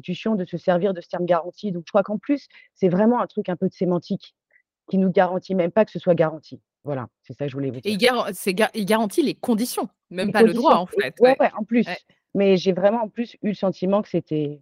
De 0.00 0.44
se 0.44 0.56
servir 0.56 0.94
de 0.94 1.00
ce 1.00 1.08
terme 1.08 1.26
garantie. 1.26 1.72
Donc 1.72 1.84
je 1.86 1.92
crois 1.92 2.02
qu'en 2.02 2.18
plus, 2.18 2.48
c'est 2.74 2.88
vraiment 2.88 3.20
un 3.20 3.26
truc 3.26 3.48
un 3.48 3.56
peu 3.56 3.68
de 3.68 3.74
sémantique 3.74 4.34
qui 4.90 4.98
nous 4.98 5.10
garantit 5.10 5.54
même 5.54 5.70
pas 5.70 5.84
que 5.84 5.90
ce 5.90 5.98
soit 5.98 6.14
garanti. 6.14 6.60
Voilà, 6.84 7.08
c'est 7.22 7.34
ça 7.34 7.44
que 7.44 7.50
je 7.50 7.56
voulais 7.56 7.70
vous 7.70 7.80
dire. 7.80 7.92
Et 7.92 7.96
il, 8.74 8.84
garantit 8.86 9.22
les 9.22 9.34
conditions, 9.34 9.88
même 10.10 10.32
pas 10.32 10.42
le 10.42 10.54
droit 10.54 10.76
en 10.76 10.86
fait. 10.86 11.14
Ouais, 11.20 11.36
ouais, 11.38 11.50
en 11.56 11.64
plus. 11.64 11.86
Mais 12.34 12.56
j'ai 12.56 12.72
vraiment 12.72 13.02
en 13.04 13.08
plus 13.08 13.36
eu 13.42 13.48
le 13.48 13.54
sentiment 13.54 14.02
que 14.02 14.08
c'était 14.08 14.60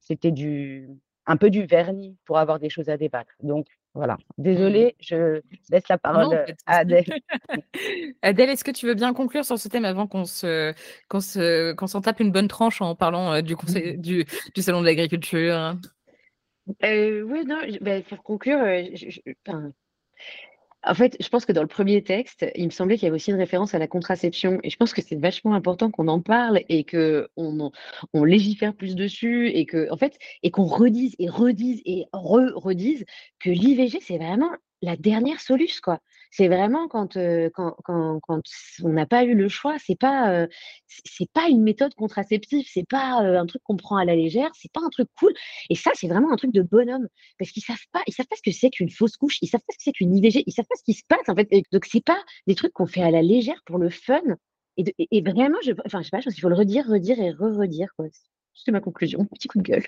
c'était 0.00 0.32
du 0.32 0.88
un 1.26 1.36
peu 1.36 1.50
du 1.50 1.64
vernis 1.64 2.16
pour 2.24 2.38
avoir 2.38 2.58
des 2.58 2.68
choses 2.68 2.88
à 2.88 2.96
débattre. 2.96 3.32
Donc 3.42 3.66
voilà. 3.94 4.14
Mmh. 4.14 4.42
Désolée, 4.42 4.96
je 5.00 5.40
laisse 5.70 5.88
la 5.88 5.98
parole 5.98 6.44
à 6.66 6.78
Adèle. 6.78 7.04
Adèle, 8.22 8.50
est-ce 8.50 8.64
que 8.64 8.70
tu 8.70 8.86
veux 8.86 8.94
bien 8.94 9.14
conclure 9.14 9.44
sur 9.44 9.58
ce 9.58 9.68
thème 9.68 9.84
avant 9.84 10.06
qu'on 10.06 10.24
se 10.24 10.74
qu'on 11.08 11.20
se 11.20 11.72
qu'on 11.74 11.86
s'en 11.86 12.00
tape 12.00 12.20
une 12.20 12.32
bonne 12.32 12.48
tranche 12.48 12.82
en 12.82 12.94
parlant 12.94 13.40
du 13.40 13.56
conseil 13.56 13.96
du, 13.98 14.24
du 14.54 14.62
salon 14.62 14.80
de 14.80 14.86
l'agriculture? 14.86 15.76
Euh, 16.82 17.22
Oui, 17.22 17.44
non, 17.46 17.58
bah, 17.80 18.00
pour 18.02 18.22
conclure, 18.22 18.58
je, 18.94 19.20
en 20.86 20.94
fait, 20.94 21.16
je 21.20 21.28
pense 21.28 21.44
que 21.44 21.52
dans 21.52 21.62
le 21.62 21.68
premier 21.68 22.02
texte, 22.02 22.46
il 22.54 22.66
me 22.66 22.70
semblait 22.70 22.96
qu'il 22.96 23.04
y 23.04 23.08
avait 23.08 23.16
aussi 23.16 23.30
une 23.30 23.36
référence 23.36 23.74
à 23.74 23.78
la 23.78 23.86
contraception. 23.86 24.58
Et 24.62 24.70
je 24.70 24.76
pense 24.76 24.92
que 24.92 25.02
c'est 25.02 25.16
vachement 25.16 25.54
important 25.54 25.90
qu'on 25.90 26.08
en 26.08 26.20
parle 26.20 26.60
et 26.68 26.84
qu'on 26.84 27.72
on 28.12 28.24
légifère 28.24 28.74
plus 28.74 28.94
dessus 28.94 29.48
et 29.48 29.66
que, 29.66 29.90
en 29.90 29.96
fait, 29.96 30.18
et 30.42 30.50
qu'on 30.50 30.64
redise 30.64 31.14
et 31.18 31.28
redise 31.28 31.80
et 31.84 32.04
re-redise 32.12 33.04
que 33.40 33.50
l'IVG, 33.50 34.00
c'est 34.00 34.18
vraiment 34.18 34.50
la 34.82 34.96
dernière 34.96 35.40
solution, 35.40 35.80
quoi. 35.82 36.00
C'est 36.36 36.48
vraiment 36.48 36.88
quand, 36.88 37.16
quand, 37.54 37.76
quand, 37.84 38.18
quand, 38.20 38.42
on 38.82 38.88
n'a 38.88 39.06
pas 39.06 39.22
eu 39.22 39.34
le 39.36 39.48
choix, 39.48 39.76
c'est 39.78 39.96
pas, 39.96 40.48
c'est 40.88 41.30
pas 41.32 41.46
une 41.48 41.62
méthode 41.62 41.94
contraceptive, 41.94 42.66
c'est 42.68 42.88
pas 42.88 43.20
un 43.20 43.46
truc 43.46 43.62
qu'on 43.62 43.76
prend 43.76 43.96
à 43.98 44.04
la 44.04 44.16
légère, 44.16 44.50
c'est 44.54 44.72
pas 44.72 44.80
un 44.84 44.88
truc 44.88 45.08
cool. 45.16 45.32
Et 45.70 45.76
ça, 45.76 45.92
c'est 45.94 46.08
vraiment 46.08 46.32
un 46.32 46.36
truc 46.36 46.52
de 46.52 46.62
bonhomme 46.62 47.06
parce 47.38 47.52
qu'ils 47.52 47.62
savent 47.62 47.86
pas, 47.92 48.00
ils 48.08 48.12
savent 48.12 48.26
pas 48.26 48.34
ce 48.34 48.42
que 48.42 48.50
c'est 48.50 48.70
qu'une 48.70 48.90
fausse 48.90 49.16
couche, 49.16 49.38
ils 49.42 49.46
savent 49.46 49.60
pas 49.60 49.72
ce 49.74 49.78
que 49.78 49.82
c'est 49.84 49.92
qu'une 49.92 50.16
IVG, 50.16 50.42
ils 50.44 50.52
savent 50.52 50.66
pas 50.68 50.74
ce 50.76 50.82
qui 50.82 50.94
se 50.94 51.04
passe 51.06 51.28
en 51.28 51.36
fait. 51.36 51.48
donc 51.70 51.84
c'est 51.84 52.04
pas 52.04 52.20
des 52.48 52.56
trucs 52.56 52.72
qu'on 52.72 52.86
fait 52.86 53.02
à 53.02 53.12
la 53.12 53.22
légère 53.22 53.62
pour 53.64 53.78
le 53.78 53.90
fun. 53.90 54.20
Et, 54.76 55.22
vraiment, 55.22 55.58
je, 55.64 55.70
enfin, 55.86 56.00
je 56.00 56.06
sais 56.06 56.10
pas, 56.10 56.18
je 56.18 56.24
pense 56.24 56.34
qu'il 56.34 56.42
faut 56.42 56.48
le 56.48 56.56
redire, 56.56 56.84
redire 56.88 57.20
et 57.20 57.30
re-redire. 57.30 57.90
C'est 58.54 58.72
ma 58.72 58.80
conclusion, 58.80 59.24
petit 59.26 59.46
coup 59.46 59.58
de 59.58 59.62
gueule. 59.62 59.86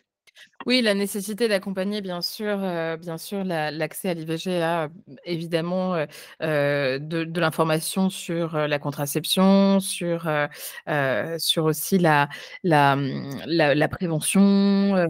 Oui, 0.65 0.81
la 0.83 0.95
nécessité 0.95 1.47
d'accompagner 1.49 2.01
bien 2.01 2.21
sûr, 2.23 2.59
bien 2.99 3.19
sûr 3.19 3.45
l'accès 3.45 4.09
à 4.09 4.15
l'IVG 4.15 4.63
à 4.63 4.89
évidemment, 5.25 5.95
de 6.41 7.41
l'information 7.41 8.11
sur, 8.11 8.57
la 8.57 8.79
contraception, 8.81 9.79
sur, 9.81 10.29
sur 11.39 11.65
aussi 11.65 11.99
la 11.99 12.29
la, 12.65 12.97
mmh, 12.97 13.45
la 13.47 13.89
prévention, 13.89 15.07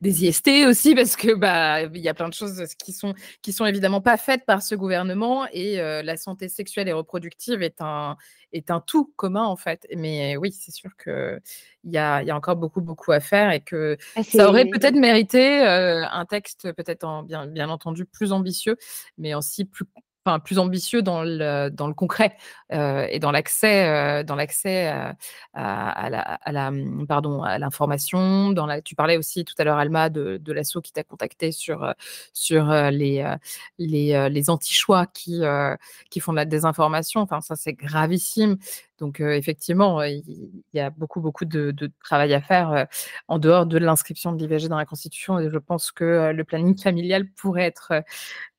des 0.00 0.24
IST 0.24 0.48
aussi 0.66 0.94
parce 0.94 1.16
que, 1.16 1.34
bah, 1.34 1.82
il 1.82 1.98
y 2.00 2.08
a 2.08 2.14
plein 2.14 2.28
de 2.28 2.34
choses 2.34 2.64
qui 2.78 2.92
sont 2.92 3.12
qui 3.42 3.52
sont 3.52 3.66
évidemment 3.66 4.00
pas 4.00 4.16
faites 4.16 4.46
par 4.46 4.62
ce 4.62 4.74
gouvernement 4.74 5.46
et 5.52 5.76
la 5.76 6.16
santé 6.16 6.48
sexuelle 6.48 6.88
et 6.88 6.92
reproductive 6.92 7.62
est 7.62 7.80
un 7.80 8.16
est 8.52 8.70
un 8.70 8.80
tout 8.80 9.12
commun 9.16 9.44
en 9.44 9.56
fait. 9.56 9.86
Mais 9.96 10.36
oui, 10.36 10.52
c'est 10.52 10.72
sûr 10.72 10.90
qu'il 10.96 11.40
y 11.84 11.98
a, 11.98 12.22
y 12.22 12.30
a 12.30 12.36
encore 12.36 12.56
beaucoup, 12.56 12.80
beaucoup 12.80 13.12
à 13.12 13.20
faire 13.20 13.50
et 13.52 13.60
que 13.60 13.96
Ah, 14.16 14.22
ça 14.22 14.48
aurait 14.48 14.66
peut-être 14.66 14.94
mérité 14.96 15.66
euh, 15.66 16.04
un 16.10 16.24
texte 16.26 16.72
peut-être 16.72 17.04
en- 17.04 17.22
bien, 17.22 17.46
bien 17.46 17.68
entendu 17.68 18.04
plus 18.06 18.32
ambitieux, 18.32 18.76
mais 19.18 19.34
aussi 19.34 19.64
plus, 19.64 19.84
enfin, 20.26 20.40
plus 20.40 20.58
ambitieux 20.58 21.02
dans 21.02 21.22
le, 21.22 21.70
concret 21.94 22.36
euh, 22.72 23.06
et 23.10 23.18
dans 23.20 23.30
l'accès, 23.30 23.88
euh, 23.88 24.22
dans 24.24 24.34
l'accès 24.34 24.88
à, 24.88 25.14
à- 25.54 26.52
la, 26.52 26.72
pardon, 27.08 27.42
à 27.42 27.58
l'information. 27.58 28.50
Dans 28.50 28.66
la, 28.66 28.82
tu 28.82 28.94
parlais 28.94 29.16
aussi 29.16 29.44
tout 29.44 29.54
à 29.58 29.64
l'heure, 29.64 29.78
Alma, 29.78 30.10
de, 30.10 30.36
de 30.38 30.52
l'assaut 30.52 30.80
qui 30.80 30.92
t'a 30.92 31.04
contacté 31.04 31.52
sur, 31.52 31.84
euh, 31.84 31.92
sur 32.32 32.70
euh, 32.70 32.90
les, 32.90 33.20
euh, 33.20 33.36
les, 33.78 34.14
euh, 34.14 34.42
anti-choix 34.48 35.06
qui, 35.06 35.44
euh, 35.44 35.76
qui 36.10 36.20
font 36.20 36.32
de 36.32 36.36
la 36.36 36.44
désinformation. 36.44 37.20
Enfin, 37.20 37.40
ça, 37.40 37.56
c'est 37.56 37.72
gravissime. 37.74 38.56
Donc, 38.98 39.20
euh, 39.20 39.32
effectivement, 39.32 40.00
euh, 40.00 40.08
il 40.08 40.50
y 40.72 40.80
a 40.80 40.90
beaucoup, 40.90 41.20
beaucoup 41.20 41.44
de, 41.44 41.70
de 41.70 41.90
travail 42.02 42.32
à 42.34 42.40
faire 42.40 42.70
euh, 42.72 42.84
en 43.28 43.38
dehors 43.38 43.66
de 43.66 43.78
l'inscription 43.78 44.32
de 44.32 44.38
l'IVG 44.38 44.68
dans 44.68 44.78
la 44.78 44.86
Constitution. 44.86 45.38
Et 45.38 45.50
je 45.50 45.58
pense 45.58 45.92
que 45.92 46.04
euh, 46.04 46.32
le 46.32 46.44
planning 46.44 46.78
familial 46.80 47.28
pourrait 47.32 47.64
être, 47.66 47.92
euh, 47.92 48.00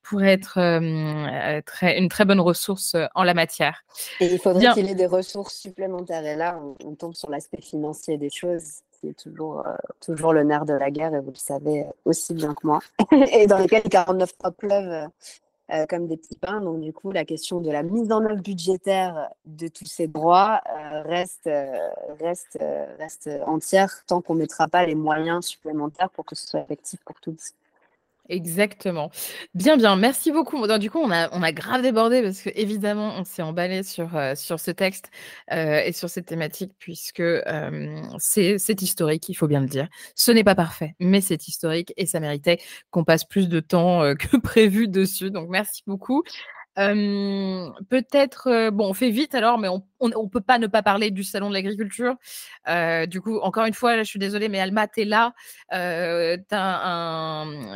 pourrait 0.10 0.34
être 0.34 0.60
euh, 0.60 1.62
très, 1.66 1.98
une 2.00 2.10
très 2.10 2.26
bonne 2.26 2.40
ressource 2.40 2.96
en 3.16 3.24
la 3.24 3.34
matière. 3.34 3.84
Et 4.20 4.26
il 4.26 4.40
faudrait 4.40 4.74
qu'il 4.74 4.90
ait 4.90 4.96
des 4.96 5.06
ressources 5.06 5.56
supplémentaires. 5.56 6.26
Et 6.26 6.36
là, 6.36 6.60
on, 6.62 6.90
on 6.90 6.96
tombe 6.96 7.14
sur 7.14 7.30
l'aspect 7.30 7.62
financier 7.62 8.18
des 8.18 8.30
choses, 8.30 8.82
qui 9.00 9.10
est 9.10 9.20
toujours, 9.20 9.66
euh, 9.66 9.74
toujours 10.02 10.34
le 10.34 10.44
nerf 10.44 10.66
de 10.66 10.74
la 10.74 10.92
guerre, 10.92 11.14
et 11.14 11.20
vous 11.20 11.32
le 11.32 11.36
savez 11.36 11.86
aussi 12.06 12.34
bien 12.34 12.54
que 12.54 12.66
moi. 12.66 12.80
et 13.32 13.48
dans 13.48 13.58
lesquels 13.58 13.84
les 13.84 13.90
49 13.90 14.38
3 14.38 14.52
pleuvent 14.52 15.10
euh, 15.74 15.86
comme 15.86 16.08
des 16.08 16.16
petits 16.16 16.38
pains. 16.38 16.62
Donc, 16.62 16.80
du 16.80 16.94
coup, 16.94 17.12
la 17.12 17.26
question 17.26 17.60
de 17.60 17.70
la 17.70 17.84
mise 17.84 18.10
en 18.14 18.24
œuvre 18.24 18.42
budgétaire 18.42 19.30
de 19.46 19.68
tous 19.68 19.86
ces 19.86 20.08
droits 20.08 20.62
euh, 20.66 21.02
reste, 21.02 21.48
euh, 21.48 21.90
reste, 22.22 22.58
reste 22.98 23.30
entière 23.46 24.06
tant 24.08 24.22
qu'on 24.22 24.36
ne 24.36 24.40
mettra 24.40 24.70
pas 24.70 24.86
les 24.86 24.96
moyens 24.96 25.46
supplémentaires 25.46 26.10
pour 26.10 26.24
que 26.24 26.36
ce 26.36 26.48
soit 26.48 26.62
effectif 26.62 27.02
pour 27.04 27.20
tous. 27.20 27.52
Exactement. 28.30 29.10
Bien, 29.54 29.78
bien. 29.78 29.96
Merci 29.96 30.32
beaucoup. 30.32 30.66
Du 30.78 30.92
coup, 30.92 31.00
on 31.00 31.12
a, 31.12 31.52
grave 31.52 31.82
débordé 31.82 32.22
parce 32.22 32.42
que 32.42 32.50
évidemment, 32.56 33.14
on 33.18 33.24
s'est 33.24 33.42
emballé 33.42 33.84
sur, 33.84 34.16
euh, 34.16 34.36
sur 34.36 34.60
ce 34.60 34.72
texte 34.72 35.10
euh, 35.52 35.82
et 35.86 35.94
sur 35.94 36.10
cette 36.10 36.26
thématique 36.26 36.74
puisque 36.78 37.22
euh, 37.22 38.02
c'est 38.20 38.82
historique, 38.82 39.30
il 39.30 39.36
faut 39.36 39.48
bien 39.48 39.62
le 39.62 39.68
dire. 39.68 39.88
Ce 40.16 40.32
n'est 40.32 40.44
pas 40.44 40.56
parfait, 40.56 40.96
mais 41.00 41.22
c'est 41.22 41.48
historique 41.48 41.94
et 41.98 42.06
ça 42.06 42.20
méritait 42.20 42.60
qu'on 42.92 43.04
passe 43.04 43.24
plus 43.24 43.48
de 43.48 43.60
temps 43.60 44.02
que 44.20 44.38
prévu 44.38 44.88
dessus. 44.88 45.32
Donc, 45.32 45.48
merci 45.50 45.84
beaucoup. 45.88 46.24
Peut-être, 46.78 48.70
bon, 48.70 48.90
on 48.90 48.94
fait 48.94 49.10
vite 49.10 49.34
alors, 49.36 49.58
mais 49.58 49.68
on 49.68 49.84
on 50.00 50.28
peut 50.28 50.42
pas 50.42 50.60
ne 50.60 50.68
pas 50.68 50.84
parler 50.84 51.10
du 51.10 51.24
salon 51.24 51.50
de 51.50 51.56
l'agriculture. 51.56 52.16
Du 53.08 53.22
coup, 53.22 53.40
encore 53.40 53.66
une 53.66 53.74
fois, 53.74 53.98
je 53.98 54.04
suis 54.04 54.20
désolée, 54.20 54.50
mais 54.50 54.60
Alma, 54.60 54.88
tu 54.88 55.02
es 55.02 55.06
là. 55.06 55.34
Il 55.72 56.44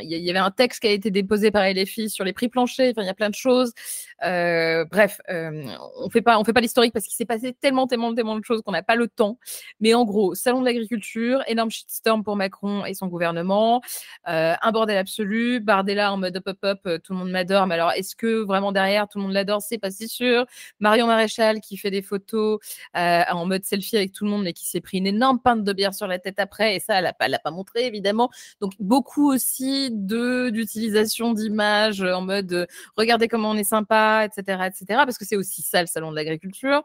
y, 0.04 0.30
avait 0.30 0.40
un 0.40 0.52
texte 0.52 0.82
qui 0.82 0.88
a 0.88 0.92
été 0.92 1.10
déposé 1.12 1.52
par 1.52 1.64
LFI 1.64 2.10
sur 2.10 2.24
les 2.24 2.34
prix 2.34 2.50
planchers. 2.50 2.94
Il 2.96 3.04
y 3.04 3.10
a 3.10 3.14
plein 3.14 3.30
de 3.30 3.36
choses. 3.36 3.74
Bref, 4.22 5.20
on 5.30 6.10
fait 6.12 6.22
pas, 6.22 6.42
fait 6.44 6.54
pas 6.54 6.62
l'historique 6.62 6.94
parce 6.94 7.06
qu'il 7.06 7.16
s'est 7.16 7.26
passé 7.26 7.56
tellement, 7.60 7.88
tellement, 7.88 8.14
tellement 8.14 8.38
de 8.38 8.44
choses 8.44 8.62
qu'on 8.62 8.72
n'a 8.72 8.84
pas 8.84 8.96
le 8.96 9.08
temps. 9.08 9.40
Mais 9.80 9.94
en 9.94 10.06
gros, 10.06 10.36
salon 10.36 10.62
de 10.62 10.66
l'agriculture, 10.66 11.42
énorme 11.48 11.72
shitstorm 11.72 12.24
pour 12.24 12.36
Macron 12.36 12.86
et 12.86 12.94
son 12.94 13.08
gouvernement, 13.08 13.82
un 14.26 14.72
bordel 14.72 14.98
absolu. 14.98 15.60
Bardella 15.60 16.14
en 16.14 16.18
mode 16.18 16.38
up, 16.38 16.48
up, 16.48 16.58
up, 16.66 16.80
euh, 16.86 16.98
tout 17.00 17.14
le 17.14 17.20
monde 17.20 17.32
m'adore. 17.32 17.68
Mais 17.68 17.76
alors, 17.76 17.92
est-ce 17.94 18.16
que 18.16 18.44
vraiment 18.44 18.72
derrière 18.72 18.91
tout 19.10 19.18
le 19.18 19.24
monde 19.24 19.34
l'adore 19.34 19.62
C'est 19.62 19.78
pas 19.78 19.92
si 19.92 20.08
sûr. 20.08 20.46
Marion 20.80 21.08
Maréchal 21.08 21.62
qui 21.62 21.78
fait 21.78 21.92
des 21.92 22.02
photos 22.02 22.60
euh, 22.98 23.24
en 23.32 23.46
mode 23.46 23.64
selfie 23.64 23.98
avec 23.98 24.12
tout 24.12 24.26
le 24.26 24.32
monde, 24.32 24.44
mais 24.44 24.54
qui 24.54 24.66
s'est 24.66 24.82
pris 24.82 24.98
une 24.98 25.08
énorme 25.08 25.40
pinte 25.40 25.64
de 25.64 25.74
bière 25.74 25.94
sur 25.94 26.08
la 26.08 26.20
tête 26.20 26.40
après. 26.40 26.76
Et 26.76 26.80
ça, 26.80 27.00
elle 27.00 27.14
l'a 27.32 27.40
pas, 27.40 27.52
montré, 27.52 27.86
évidemment. 27.86 28.30
Donc, 28.60 28.74
beaucoup 28.80 29.32
aussi 29.32 29.90
d'utilisation 29.92 31.34
d'images 31.34 32.02
en 32.02 32.22
mode 32.22 32.54
euh, 32.54 32.66
regardez 32.98 33.28
comment 33.28 33.52
on 33.52 33.58
est 33.58 33.64
sympa, 33.64 34.26
etc., 34.26 34.64
etc. 34.68 34.86
Parce 35.06 35.18
que 35.18 35.26
c'est 35.26 35.38
aussi 35.38 35.62
ça 35.62 35.82
le 35.82 35.88
salon 35.88 36.12
de 36.12 36.16
l'agriculture. 36.16 36.84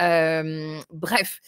Euh, 0.00 0.78
bref. 0.90 1.40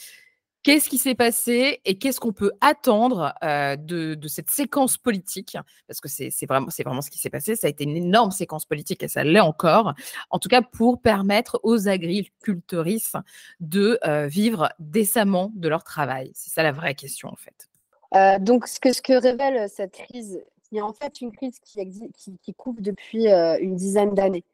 Qu'est-ce 0.62 0.90
qui 0.90 0.98
s'est 0.98 1.14
passé 1.14 1.80
et 1.86 1.96
qu'est-ce 1.96 2.20
qu'on 2.20 2.34
peut 2.34 2.52
attendre 2.60 3.32
euh, 3.42 3.76
de, 3.76 4.28
cette 4.28 4.50
séquence 4.50 4.98
politique? 4.98 5.56
Parce 5.86 6.02
que 6.02 6.08
c'est 6.08 6.46
vraiment, 6.46 7.00
ce 7.00 7.10
qui 7.10 7.18
s'est 7.18 7.30
passé. 7.30 7.56
Ça 7.56 7.66
a 7.66 7.70
été 7.70 7.84
une 7.84 7.96
énorme 7.96 8.30
séquence 8.30 8.66
politique 8.66 9.02
et 9.02 9.08
ça 9.08 9.24
l'est 9.24 9.40
encore. 9.40 9.94
En 10.28 10.38
tout 10.38 10.50
cas, 10.50 10.60
pour 10.60 11.00
permettre 11.00 11.60
aux 11.62 11.88
agricultrices 11.88 13.14
de 13.60 13.98
euh, 14.06 14.26
vivre 14.26 14.70
décemment 14.78 15.50
de 15.54 15.68
leur 15.68 15.82
travail. 15.82 16.30
C'est 16.34 16.50
ça 16.50 16.62
la 16.62 16.72
vraie 16.72 16.94
question, 16.94 17.30
en 17.30 17.36
fait. 17.36 17.70
Euh, 18.14 18.38
donc, 18.38 18.66
ce 18.66 18.80
que, 18.80 19.12
révèle 19.14 19.66
cette 19.70 19.92
crise, 19.92 20.44
qui 20.68 20.76
est 20.76 20.82
en 20.82 20.92
fait 20.92 21.22
une 21.22 21.32
crise 21.32 21.58
qui, 21.60 22.54
couve 22.54 22.82
depuis 22.82 23.28
une 23.28 23.76
dizaine 23.76 24.14
d'années. 24.14 24.44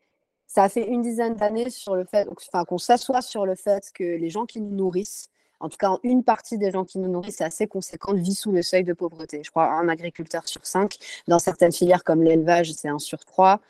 Ça 0.46 0.62
a 0.62 0.68
fait 0.68 0.86
une 0.86 1.02
dizaine 1.02 1.34
d'années 1.34 1.70
sur 1.70 1.96
le 1.96 2.04
fait, 2.04 2.28
enfin, 2.30 2.64
qu'on 2.64 2.78
s'assoit 2.78 3.22
sur 3.22 3.44
le 3.44 3.56
fait 3.56 3.90
que 3.92 4.04
les 4.04 4.30
gens 4.30 4.46
qui 4.46 4.60
nous 4.60 4.74
nourrissent, 4.74 5.28
en 5.60 5.68
tout 5.68 5.76
cas 5.78 5.96
une 6.02 6.22
partie 6.24 6.58
des 6.58 6.70
gens 6.70 6.84
qui 6.84 6.98
nous 6.98 7.08
nourrissent, 7.08 7.36
c'est 7.38 7.44
assez 7.44 7.66
conséquente, 7.66 8.16
vit 8.16 8.34
sous 8.34 8.52
le 8.52 8.62
seuil 8.62 8.84
de 8.84 8.92
pauvreté. 8.92 9.42
Je 9.44 9.50
crois 9.50 9.70
un 9.70 9.88
agriculteur 9.88 10.48
sur 10.48 10.64
cinq. 10.66 10.96
Dans 11.28 11.38
certaines 11.38 11.72
filières 11.72 12.04
comme 12.04 12.22
l'élevage, 12.22 12.72
c'est 12.72 12.88
un 12.88 12.98
sur 12.98 13.24
trois. 13.24 13.60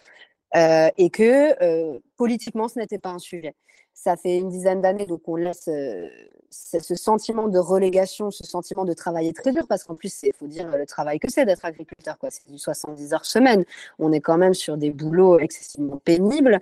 Euh, 0.55 0.89
et 0.97 1.11
que 1.11 1.62
euh, 1.62 1.99
politiquement, 2.16 2.68
ce 2.68 2.78
n'était 2.78 2.99
pas 2.99 3.11
un 3.11 3.18
sujet. 3.18 3.55
Ça 3.93 4.16
fait 4.16 4.39
une 4.39 4.49
dizaine 4.49 4.80
d'années, 4.80 5.07
donc 5.07 5.22
on 5.26 5.37
laisse 5.37 5.68
euh, 5.68 6.09
ce 6.51 6.95
sentiment 6.95 7.49
de 7.49 7.59
relégation, 7.59 8.30
ce 8.30 8.45
sentiment 8.45 8.84
de 8.84 8.93
travailler 8.93 9.32
très 9.32 9.53
dur, 9.53 9.66
parce 9.68 9.84
qu'en 9.84 9.95
plus, 9.95 10.22
il 10.22 10.32
faut 10.34 10.47
dire 10.47 10.68
le 10.68 10.87
travail 10.87 11.18
que 11.18 11.30
c'est 11.30 11.45
d'être 11.45 11.64
agriculteur. 11.64 12.16
C'est 12.30 12.49
du 12.51 12.59
70 12.59 13.14
heures 13.14 13.24
semaine. 13.24 13.64
On 13.99 14.12
est 14.12 14.20
quand 14.20 14.39
même 14.39 14.55
sur 14.55 14.76
des 14.76 14.91
boulots 14.91 15.39
excessivement 15.39 15.97
pénibles 15.99 16.61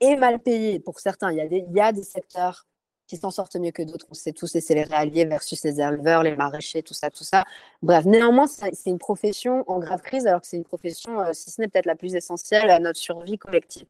et 0.00 0.16
mal 0.16 0.40
payés 0.40 0.80
pour 0.80 1.00
certains. 1.00 1.32
Il 1.32 1.64
y 1.72 1.80
a 1.80 1.92
des 1.92 2.02
secteurs 2.02 2.66
s'en 3.18 3.30
sortent 3.30 3.56
mieux 3.56 3.70
que 3.70 3.82
d'autres. 3.82 4.06
On 4.10 4.14
sait 4.14 4.32
tous, 4.32 4.54
et 4.56 4.60
c'est 4.60 4.74
les 4.74 4.84
réaliers 4.84 5.24
versus 5.24 5.62
les 5.64 5.80
éleveurs, 5.80 6.22
les 6.22 6.36
maraîchers, 6.36 6.82
tout 6.82 6.94
ça, 6.94 7.10
tout 7.10 7.24
ça. 7.24 7.44
Bref, 7.82 8.04
néanmoins, 8.04 8.46
c'est 8.46 8.74
c'est 8.74 8.90
une 8.90 8.98
profession 8.98 9.64
en 9.68 9.78
grave 9.78 10.02
crise, 10.02 10.26
alors 10.26 10.40
que 10.40 10.46
c'est 10.46 10.56
une 10.56 10.64
profession, 10.64 11.20
euh, 11.20 11.32
si 11.32 11.50
ce 11.50 11.60
n'est 11.60 11.68
peut-être 11.68 11.86
la 11.86 11.96
plus 11.96 12.14
essentielle 12.14 12.70
à 12.70 12.78
notre 12.78 12.98
survie 12.98 13.38
collective. 13.38 13.86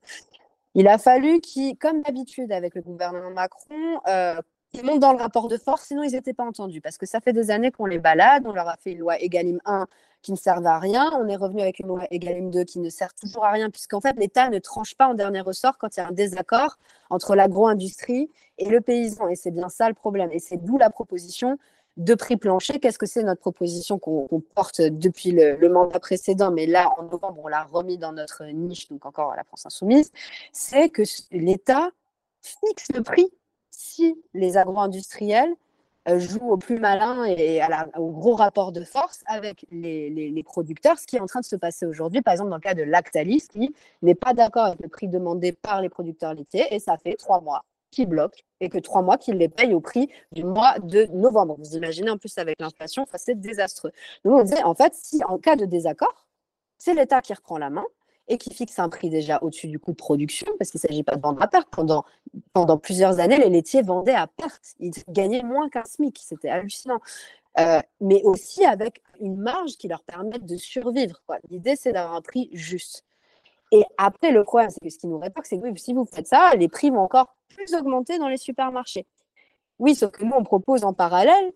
Il 0.74 0.88
a 0.88 0.98
fallu 0.98 1.40
qu'ils, 1.40 1.76
comme 1.76 2.02
d'habitude 2.02 2.50
avec 2.52 2.74
le 2.74 2.82
gouvernement 2.82 3.30
Macron, 3.30 4.00
euh, 4.08 4.40
ils 4.74 4.84
montent 4.84 5.00
dans 5.00 5.12
le 5.12 5.18
rapport 5.18 5.48
de 5.48 5.58
force, 5.58 5.86
sinon 5.88 6.02
ils 6.02 6.12
n'étaient 6.12 6.32
pas 6.32 6.44
entendus. 6.44 6.80
Parce 6.80 6.96
que 6.96 7.06
ça 7.06 7.20
fait 7.20 7.32
des 7.32 7.50
années 7.50 7.70
qu'on 7.70 7.86
les 7.86 7.98
balade, 7.98 8.44
on 8.46 8.52
leur 8.52 8.68
a 8.68 8.76
fait 8.76 8.92
une 8.92 8.98
loi 8.98 9.20
Egalim 9.20 9.60
1 9.66 9.86
qui 10.22 10.32
ne 10.32 10.36
servait 10.36 10.68
à 10.68 10.78
rien, 10.78 11.10
on 11.20 11.28
est 11.28 11.36
revenu 11.36 11.60
avec 11.60 11.80
une 11.80 11.88
loi 11.88 12.06
Egalim 12.10 12.50
2 12.50 12.64
qui 12.64 12.78
ne 12.78 12.88
sert 12.88 13.12
toujours 13.14 13.44
à 13.44 13.50
rien, 13.50 13.70
puisqu'en 13.70 14.00
fait 14.00 14.16
l'État 14.16 14.48
ne 14.48 14.58
tranche 14.58 14.94
pas 14.94 15.08
en 15.08 15.14
dernier 15.14 15.40
ressort 15.40 15.78
quand 15.78 15.96
il 15.96 16.00
y 16.00 16.02
a 16.02 16.08
un 16.08 16.12
désaccord 16.12 16.78
entre 17.10 17.34
l'agro-industrie 17.34 18.30
et 18.58 18.68
le 18.68 18.80
paysan. 18.80 19.28
Et 19.28 19.34
c'est 19.34 19.50
bien 19.50 19.68
ça 19.68 19.88
le 19.88 19.94
problème. 19.94 20.30
Et 20.32 20.38
c'est 20.38 20.56
d'où 20.56 20.78
la 20.78 20.90
proposition 20.90 21.58
de 21.96 22.14
prix 22.14 22.36
plancher. 22.36 22.78
Qu'est-ce 22.78 22.98
que 22.98 23.06
c'est 23.06 23.22
notre 23.22 23.40
proposition 23.40 23.98
qu'on 23.98 24.42
porte 24.54 24.80
depuis 24.80 25.32
le, 25.32 25.56
le 25.56 25.68
mandat 25.68 26.00
précédent, 26.00 26.50
mais 26.50 26.66
là, 26.66 26.88
en 26.98 27.02
novembre, 27.02 27.40
on 27.44 27.48
l'a 27.48 27.64
remis 27.64 27.98
dans 27.98 28.12
notre 28.12 28.44
niche, 28.46 28.88
donc 28.88 29.04
encore 29.04 29.32
à 29.32 29.36
la 29.36 29.44
France 29.44 29.66
insoumise, 29.66 30.10
c'est 30.52 30.88
que 30.88 31.02
l'État 31.32 31.90
fixe 32.40 32.88
le 32.94 33.02
prix 33.02 33.30
si 33.70 34.16
les 34.32 34.56
agro-industriels 34.56 35.54
euh, 36.08 36.18
jouent 36.18 36.50
au 36.50 36.56
plus 36.56 36.78
malin 36.78 37.24
et 37.24 37.60
à 37.60 37.88
au 37.98 38.10
gros 38.10 38.34
rapport 38.34 38.72
de 38.72 38.82
force 38.84 39.22
avec 39.26 39.64
les, 39.70 40.10
les- 40.10 40.42
producteurs, 40.42 40.98
ce 40.98 41.06
qui 41.06 41.16
est 41.16 41.20
en 41.20 41.26
train 41.26 41.40
de 41.40 41.44
se 41.44 41.56
passer 41.56 41.86
aujourd'hui, 41.86 42.20
par 42.22 42.32
exemple 42.32 42.50
dans 42.50 42.56
le 42.56 42.60
cas 42.62 42.74
de 42.74 42.82
Lactalis, 42.82 43.46
qui 43.48 43.74
n'est 44.02 44.14
pas 44.16 44.34
d'accord 44.34 44.66
avec 44.66 44.80
le 44.80 44.88
prix 44.88 45.08
demandé 45.08 45.52
par 45.52 45.80
les 45.80 45.88
producteurs 45.88 46.34
laitiers, 46.34 46.66
et 46.74 46.80
ça 46.80 46.96
fait 46.96 47.14
trois 47.14 47.40
mois 47.40 47.64
qu'ils 47.92 48.08
bloquent, 48.08 48.40
et 48.60 48.68
que 48.68 48.78
trois 48.78 49.02
mois 49.02 49.18
qu'ils 49.18 49.36
les 49.36 49.48
payent 49.48 49.74
au 49.74 49.80
prix 49.80 50.08
du 50.32 50.44
mois 50.44 50.78
de 50.80 51.06
novembre. 51.12 51.56
Vous 51.58 51.76
imaginez 51.76 52.10
en 52.10 52.18
plus 52.18 52.36
avec 52.38 52.60
l'inflation, 52.60 53.06
c'est 53.14 53.38
désastreux. 53.40 53.92
Donc 54.24 54.40
on 54.40 54.42
disait, 54.42 54.62
en 54.64 54.74
fait, 54.74 54.94
si 54.94 55.22
en 55.24 55.38
cas 55.38 55.56
de 55.56 55.66
désaccord, 55.66 56.26
c'est 56.78 56.94
l'État 56.94 57.20
qui 57.20 57.32
reprend 57.34 57.58
la 57.58 57.70
main 57.70 57.84
et 58.32 58.38
qui 58.38 58.54
fixe 58.54 58.78
un 58.78 58.88
prix 58.88 59.10
déjà 59.10 59.38
au-dessus 59.42 59.68
du 59.68 59.78
coût 59.78 59.90
de 59.90 59.96
production, 59.96 60.46
parce 60.58 60.70
qu'il 60.70 60.80
ne 60.82 60.88
s'agit 60.88 61.02
pas 61.02 61.16
de 61.16 61.20
vendre 61.20 61.42
à 61.42 61.48
perte. 61.48 61.68
Pendant, 61.70 62.06
pendant 62.54 62.78
plusieurs 62.78 63.20
années, 63.20 63.36
les 63.36 63.50
laitiers 63.50 63.82
vendaient 63.82 64.14
à 64.14 64.26
perte. 64.26 64.74
Ils 64.80 64.94
gagnaient 65.10 65.42
moins 65.42 65.68
qu'un 65.68 65.84
SMIC. 65.84 66.18
C'était 66.18 66.48
hallucinant. 66.48 67.00
Euh, 67.58 67.80
mais 68.00 68.22
aussi 68.22 68.64
avec 68.64 69.02
une 69.20 69.36
marge 69.36 69.72
qui 69.72 69.86
leur 69.86 70.02
permette 70.02 70.46
de 70.46 70.56
survivre. 70.56 71.20
L'idée, 71.50 71.76
c'est 71.76 71.92
d'avoir 71.92 72.14
un 72.14 72.22
prix 72.22 72.48
juste. 72.54 73.04
Et 73.70 73.84
après, 73.98 74.30
le 74.30 74.44
problème, 74.44 74.70
c'est 74.70 74.80
que 74.80 74.88
ce 74.88 74.98
qui 74.98 75.08
nous 75.08 75.18
rétorque, 75.18 75.44
c'est 75.46 75.60
que 75.60 75.78
si 75.78 75.92
vous 75.92 76.06
faites 76.06 76.28
ça, 76.28 76.54
les 76.56 76.68
prix 76.68 76.88
vont 76.88 77.00
encore 77.00 77.36
plus 77.50 77.74
augmenter 77.74 78.18
dans 78.18 78.28
les 78.28 78.38
supermarchés. 78.38 79.06
Oui, 79.78 79.94
sauf 79.94 80.10
que 80.10 80.24
nous, 80.24 80.32
on 80.34 80.42
propose 80.42 80.84
en 80.84 80.94
parallèle 80.94 81.52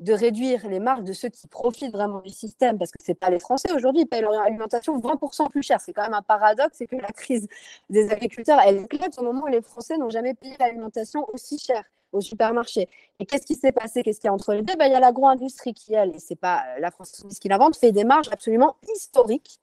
de 0.00 0.12
réduire 0.12 0.68
les 0.68 0.78
marges 0.78 1.02
de 1.02 1.12
ceux 1.12 1.28
qui 1.28 1.48
profitent 1.48 1.92
vraiment 1.92 2.20
du 2.20 2.30
système, 2.30 2.78
parce 2.78 2.92
que 2.92 3.02
ce 3.02 3.10
n'est 3.10 3.16
pas 3.16 3.30
les 3.30 3.40
Français 3.40 3.72
aujourd'hui, 3.72 4.02
ils 4.02 4.06
payent 4.06 4.22
leur 4.22 4.40
alimentation 4.40 4.98
20% 4.98 5.50
plus 5.50 5.62
cher. 5.62 5.80
C'est 5.80 5.92
quand 5.92 6.02
même 6.02 6.14
un 6.14 6.22
paradoxe, 6.22 6.76
c'est 6.78 6.86
que 6.86 6.96
la 6.96 7.08
crise 7.08 7.48
des 7.90 8.10
agriculteurs, 8.10 8.60
elle 8.64 8.78
éclate 8.78 9.18
au 9.18 9.22
moment 9.22 9.44
où 9.44 9.48
les 9.48 9.62
Français 9.62 9.96
n'ont 9.96 10.10
jamais 10.10 10.34
payé 10.34 10.54
l'alimentation 10.60 11.26
aussi 11.32 11.58
chère 11.58 11.84
au 12.12 12.20
supermarché. 12.20 12.88
Et 13.18 13.26
qu'est-ce 13.26 13.46
qui 13.46 13.54
s'est 13.54 13.72
passé? 13.72 14.02
Qu'est-ce 14.02 14.20
qu'il 14.20 14.28
y 14.28 14.30
a 14.30 14.34
entre 14.34 14.54
les 14.54 14.62
deux? 14.62 14.74
Ben, 14.76 14.86
Il 14.86 14.92
y 14.92 14.94
a 14.94 15.00
l'agro-industrie 15.00 15.74
qui, 15.74 15.94
elle, 15.94 16.14
et 16.14 16.18
ce 16.18 16.26
n'est 16.30 16.36
pas 16.36 16.62
euh, 16.68 16.80
la 16.80 16.90
France 16.90 17.24
qui 17.40 17.48
l'invente, 17.48 17.76
fait 17.76 17.92
des 17.92 18.04
marges 18.04 18.28
absolument 18.30 18.76
historiques 18.94 19.60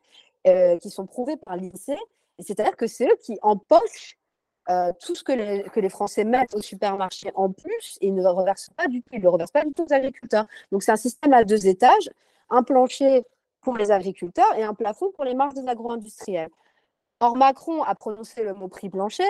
euh, 0.48 0.78
qui 0.80 0.90
sont 0.90 1.06
prouvées 1.06 1.38
par 1.38 1.56
l'INSEE. 1.56 1.98
C'est-à-dire 2.40 2.76
que 2.76 2.88
c'est 2.88 3.08
eux 3.08 3.18
qui 3.22 3.40
empochent 3.42 4.18
euh, 4.70 4.91
tout 4.99 5.16
ce 5.16 5.24
que 5.24 5.32
les, 5.32 5.63
que 5.63 5.80
les, 5.80 5.89
Français 5.89 6.24
mettent 6.24 6.55
au 6.55 6.61
supermarché 6.61 7.32
en 7.36 7.51
plus, 7.51 7.97
ils 8.01 8.13
ne 8.13 8.22
le 8.22 8.30
reversent 8.30 8.72
pas 8.76 8.88
du 8.88 9.01
tout, 9.01 9.09
ils 9.13 9.22
le 9.22 9.30
reversent 9.30 9.51
pas 9.51 9.63
du 9.63 9.74
tout 9.74 9.86
aux 9.88 9.93
agriculteurs. 9.93 10.45
Donc 10.72 10.84
c'est 10.84 10.91
un 10.91 10.97
système 10.97 11.34
à 11.34 11.43
deux 11.43 11.68
étages, 11.68 12.09
un 12.49 12.63
plancher 12.63 13.24
pour 13.61 13.78
les 13.78 13.91
agriculteurs 13.91 14.55
et 14.57 14.63
un 14.63 14.74
plafond 14.74 15.11
pour 15.11 15.24
les 15.24 15.36
marges 15.36 15.53
des 15.53 15.68
agro-industriels. 15.68 16.49
Or, 17.20 17.36
Macron 17.36 17.84
a 17.84 17.95
prononcé 17.95 18.43
le 18.43 18.53
mot 18.53 18.68
prix 18.68 18.89
plancher, 18.89 19.24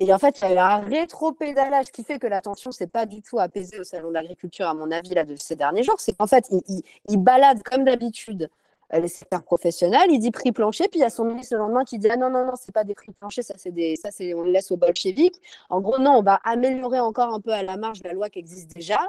et 0.00 0.12
en 0.12 0.18
fait, 0.18 0.40
il 0.40 0.48
y 0.48 0.52
a 0.52 0.54
eu 0.54 0.58
un 0.58 0.80
rétro-pédalage 0.80 1.92
qui 1.92 2.02
fait 2.02 2.18
que 2.18 2.26
la 2.26 2.40
tension 2.40 2.72
s'est 2.72 2.88
pas 2.88 3.06
du 3.06 3.22
tout 3.22 3.38
apaisée 3.38 3.78
au 3.78 3.84
Salon 3.84 4.08
de 4.08 4.14
l'agriculture, 4.14 4.66
à 4.66 4.74
mon 4.74 4.90
avis, 4.90 5.10
là, 5.10 5.24
de 5.24 5.36
ces 5.36 5.54
derniers 5.54 5.84
jours. 5.84 6.00
C'est 6.00 6.16
qu'en 6.16 6.26
fait, 6.26 6.46
il, 6.50 6.62
il, 6.68 6.82
il 7.08 7.16
balade 7.18 7.62
comme 7.62 7.84
d'habitude 7.84 8.50
les 8.92 9.08
secteurs 9.08 9.42
professionnels, 9.42 10.10
il 10.10 10.18
dit 10.18 10.30
prix 10.30 10.52
plancher, 10.52 10.88
puis 10.88 11.00
il 11.00 11.02
y 11.02 11.06
a 11.06 11.10
son 11.10 11.24
ministre 11.24 11.54
le 11.54 11.60
lendemain 11.60 11.84
qui 11.84 11.98
dit 11.98 12.08
ah 12.10 12.16
non, 12.16 12.30
non, 12.30 12.44
non, 12.46 12.52
c'est 12.60 12.72
pas 12.72 12.84
des 12.84 12.94
prix 12.94 13.12
planchers, 13.12 13.44
ça 13.44 13.54
c'est 13.56 13.72
des 13.72 13.96
ça 13.96 14.10
c'est 14.10 14.34
on 14.34 14.42
le 14.42 14.50
laisse 14.50 14.70
aux 14.70 14.76
bolcheviques. 14.76 15.40
En 15.70 15.80
gros, 15.80 15.98
non, 15.98 16.18
on 16.18 16.22
va 16.22 16.34
améliorer 16.44 17.00
encore 17.00 17.32
un 17.34 17.40
peu 17.40 17.52
à 17.52 17.62
la 17.62 17.76
marge 17.76 18.02
la 18.04 18.12
loi 18.12 18.30
qui 18.30 18.38
existe 18.38 18.74
déjà. 18.74 19.00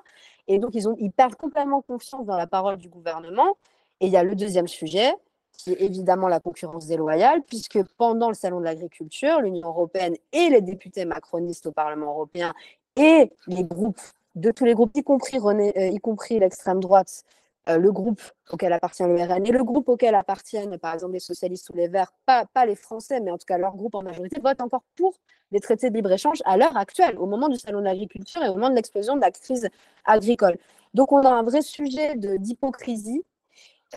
Et 0.48 0.60
donc 0.60 0.72
ils 0.74 0.88
ont 0.88 0.96
ils 1.00 1.12
perdent 1.12 1.36
complètement 1.36 1.82
confiance 1.82 2.26
dans 2.26 2.38
la 2.38 2.48
parole 2.48 2.78
du 2.78 2.90
gouvernement. 2.90 3.58
Et 4.02 4.08
il 4.08 4.12
y 4.12 4.18
a 4.18 4.24
le 4.24 4.36
deuxième 4.36 4.68
sujet, 4.68 5.14
qui 5.58 5.72
est 5.72 5.82
évidemment 5.82 6.28
la 6.28 6.40
concurrence 6.40 6.88
déloyale, 6.88 7.42
puisque 7.44 7.82
pendant 7.98 8.30
le 8.30 8.36
salon 8.36 8.60
de 8.60 8.66
l'agriculture, 8.66 9.42
l'Union 9.42 9.68
européenne 9.70 10.16
et 10.34 10.50
les 10.50 10.62
députés 10.62 11.06
macronistes 11.06 11.66
au 11.68 11.72
Parlement 11.72 12.12
européen 12.12 12.54
et 12.98 13.32
les 13.48 13.64
groupes 13.64 14.02
de 14.36 14.52
tous 14.52 14.66
les 14.66 14.74
groupes, 14.74 14.92
y 14.96 15.04
compris, 15.04 15.40
René, 15.40 15.74
euh, 15.78 15.88
y 15.88 16.00
compris 16.00 16.40
l'extrême 16.40 16.80
droite, 16.82 17.24
euh, 17.24 17.45
le 17.68 17.92
groupe 17.92 18.22
auquel 18.52 18.74
appartient 18.74 19.04
le 19.04 19.16
RN 19.16 19.46
et 19.46 19.52
le 19.52 19.64
groupe 19.64 19.90
auquel 19.90 20.16
appartiennent, 20.16 20.78
par 20.78 20.94
exemple, 20.94 21.14
les 21.14 21.20
socialistes 21.20 21.70
ou 21.72 21.78
les 21.78 21.88
Verts, 21.88 22.14
pas, 22.26 22.46
les 22.66 22.76
Français, 22.76 23.20
mais 23.20 23.32
en 23.32 23.38
tout 23.38 23.46
cas 23.48 23.58
leur 23.58 23.76
groupe 23.76 23.96
en 23.96 24.04
majorité, 24.04 24.40
votent 24.40 24.62
encore 24.62 24.84
pour 24.96 25.16
les 25.52 25.60
traités 25.60 25.90
de 25.90 25.96
libre-échange 25.96 26.42
à 26.46 26.58
l'heure 26.58 26.78
actuelle, 26.78 27.18
au 27.18 27.26
moment 27.26 27.50
du 27.50 27.58
salon 27.58 27.80
de 27.80 27.86
l'agriculture 27.86 28.44
et 28.44 28.50
au 28.50 28.54
moment 28.54 28.70
de 28.70 28.76
l'explosion 28.76 29.16
de 29.16 29.22
la 29.22 29.32
crise 29.32 29.70
agricole. 30.06 30.58
Donc 30.94 31.12
on 31.12 31.20
a 31.20 31.30
un 31.30 31.44
vrai 31.44 31.62
sujet 31.62 32.16
d'hypocrisie 32.16 33.24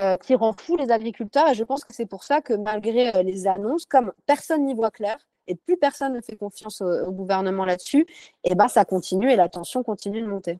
euh, 0.00 0.16
qui 0.18 0.34
rend 0.34 0.52
fou 0.52 0.76
les 0.76 0.90
agriculteurs 0.90 1.48
et 1.48 1.54
je 1.54 1.64
pense 1.64 1.84
que 1.84 1.94
c'est 1.94 2.06
pour 2.06 2.22
ça 2.22 2.40
que 2.40 2.54
malgré 2.54 3.14
euh, 3.16 3.22
les 3.22 3.46
annonces, 3.46 3.86
comme 3.86 4.12
personne 4.26 4.64
n'y 4.64 4.74
voit 4.74 4.90
clair, 4.90 5.16
et 5.46 5.54
plus 5.54 5.76
personne 5.78 6.12
ne 6.12 6.20
fait 6.20 6.36
confiance 6.36 6.82
au, 6.82 7.10
gouvernement 7.10 7.64
là-dessus, 7.64 8.06
et 8.44 8.54
ben 8.54 8.68
ça 8.68 8.84
continue 8.84 9.32
et 9.32 9.36
la 9.36 9.48
tension 9.48 9.82
continue 9.82 10.20
de 10.20 10.26
monter. 10.26 10.58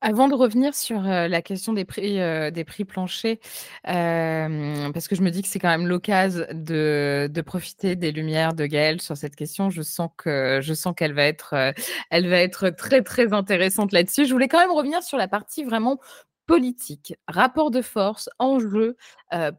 Avant 0.00 0.28
de 0.28 0.34
revenir 0.34 0.76
sur 0.76 1.00
la 1.02 1.42
question 1.42 1.72
des 1.72 1.84
prix, 1.84 2.18
des 2.52 2.64
prix 2.64 2.84
planchers, 2.84 3.38
parce 3.82 5.08
que 5.08 5.16
je 5.16 5.22
me 5.22 5.30
dis 5.30 5.42
que 5.42 5.48
c'est 5.48 5.58
quand 5.58 5.70
même 5.70 5.88
l'occasion 5.88 6.44
de, 6.52 7.42
profiter 7.44 7.96
des 7.96 8.12
lumières 8.12 8.54
de 8.54 8.66
Gaëlle 8.66 9.00
sur 9.00 9.16
cette 9.16 9.34
question. 9.34 9.70
Je 9.70 9.82
sens 9.82 10.10
que 10.16 10.60
je 10.62 10.72
sens 10.72 10.94
qu'elle 10.96 11.14
va 11.14 11.24
être, 11.24 11.72
elle 12.10 12.28
va 12.28 12.38
être 12.38 12.70
très 12.70 13.02
très 13.02 13.32
intéressante 13.32 13.90
là-dessus. 13.90 14.26
Je 14.26 14.32
voulais 14.32 14.46
quand 14.46 14.60
même 14.60 14.70
revenir 14.70 15.02
sur 15.02 15.18
la 15.18 15.26
partie 15.26 15.64
vraiment 15.64 15.98
politique, 16.46 17.14
rapport 17.26 17.72
de 17.72 17.82
force, 17.82 18.30
enjeu 18.38 18.96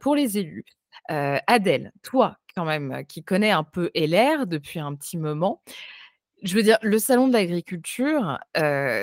pour 0.00 0.14
les 0.14 0.38
élus. 0.38 0.64
Adèle, 1.08 1.92
toi 2.02 2.38
quand 2.54 2.64
même 2.64 3.04
qui 3.06 3.22
connais 3.22 3.50
un 3.50 3.64
peu 3.64 3.90
LR 3.94 4.46
depuis 4.46 4.80
un 4.80 4.94
petit 4.94 5.16
moment, 5.16 5.62
je 6.42 6.54
veux 6.54 6.62
dire, 6.62 6.78
le 6.82 6.98
salon 6.98 7.28
de 7.28 7.32
l'agriculture, 7.34 8.38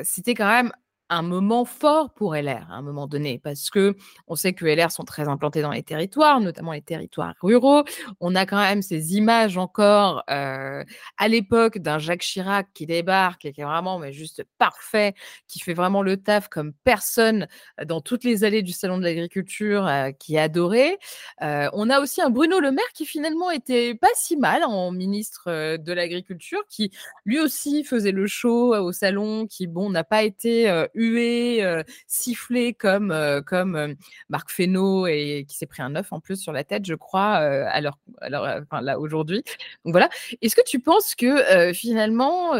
c'était 0.03 0.33
quand 0.35 0.47
même 0.49 0.71
un 1.09 1.21
moment 1.21 1.65
fort 1.65 2.13
pour 2.13 2.35
LR 2.35 2.67
à 2.69 2.75
un 2.75 2.81
moment 2.81 3.07
donné, 3.07 3.39
parce 3.39 3.69
que 3.69 3.95
on 4.27 4.35
sait 4.35 4.53
que 4.53 4.65
LR 4.65 4.91
sont 4.91 5.03
très 5.03 5.27
implantés 5.27 5.61
dans 5.61 5.71
les 5.71 5.83
territoires, 5.83 6.41
notamment 6.41 6.73
les 6.73 6.81
territoires 6.81 7.35
ruraux. 7.41 7.83
On 8.19 8.35
a 8.35 8.45
quand 8.45 8.57
même 8.57 8.81
ces 8.81 9.15
images 9.15 9.57
encore 9.57 10.23
euh, 10.29 10.83
à 11.17 11.27
l'époque 11.27 11.77
d'un 11.77 11.99
Jacques 11.99 12.21
Chirac 12.21 12.67
qui 12.73 12.85
débarque 12.85 13.45
et 13.45 13.53
qui 13.53 13.61
est 13.61 13.65
vraiment 13.65 13.99
mais 13.99 14.11
juste 14.11 14.43
parfait, 14.57 15.13
qui 15.47 15.59
fait 15.59 15.73
vraiment 15.73 16.01
le 16.01 16.17
taf 16.17 16.49
comme 16.49 16.73
personne 16.83 17.47
dans 17.85 18.01
toutes 18.01 18.23
les 18.23 18.43
allées 18.43 18.61
du 18.61 18.73
salon 18.73 18.97
de 18.97 19.03
l'agriculture, 19.03 19.87
euh, 19.87 20.11
qui 20.11 20.35
est 20.35 20.39
adoré. 20.39 20.97
Euh, 21.41 21.69
on 21.73 21.89
a 21.89 21.99
aussi 22.01 22.21
un 22.21 22.29
Bruno 22.29 22.59
Le 22.59 22.71
Maire 22.71 22.85
qui 22.93 23.05
finalement 23.05 23.51
était 23.51 23.95
pas 23.95 24.07
si 24.15 24.37
mal 24.37 24.63
en 24.63 24.91
ministre 24.91 25.77
de 25.77 25.93
l'agriculture, 25.93 26.63
qui 26.69 26.91
lui 27.25 27.39
aussi 27.39 27.83
faisait 27.83 28.11
le 28.11 28.27
show 28.27 28.75
au 28.75 28.91
salon, 28.91 29.47
qui 29.47 29.67
bon 29.67 29.89
n'a 29.89 30.03
pas 30.03 30.23
été 30.23 30.67
hué, 30.97 31.63
euh, 31.63 31.83
sifflé 32.07 32.73
comme, 32.73 33.11
euh, 33.11 33.41
comme 33.41 33.75
euh, 33.75 33.93
Marc 34.29 34.49
Fesneau 34.51 35.07
et 35.07 35.45
qui 35.47 35.55
s'est 35.55 35.67
pris 35.67 35.81
un 35.81 35.95
œuf 35.95 36.11
en 36.11 36.19
plus 36.19 36.41
sur 36.41 36.51
la 36.51 36.63
tête, 36.63 36.85
je 36.85 36.95
crois, 36.95 37.35
alors, 37.35 37.97
enfin, 38.21 38.81
là 38.81 38.99
aujourd'hui. 38.99 39.43
Donc 39.85 39.93
voilà. 39.93 40.09
Est-ce 40.41 40.55
que 40.55 40.65
tu 40.65 40.79
penses 40.79 41.15
que 41.15 41.71
finalement 41.73 42.53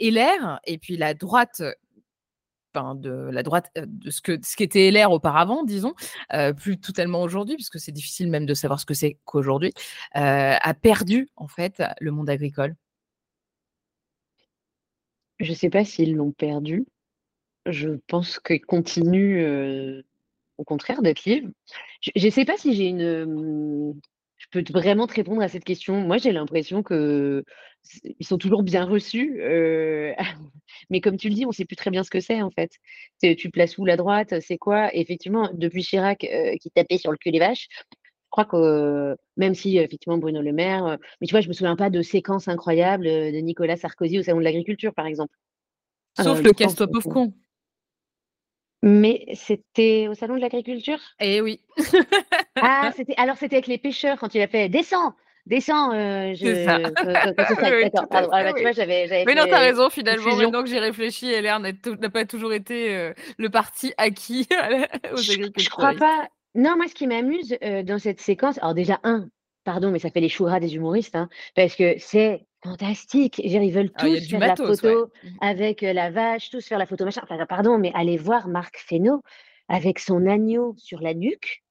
LR 0.00 0.60
et 0.66 0.78
puis 0.78 0.96
la 0.96 1.14
droite 1.14 1.62
de 2.94 3.28
la 3.32 3.42
droite, 3.42 3.72
de 3.74 4.10
ce 4.10 4.20
que 4.20 4.38
ce 4.44 4.54
qu'était 4.54 4.90
LR 4.92 5.10
auparavant, 5.10 5.64
disons, 5.64 5.94
plus 6.56 6.78
totalement 6.78 7.22
aujourd'hui, 7.22 7.56
puisque 7.56 7.80
c'est 7.80 7.92
difficile 7.92 8.30
même 8.30 8.46
de 8.46 8.54
savoir 8.54 8.78
ce 8.78 8.86
que 8.86 8.94
c'est 8.94 9.18
qu'aujourd'hui, 9.24 9.72
a 10.12 10.74
perdu 10.74 11.28
en 11.36 11.48
fait 11.48 11.82
le 12.00 12.12
monde 12.12 12.30
agricole? 12.30 12.76
Je 15.40 15.50
ne 15.50 15.56
sais 15.56 15.70
pas 15.70 15.84
s'ils 15.84 16.14
l'ont 16.14 16.32
perdu. 16.32 16.86
Je 17.70 17.90
pense 18.06 18.40
qu'il 18.40 18.64
continue, 18.64 19.42
euh, 19.44 20.02
au 20.56 20.64
contraire 20.64 21.02
d'être 21.02 21.24
libre. 21.24 21.50
Je 22.00 22.26
ne 22.26 22.30
sais 22.30 22.44
pas 22.44 22.56
si 22.56 22.74
j'ai 22.74 22.86
une, 22.86 23.94
je 24.38 24.46
peux 24.50 24.64
vraiment 24.72 25.06
te 25.06 25.14
répondre 25.14 25.42
à 25.42 25.48
cette 25.48 25.64
question. 25.64 26.00
Moi, 26.00 26.16
j'ai 26.16 26.32
l'impression 26.32 26.82
qu'ils 26.82 27.44
sont 28.22 28.38
toujours 28.38 28.62
bien 28.62 28.84
reçus, 28.84 29.40
euh, 29.42 30.14
mais 30.90 31.00
comme 31.00 31.16
tu 31.16 31.28
le 31.28 31.34
dis, 31.34 31.44
on 31.44 31.48
ne 31.48 31.54
sait 31.54 31.66
plus 31.66 31.76
très 31.76 31.90
bien 31.90 32.04
ce 32.04 32.10
que 32.10 32.20
c'est, 32.20 32.40
en 32.40 32.50
fait. 32.50 32.70
tu 33.36 33.50
places 33.50 33.76
où 33.76 33.84
la 33.84 33.96
droite? 33.96 34.40
C'est 34.40 34.58
quoi? 34.58 34.94
effectivement, 34.94 35.50
depuis 35.52 35.82
Chirac, 35.82 36.24
euh, 36.24 36.56
qui 36.56 36.70
tapait 36.70 36.98
sur 36.98 37.10
le 37.10 37.18
cul 37.18 37.32
des 37.32 37.38
vaches, 37.38 37.68
je 37.92 38.30
crois 38.30 38.44
que, 38.44 39.16
même 39.36 39.54
si 39.54 39.78
effectivement 39.78 40.18
Bruno 40.18 40.42
Le 40.42 40.52
Maire, 40.52 40.98
mais 41.20 41.26
tu 41.26 41.32
vois, 41.32 41.40
je 41.40 41.48
me 41.48 41.54
souviens 41.54 41.76
pas 41.76 41.90
de 41.90 42.02
séquences 42.02 42.46
incroyables, 42.48 43.06
de 43.06 43.38
Nicolas 43.38 43.76
Sarkozy 43.76 44.18
au 44.18 44.22
salon 44.22 44.38
de 44.38 44.44
l'agriculture, 44.44 44.94
par 44.94 45.06
exemple. 45.06 45.34
Sauf 46.22 46.42
le 46.42 46.52
casse-toi 46.52 46.88
pauvre 46.88 47.08
con. 47.08 47.32
Mais 48.82 49.26
c'était 49.34 50.06
au 50.08 50.14
salon 50.14 50.36
de 50.36 50.40
l'agriculture? 50.40 51.00
Eh 51.20 51.40
oui. 51.40 51.60
Ah, 52.60 52.90
c'était 52.96 53.14
alors 53.16 53.36
c'était 53.36 53.56
avec 53.56 53.66
les 53.66 53.78
pêcheurs 53.78 54.18
quand 54.18 54.34
il 54.34 54.40
a 54.42 54.48
fait: 54.48 54.68
«Descends, 54.68 55.14
descends, 55.46 55.92
heu, 55.92 56.34
je» 56.34 56.46
C'est 56.46 56.54
ça. 56.64 56.80
Mais 59.24 59.34
non, 59.34 59.42
fait, 59.42 59.48
tu 59.48 59.54
as 59.54 59.58
heu, 59.58 59.60
raison 59.60 59.90
finalement, 59.90 60.36
maintenant 60.36 60.62
que 60.62 60.68
j'y 60.68 60.78
réfléchis, 60.78 61.30
LR 61.32 61.60
n'a 61.60 62.10
pas 62.10 62.24
toujours 62.24 62.52
été, 62.52 62.94
heu, 62.94 63.14
le 63.38 63.50
parti 63.50 63.92
acquis 63.98 64.46
aux 65.12 65.16
Je 65.16 65.32
je 65.56 65.68
crois 65.70 65.94
pas. 65.94 66.28
Non, 66.54 66.76
moi, 66.76 66.88
ce 66.88 66.94
qui 66.94 67.06
m'amuse, 67.06 67.56
heu, 67.62 67.82
dans 67.84 67.98
cette 67.98 68.20
séquence 68.20 68.58
alors 68.58 68.74
déjà 68.74 69.00
1, 69.04 69.28
pardon, 69.64 69.90
mais 69.90 69.98
ça 69.98 70.10
fait 70.10 70.20
les 70.20 70.28
choux 70.28 70.44
gras 70.44 70.60
des 70.60 70.74
humoristes, 70.76 71.14
hein, 71.16 71.28
parce 71.54 71.76
que 71.76 71.94
c'est 71.98 72.46
fantastique. 72.62 73.38
Ils 73.38 73.70
veulent 73.72 73.92
Ah, 73.94 74.08
il 74.08 74.14
y 74.14 74.16
a 74.16 74.20
tous 74.20 74.28
faire 74.28 74.44
la 74.44 74.56
matos, 74.64 74.82
photo 74.82 75.12
Mmh. 75.22 75.38
avec, 75.40 75.82
heu, 75.82 75.92
la 75.92 76.10
vache, 76.10 76.50
tous 76.50 76.66
faire 76.66 76.78
la 76.78 76.86
photo 76.86 77.04
machin. 77.04 77.20
Enfin, 77.24 77.44
pardon, 77.46 77.78
mais 77.78 77.92
allez 77.94 78.16
voir 78.16 78.48
Marc 78.48 78.78
Fesneau 78.78 79.22
avec 79.68 79.98
son 79.98 80.26
agneau 80.26 80.74
sur 80.78 81.00
la 81.00 81.14
nuque. 81.14 81.62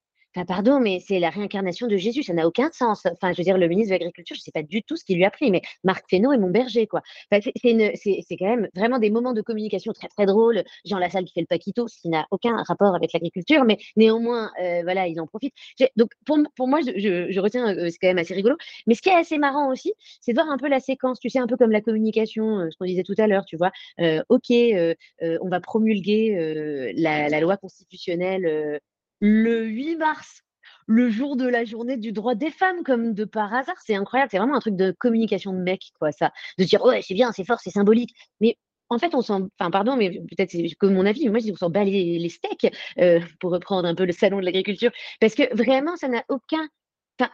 Pardon, 0.46 0.80
mais 0.80 1.00
c'est 1.00 1.20
la 1.20 1.30
réincarnation 1.30 1.88
de 1.88 1.98
Jésus, 1.98 2.22
ça 2.22 2.34
n'a 2.34 2.46
aucun 2.46 2.70
sens. 2.72 3.06
Enfin, 3.06 3.32
je 3.32 3.38
veux 3.38 3.44
dire, 3.44 3.58
le 3.58 3.68
ministre 3.68 3.90
de 3.90 3.94
l'Agriculture, 3.94 4.36
je 4.36 4.42
sais 4.42 4.52
pas 4.52 4.62
du 4.62 4.84
tout 4.84 4.96
ce 4.96 5.04
qu'il 5.06 5.16
lui 5.18 5.26
a 5.26 5.32
pris, 5.32 5.50
mais 5.50 5.62
Marc 5.84 6.06
Fesneau 6.10 6.32
est 6.34 6.38
mon 6.38 6.50
berger, 6.50 6.86
quoi. 6.86 7.02
Enfin, 7.32 7.42
c'est 7.64 8.38
quand 8.38 8.46
même 8.46 8.68
vraiment 8.76 9.00
des 9.00 9.10
moments 9.10 9.34
de 9.34 9.42
communication 9.42 9.94
très, 9.94 10.08
très 10.10 10.26
drôles. 10.26 10.64
Jean 10.86 11.00
Lassalle 11.00 11.24
qui 11.26 11.34
fait 11.34 11.40
le 11.42 11.48
paquito, 11.48 11.88
ce 11.88 12.00
qui 12.00 12.10
n'a 12.10 12.28
aucun 12.30 12.62
rapport 12.64 12.94
avec 12.94 13.14
l'agriculture, 13.14 13.64
mais 13.64 13.78
néanmoins, 13.96 14.52
heu, 14.62 14.84
voilà, 14.84 15.08
ils 15.08 15.20
en 15.20 15.26
profitent. 15.28 15.56
Donc 15.96 16.12
pour 16.26 16.68
moi, 16.68 16.82
je 16.82 17.40
retiens, 17.40 17.74
heu, 17.76 17.90
c'est 17.90 17.98
quand 17.98 18.08
même 18.10 18.18
assez 18.20 18.34
rigolo. 18.36 18.58
Mais 18.86 18.94
ce 18.96 19.02
qui 19.02 19.10
est 19.10 19.16
assez 19.16 19.38
marrant 19.40 19.72
aussi, 19.72 19.94
c'est 20.22 20.34
de 20.34 20.38
voir 20.38 20.50
un 20.52 20.58
peu 20.58 20.68
la 20.68 20.80
séquence, 20.80 21.20
tu 21.20 21.30
sais, 21.30 21.40
un 21.40 21.48
peu 21.48 21.58
comme 21.58 21.72
la 21.72 21.82
communication, 21.82 22.60
heu, 22.60 22.70
ce 22.72 22.78
qu'on 22.78 22.86
disait 22.86 23.04
tout 23.04 23.16
à 23.18 23.28
l'heure, 23.28 23.46
tu 23.46 23.58
vois? 23.58 23.72
OK, 24.30 24.52
on 24.52 25.50
va 25.50 25.60
promulguer, 25.62 26.94
la 26.96 27.40
loi 27.40 27.58
constitutionnelle, 27.58 28.80
le 29.20 29.66
8 29.66 29.96
mars, 29.98 30.44
le 30.88 31.10
jour 31.10 31.36
de 31.36 31.48
la 31.48 31.66
journée 31.66 31.98
du 31.98 32.12
droit 32.12 32.36
des 32.36 32.52
femmes, 32.52 32.84
comme 32.84 33.14
de 33.14 33.26
par 33.26 33.54
hasard. 33.54 33.76
C'est 33.86 33.96
incroyable, 33.96 34.30
c'est 34.32 34.38
vraiment 34.38 34.56
un 34.56 34.60
truc 34.60 34.76
de 34.76 34.92
communication 34.92 35.54
de 35.54 35.60
mec, 35.60 35.92
quoi, 36.00 36.12
ça. 36.12 36.32
De 36.58 36.64
dire: 36.64 36.84
«Ouais, 36.84 37.02
c'est 37.02 37.14
bien, 37.14 37.32
c'est 37.32 37.46
fort, 37.46 37.60
c'est 37.62 37.72
symbolique». 37.72 38.14
Mais 38.42 38.58
en 38.90 38.98
fait, 39.00 39.14
on 39.16 39.22
s'en, 39.22 39.48
enfin, 39.60 39.72
pardon, 39.72 39.98
mais 39.98 40.12
peut-être 40.12 40.52
c'est 40.52 40.68
que 40.80 40.86
mon 40.86 41.06
avis, 41.06 41.26
mais 41.26 41.32
moi, 41.32 41.40
je 41.40 41.46
dis, 41.46 41.52
on 41.52 41.56
s'en 41.58 41.70
bat 41.70 41.84
les, 41.84 42.30
steaks, 42.30 42.74
euh, 43.00 43.20
pour 43.40 43.52
reprendre 43.52 43.88
un 43.88 43.96
peu 43.96 44.06
le 44.06 44.14
salon 44.14 44.40
de 44.40 44.46
l'agriculture, 44.46 44.92
parce 45.20 45.36
que 45.36 45.54
vraiment, 45.56 45.96
ça 45.98 46.08
n'a 46.08 46.24
aucun, 46.30 46.68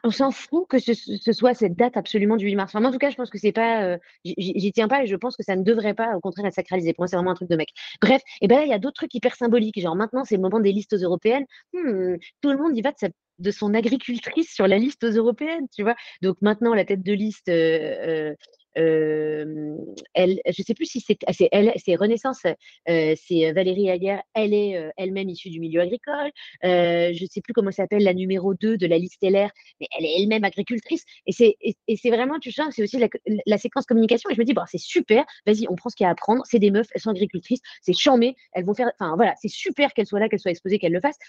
on 0.04 0.12
s'en 0.12 0.32
fout 0.32 0.68
que 0.68 0.80
ce, 0.80 0.94
soit 1.34 1.54
cette 1.54 1.76
date 1.76 1.98
absolument 1.98 2.38
du 2.38 2.46
8 2.46 2.56
mars. 2.56 2.76
Enfin, 2.76 2.86
en 2.86 2.92
tout 2.92 2.98
cas, 2.98 3.10
je 3.10 3.16
pense 3.16 3.30
que 3.30 3.38
c'est 3.38 3.52
pas, 3.52 3.84
euh, 3.84 3.98
j'y 4.24 4.72
tiens 4.74 4.88
pas 4.88 5.04
et 5.04 5.08
je 5.08 5.16
pense 5.16 5.36
que 5.36 5.44
ça 5.44 5.56
ne 5.56 5.64
devrait 5.64 5.94
pas, 5.94 6.16
au 6.16 6.20
contraire, 6.20 6.46
être 6.46 6.54
sacralisé. 6.54 6.94
Pour 6.94 7.02
moi, 7.04 7.08
c'est 7.08 7.16
vraiment 7.16 7.32
un 7.32 7.36
truc 7.36 7.50
de 7.50 7.56
mec. 7.56 7.70
Bref, 8.02 8.22
et 8.42 8.48
ben 8.48 8.58
là, 8.58 8.66
il 8.66 8.70
y 8.70 8.74
a 8.74 8.80
d'autres 8.80 8.96
trucs 8.96 9.14
hyper 9.14 9.36
symboliques. 9.36 9.80
Genre 9.80 9.96
maintenant, 9.96 10.24
c'est 10.24 10.36
le 10.36 10.42
moment 10.42 10.60
des 10.60 10.72
listes 10.72 10.94
européennes. 10.94 11.46
Hmm, 11.74 12.16
tout 12.42 12.52
le 12.52 12.58
monde 12.58 12.78
y 12.78 12.82
va 12.82 12.92
de, 13.40 13.52
son 13.52 13.74
agricultrice 13.74 14.54
sur 14.54 14.68
la 14.68 14.78
liste 14.78 15.04
européenne, 15.04 15.68
tu 15.76 15.84
vois. 15.84 15.96
Donc 16.22 16.38
maintenant, 16.42 16.74
la 16.74 16.86
tête 16.86 17.04
de 17.04 17.14
liste, 17.14 17.50
euh, 17.50 18.34
elle, 18.76 20.40
je 20.48 20.64
sais 20.64 20.74
plus 20.74 20.86
si 20.86 21.00
c'est 21.00 21.18
ah, 21.28 21.32
elle, 21.52 21.74
c'est 21.78 21.96
Renaissance, 21.96 22.42
c'est 22.86 23.52
Valérie 23.52 23.90
Aguerre, 23.90 24.22
elle 24.34 24.54
est 24.54 24.92
elle-même 24.98 25.30
issue 25.30 25.50
du 25.50 25.60
milieu 25.60 25.82
agricole. 25.82 26.32
Je 26.64 27.26
sais 27.30 27.42
plus 27.42 27.54
comment 27.54 27.72
s'appelle 27.72 28.04
la 28.04 28.14
numéro 28.14 28.54
2 28.54 28.78
de 28.78 28.88
la 28.88 28.98
liste 28.98 29.22
LR, 29.22 29.50
mais 29.80 29.88
elle 29.98 30.06
est 30.06 30.22
elle-même 30.22 30.44
agricultrice. 30.44 31.04
Et 31.26 31.32
c'est 31.32 31.56
et, 31.62 31.98
c'est 31.98 32.10
vraiment, 32.10 32.40
tu 32.40 32.52
sens, 32.52 32.74
c'est 32.76 32.84
aussi 32.84 33.00
la, 33.46 33.58
séquence 33.58 33.86
communication. 33.86 34.30
Et 34.30 34.36
je 34.36 34.40
me 34.40 34.46
dis, 34.46 34.54
bon, 34.54 34.64
c'est 34.68 34.80
super, 34.80 35.26
vas-y, 35.46 35.68
on 35.70 35.76
prend 35.76 35.90
ce 35.90 35.96
qu'il 35.96 36.04
y 36.04 36.08
a 36.08 36.10
à 36.10 36.14
apprendre. 36.14 36.44
C'est 36.46 36.60
des 36.60 36.72
meufs, 36.72 36.88
elles 36.94 37.02
sont 37.02 37.12
agricultrices, 37.12 37.62
c'est 37.82 37.94
chambé, 37.94 38.36
elles 38.54 38.66
vont 38.66 38.74
faire, 38.74 38.92
enfin 39.00 39.16
voilà, 39.16 39.34
c'est 39.42 39.50
super 39.50 39.94
qu'elles 39.94 40.08
soient 40.08 40.20
là, 40.20 40.30
qu'elles 40.30 40.40
soient 40.40 40.52
exposées, 40.52 40.80
qu'elles 40.80 40.94
le 40.94 41.02
fassent. 41.02 41.20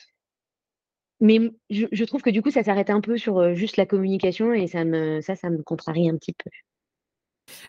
Mais 1.21 1.41
je, 1.71 1.87
je 1.91 2.05
trouve 2.05 2.23
que 2.23 2.31
du 2.31 2.43
coup, 2.43 2.51
ça 2.51 2.63
s'arrête 2.63 2.91
un 2.91 3.01
peu 3.01 3.17
sur 3.17 3.55
juste 3.55 3.77
la 3.77 3.87
communication 3.87 4.53
et 4.53 4.67
ça 4.67 4.85
me, 4.85 5.21
ça, 5.21 5.37
ça 5.37 5.49
me 5.49 5.63
contrarie 5.63 6.09
un 6.11 6.17
petit 6.17 6.33
peu. 6.33 6.51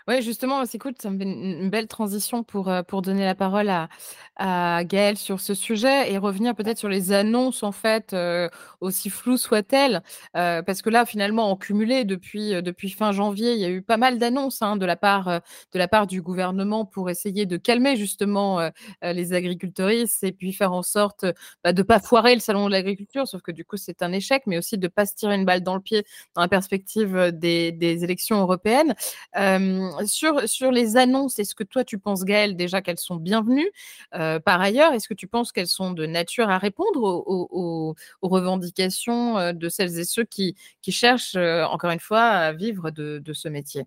Ouais, 0.07 0.21
justement, 0.21 0.63
c'est 0.65 0.77
cool, 0.77 0.93
ça 1.01 1.09
me 1.09 1.17
fait 1.17 1.23
une 1.23 1.55
une 1.65 1.69
belle 1.71 1.87
transition 1.87 2.43
pour, 2.43 2.69
heu, 2.69 2.83
pour 2.83 3.01
donner 3.01 3.25
la 3.25 3.33
parole 3.35 3.69
à 3.69 3.89
à 4.37 4.83
Gaëlle 4.83 5.17
sur 5.17 5.39
ce 5.39 5.53
sujet 5.53 6.11
et 6.11 6.17
revenir 6.17 6.53
peut-être 6.55 6.77
sur 6.77 6.89
les 6.89 7.11
annonces, 7.13 7.63
en 7.63 7.71
fait, 7.71 8.13
heu, 8.13 8.49
aussi 8.81 9.09
floues 9.09 9.37
soient-elles. 9.37 10.01
Heu, 10.35 10.61
parce 10.65 10.81
que 10.81 10.89
là, 10.89 11.05
finalement, 11.05 11.49
en 11.49 11.55
cumulé 11.55 12.03
depuis, 12.03 12.53
heu, 12.53 12.61
depuis 12.61 12.89
fin 12.89 13.13
janvier, 13.13 13.53
il 13.53 13.59
y 13.59 13.65
a 13.65 13.69
eu 13.69 13.81
pas 13.81 13.95
mal 13.97 14.19
d'annonces, 14.19 14.61
hein, 14.61 14.75
de 14.75 14.85
la 14.85 14.95
part, 14.97 15.27
heu, 15.29 15.39
de 15.73 15.79
la 15.79 15.87
part 15.87 16.05
du 16.05 16.21
gouvernement 16.21 16.83
pour 16.85 17.09
essayer 17.09 17.45
de 17.45 17.55
calmer 17.57 17.95
justement, 17.95 18.59
heu 18.61 18.71
heu, 19.03 19.11
les 19.13 19.33
agricultrices 19.33 20.21
et 20.23 20.31
puis 20.33 20.51
faire 20.53 20.73
en 20.73 20.83
sorte, 20.83 21.23
heu, 21.23 21.33
bah, 21.63 21.71
de 21.73 21.81
pas 21.81 21.99
foirer 21.99 22.33
le 22.35 22.41
salon 22.41 22.65
de 22.67 22.71
l'agriculture. 22.71 23.27
Sauf 23.27 23.41
que 23.41 23.51
du 23.51 23.63
coup, 23.65 23.77
c'est 23.77 24.01
un 24.03 24.11
échec, 24.11 24.43
mais 24.47 24.57
aussi 24.57 24.77
de 24.77 24.87
pas 24.89 25.05
se 25.05 25.15
tirer 25.15 25.35
une 25.35 25.45
balle 25.45 25.61
dans 25.63 25.75
le 25.75 25.81
pied 25.81 26.03
dans 26.35 26.41
la 26.41 26.47
perspective, 26.49 27.15
heu, 27.15 27.31
des 27.31 27.71
des 27.71 28.03
élections 28.03 28.39
européennes. 28.41 28.93
Hem, 29.33 29.64
sur 30.05 30.71
les 30.71 30.97
annonces, 30.97 31.39
est-ce 31.39 31.55
que 31.55 31.63
toi 31.63 31.83
tu 31.83 31.97
penses, 31.99 32.23
Gaëlle, 32.25 32.55
déjà 32.55 32.81
qu'elles 32.81 32.99
sont 32.99 33.15
bienvenues? 33.17 33.71
Par 34.11 34.61
ailleurs, 34.61 34.93
est-ce 34.93 35.07
que 35.07 35.13
tu 35.13 35.27
penses 35.27 35.51
qu'elles 35.51 35.67
sont 35.67 35.91
de 35.91 36.05
nature 36.05 36.49
à 36.49 36.57
répondre 36.57 37.01
aux 37.01 37.95
revendications, 38.21 39.53
de 39.53 39.69
celles 39.69 39.99
et 39.99 40.05
ceux 40.05 40.23
qui 40.25 40.55
cherchent, 40.87 41.35
encore 41.35 41.91
une 41.91 41.99
fois, 41.99 42.21
à 42.21 42.53
vivre 42.53 42.91
de 42.91 43.33
ce 43.33 43.47
métier? 43.49 43.85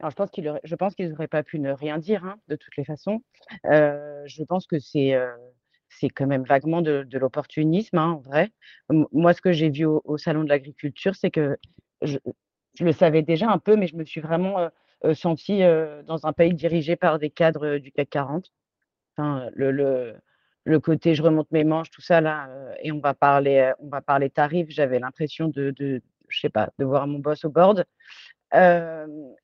Je 0.00 0.74
pense 0.74 0.94
qu'ils 0.94 1.12
auraient 1.12 1.26
pas 1.26 1.42
pu 1.42 1.58
ne 1.58 1.72
rien 1.72 1.98
dire, 1.98 2.24
hein, 2.24 2.36
de 2.48 2.56
toutes 2.56 2.76
les 2.76 2.84
façons. 2.84 3.22
Je 3.64 4.44
pense 4.44 4.66
que 4.66 4.78
c'est, 4.78 5.16
quand 6.14 6.26
même 6.26 6.44
vaguement 6.44 6.82
de 6.82 7.18
l'opportunisme, 7.18 7.96
hein, 7.98 8.10
en 8.12 8.18
vrai. 8.18 8.52
Moi, 8.90 9.32
ce 9.32 9.40
que 9.40 9.52
j'ai 9.52 9.70
vu 9.70 9.86
au 9.86 10.18
salon 10.18 10.44
de 10.44 10.48
l'agriculture, 10.48 11.14
c'est 11.14 11.30
que 11.30 11.56
je 12.78 12.84
le 12.84 12.92
savais 12.92 13.22
déjà 13.22 13.50
un 13.50 13.58
peu, 13.58 13.76
mais 13.76 13.86
je 13.86 13.96
me 13.96 14.04
suis 14.04 14.20
vraiment, 14.20 14.60
heu 14.60 14.70
heu, 15.04 15.14
sentie, 15.14 15.62
heu, 15.62 16.02
dans 16.06 16.26
un 16.26 16.32
pays 16.32 16.54
dirigé 16.54 16.96
par 16.96 17.18
des 17.18 17.30
cadres, 17.30 17.78
du 17.78 17.90
CAC 17.92 18.10
40. 18.10 18.52
Enfin, 19.16 19.48
le 19.54 20.80
côté 20.80 21.14
je 21.14 21.22
remonte 21.22 21.50
mes 21.52 21.64
manches, 21.64 21.90
tout 21.90 22.02
ça 22.02 22.20
là, 22.20 22.48
et 22.82 22.92
on 22.92 23.00
va 23.00 23.14
parler, 23.14 23.72
on 23.80 23.88
va 23.88 24.00
parler 24.02 24.30
tarifs, 24.30 24.68
j'avais 24.70 24.98
l'impression 24.98 25.48
de 25.48 25.74
je 26.28 26.40
sais 26.40 26.48
pas, 26.50 26.70
de 26.78 26.84
voir 26.84 27.06
mon 27.06 27.18
boss 27.20 27.44
au 27.44 27.50
board. 27.50 27.84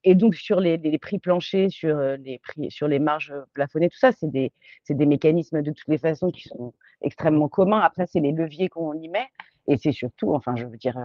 Et 0.05 0.15
donc 0.15 0.35
sur 0.35 0.61
les 0.61 0.99
prix 0.99 1.19
planchers, 1.19 1.71
sur, 1.71 1.99
les 1.99 2.39
prix 2.39 2.71
sur 2.71 2.89
les 2.89 2.99
marges, 2.99 3.35
plafonnées, 3.55 3.89
tout 3.89 3.99
ça, 3.99 4.11
c'est 4.13 4.31
des 4.31 5.07
mécanismes 5.07 5.63
de 5.63 5.71
toutes 5.73 5.89
les 5.89 5.99
façons 5.99 6.31
qui 6.31 6.43
sont 6.49 6.75
extrêmement 7.03 7.49
communs. 7.49 7.81
Après, 7.81 8.07
c'est 8.07 8.21
les 8.21 8.33
leviers 8.33 8.69
qu'on 8.69 8.95
y 8.95 9.09
met 9.09 9.27
et 9.69 9.77
c'est 9.77 9.93
surtout, 9.93 10.35
enfin, 10.35 10.57
je 10.57 10.67
veux 10.67 10.77
dire, 10.77 10.99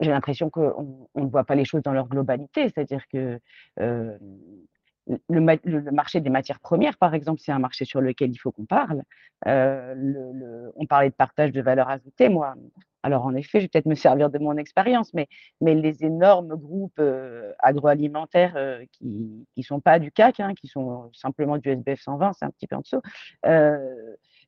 j'ai 0.00 0.10
l'impression 0.10 0.50
qu'on 0.50 1.08
on 1.14 1.24
ne 1.24 1.30
voit 1.30 1.44
pas 1.44 1.54
les 1.54 1.64
choses 1.64 1.82
dans 1.82 1.92
leur 1.92 2.08
globalité. 2.08 2.64
C'est-à-dire 2.68 3.06
que, 3.08 3.40
hem, 3.78 4.18
le 5.06 5.18
le 5.28 5.40
ma 5.40 5.54
le 5.64 5.80
le 5.80 5.92
marché 5.92 6.20
des 6.20 6.30
matières 6.30 6.60
premières, 6.60 6.96
par 6.98 7.14
exemple, 7.14 7.40
c'est 7.44 7.52
un 7.52 7.58
marché 7.58 7.84
sur 7.84 8.00
lequel 8.00 8.30
il 8.32 8.38
faut 8.38 8.52
qu'on 8.52 8.64
parle. 8.66 9.02
Le 9.46 10.72
on 10.76 10.86
parlait 10.86 11.10
de 11.10 11.14
partage 11.14 11.52
de 11.52 11.60
valeur 11.62 11.88
ajoutée, 11.90 12.28
moi, 12.30 12.54
alors 13.02 13.26
en 13.26 13.34
effet, 13.34 13.60
je 13.60 13.64
vais 13.66 13.68
peut-être 13.68 13.86
me 13.86 13.94
servir 13.94 14.30
de 14.30 14.38
mon 14.38 14.56
expérience, 14.56 15.12
mais 15.14 15.28
mais 15.60 15.74
les 15.74 16.04
énormes 16.04 16.56
groupes, 16.56 16.98
heu, 16.98 17.52
agroalimentaires, 17.60 18.54
heu, 18.56 18.86
qui 18.92 19.46
qui 19.54 19.62
sont 19.62 19.80
pas 19.80 19.98
du 19.98 20.10
CAC, 20.10 20.40
hein, 20.40 20.54
qui 20.54 20.68
sont 20.68 21.10
simplement 21.12 21.58
du 21.58 21.68
SBF 21.70 22.00
120, 22.00 22.32
c'est 22.32 22.46
un 22.46 22.50
petit 22.50 22.66
peu 22.66 22.76
en 22.76 22.80
dessous, 22.80 23.00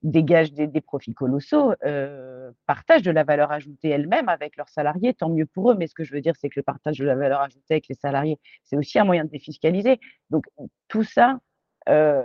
dégagent 0.03 0.53
des 0.53 0.81
profits 0.81 1.15
colossaux, 1.15 1.73
heu, 1.85 2.53
partagent 2.67 3.03
de 3.03 3.11
la 3.11 3.25
valeur 3.25 3.53
ajoutée 3.53 3.89
elles-mêmes 3.91 4.29
avec 4.29 4.57
leurs 4.57 4.69
salariés, 4.69 5.15
tant 5.15 5.29
mieux 5.31 5.47
pour 5.47 5.71
eux. 5.73 5.75
Mais 5.77 5.87
ce 5.87 5.95
que 5.95 6.05
je 6.05 6.13
veux 6.15 6.21
dire, 6.21 6.35
c'est 6.37 6.49
que 6.49 6.59
le 6.61 6.63
partage 6.65 6.99
de 6.99 7.05
la 7.05 7.15
valeur 7.17 7.41
ajoutée 7.41 7.75
avec 7.75 7.89
les 7.89 7.95
salariés, 7.97 8.39
c'est 8.65 8.77
aussi 8.77 8.99
un 8.99 9.05
moyen 9.05 9.25
de 9.25 9.31
défiscaliser. 9.31 10.01
Donc 10.31 10.47
tout 10.89 11.05
ça, 11.05 11.39
heu, 11.89 12.23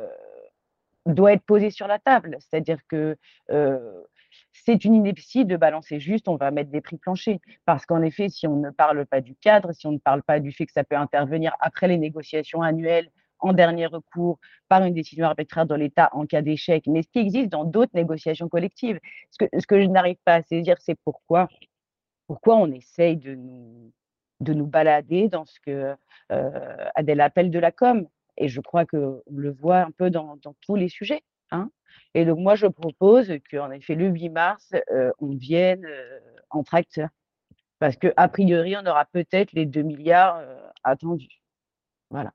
doit 1.05 1.33
être 1.33 1.43
posé 1.43 1.71
sur 1.71 1.87
la 1.87 1.99
table. 1.99 2.37
C'est-à-dire 2.39 2.79
que, 2.89 3.17
heu, 3.51 4.05
c'est 4.53 4.85
une 4.85 4.95
ineptie 4.95 5.45
de 5.45 5.57
balancer 5.57 5.99
juste: 5.99 6.27
«On 6.27 6.35
va 6.37 6.51
mettre 6.51 6.71
des 6.71 6.81
prix 6.81 6.97
planchers». 6.97 7.39
Parce 7.65 7.85
qu'en 7.85 8.01
effet, 8.03 8.29
si 8.29 8.47
on 8.47 8.57
ne 8.57 8.69
parle 8.71 9.05
pas 9.05 9.21
du 9.21 9.35
cadre, 9.35 9.73
si 9.73 9.87
on 9.87 9.91
ne 9.93 9.97
parle 9.99 10.23
pas 10.23 10.39
du 10.39 10.51
fait 10.51 10.65
que 10.65 10.73
ça 10.73 10.83
peut 10.83 10.95
intervenir 10.97 11.55
après 11.59 11.87
les 11.87 11.97
négociations 11.97 12.61
annuelles, 12.61 13.09
en 13.41 13.53
dernier 13.53 13.87
recours, 13.87 14.39
par 14.69 14.83
une 14.83 14.93
décision 14.93 15.25
arbitraire 15.25 15.65
de 15.65 15.75
l'État 15.75 16.09
en 16.13 16.25
cas 16.25 16.41
d'échec, 16.41 16.85
mais 16.87 17.03
ce 17.03 17.09
qui 17.11 17.19
existe 17.19 17.49
dans 17.49 17.65
d'autres 17.65 17.91
négociations 17.95 18.49
collectives. 18.49 18.99
Ce 19.31 19.67
que 19.67 19.81
je 19.81 19.87
n'arrive 19.87 20.17
pas 20.25 20.35
à 20.35 20.41
saisir, 20.43 20.75
c'est 20.79 20.97
pourquoi 21.05 21.47
pourquoi 22.27 22.57
on 22.57 22.71
essaye 22.71 23.17
de 23.17 23.35
nous 23.35 23.91
de 24.41 24.53
nous 24.53 24.65
balader 24.67 25.29
dans 25.29 25.45
ce 25.45 25.59
que, 25.65 25.95
heu, 26.31 26.51
Adèle 26.95 27.21
appelle 27.21 27.51
de 27.51 27.59
la 27.59 27.71
com 27.71 28.07
et 28.37 28.47
je 28.49 28.61
crois 28.61 28.85
qu'on 28.85 29.21
le 29.31 29.51
voit 29.51 29.79
un 29.81 29.91
peu 29.91 30.09
dans 30.09 30.37
tous 30.61 30.75
les 30.75 30.89
sujets, 30.89 31.21
hein 31.51 31.69
et 32.15 32.25
donc 32.25 32.39
moi, 32.39 32.55
je 32.55 32.67
propose 32.67 33.31
qu'en 33.51 33.71
effet, 33.71 33.95
le 33.95 34.07
8 34.09 34.29
mars, 34.29 34.71
heu, 34.91 35.13
on 35.19 35.35
vienne, 35.35 35.85
heu, 35.85 36.21
en 36.51 36.63
tracteur 36.63 37.09
parce 37.79 37.97
qu'a 37.97 38.27
priori, 38.29 38.75
on 38.77 38.85
aura 38.87 39.05
peut-être 39.05 39.53
les 39.53 39.65
2 39.67 39.83
000 39.83 39.97
000 39.97 40.03
000, 40.03 40.41
heu, 40.41 40.57
attendus. 40.83 41.41
Voilà 42.11 42.33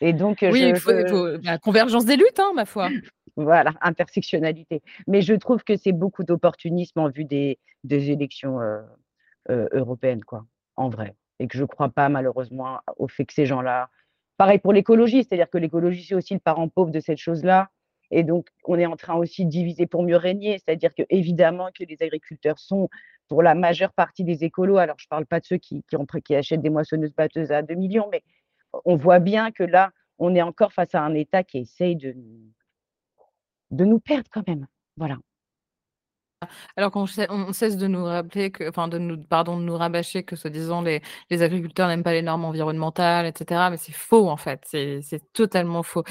et 0.00 0.12
donc 0.12 0.42
heu, 0.42 0.50
Oui, 0.50 0.62
il 0.70 0.76
je 0.76 0.80
faut 0.80 0.90
je 0.90 1.06
faut 1.06 1.38
bah, 1.44 1.58
convergence 1.58 2.04
des 2.04 2.16
luttes, 2.16 2.38
hein, 2.40 2.52
ma 2.54 2.64
foi. 2.64 2.88
voilà, 3.36 3.72
intersectionnalité. 3.80 4.82
Mais 5.06 5.22
je 5.22 5.34
trouve 5.34 5.62
que 5.64 5.76
c'est 5.76 5.92
beaucoup 5.92 6.24
d'opportunisme 6.24 7.00
en 7.00 7.08
vue 7.10 7.24
des 7.24 7.58
des 7.84 8.10
élections, 8.10 8.60
heu 8.60 8.80
heu, 9.50 9.68
européennes, 9.72 10.24
quoi, 10.24 10.46
en 10.76 10.88
vrai 10.88 11.14
et 11.40 11.48
que 11.48 11.56
je 11.56 11.64
crois 11.64 11.88
pas 11.88 12.08
malheureusement 12.10 12.80
au 12.98 13.08
fait 13.08 13.24
que 13.24 13.32
ces 13.32 13.46
gens-là 13.46 13.88
pareil 14.36 14.58
pour 14.58 14.72
l'écologie, 14.72 15.24
c'est-à-dire 15.24 15.50
que 15.50 15.58
l'écologie, 15.58 16.04
c'est 16.04 16.14
aussi 16.14 16.34
le 16.34 16.40
parent 16.40 16.68
pauvre 16.68 16.90
de 16.90 17.00
cette 17.00 17.18
chose-là 17.18 17.70
et 18.10 18.22
donc 18.24 18.48
on 18.64 18.78
est 18.78 18.86
en 18.86 18.96
train 18.96 19.14
aussi 19.14 19.44
de 19.44 19.50
diviser 19.50 19.86
pour 19.86 20.02
mieux 20.02 20.16
régner. 20.16 20.58
C'est-à-dire 20.58 20.94
qu'évidemment 20.94 21.68
que 21.78 21.84
les 21.84 22.02
agriculteurs 22.02 22.58
sont 22.58 22.88
pour 23.28 23.42
la 23.42 23.54
majeure 23.54 23.92
partie 23.92 24.24
des 24.24 24.44
écolos. 24.44 24.78
Alors 24.78 24.96
je 24.98 25.06
parle 25.08 25.26
pas 25.26 25.40
de 25.40 25.46
ceux 25.46 25.58
qui 25.58 25.82
qui 25.88 25.96
ont 25.96 26.06
pris 26.06 26.22
qui 26.22 26.34
achètent 26.34 26.62
des 26.62 26.70
moissonneuses-batteuses 26.70 27.52
à 27.52 27.62
2 27.62 27.74
000 27.74 27.88
000 27.92 28.08
mais 28.12 28.22
on 28.84 28.96
voit 28.96 29.18
bien 29.20 29.50
que 29.52 29.62
là, 29.62 29.92
on 30.18 30.34
est 30.34 30.42
encore 30.42 30.72
face 30.72 30.94
à 30.94 31.02
un 31.02 31.14
État 31.14 31.42
qui 31.44 31.58
essaye 31.58 31.96
de 31.96 32.14
de 33.70 33.84
nous 33.84 34.00
perdre 34.00 34.28
quand 34.32 34.46
même. 34.48 34.66
Voilà. 34.96 35.18
Alors 36.74 36.90
qu'on 36.90 37.04
cesse 37.04 37.26
on 37.28 37.52
cesse 37.52 37.76
de 37.76 37.86
nous 37.86 38.02
rappeler 38.02 38.50
que 38.50 38.66
enfin 38.66 38.88
de 38.88 38.96
nous 38.96 39.22
pardon, 39.22 39.58
de 39.58 39.62
nous 39.62 39.76
rabâcher 39.76 40.22
que 40.22 40.36
soi-disant 40.36 40.80
les 40.80 41.02
les 41.28 41.42
agriculteurs 41.42 41.86
n'aiment 41.86 42.02
pas 42.02 42.14
les 42.14 42.22
normes 42.22 42.46
environnementales 42.46 43.26
et 43.26 43.32
cetera, 43.36 43.68
mais 43.68 43.76
c'est 43.76 43.92
faux 43.92 44.26
en 44.30 44.38
fait, 44.38 44.62
c'est 44.64 45.00
c'est 45.02 45.20
totalement 45.34 45.82
faux. 45.82 46.02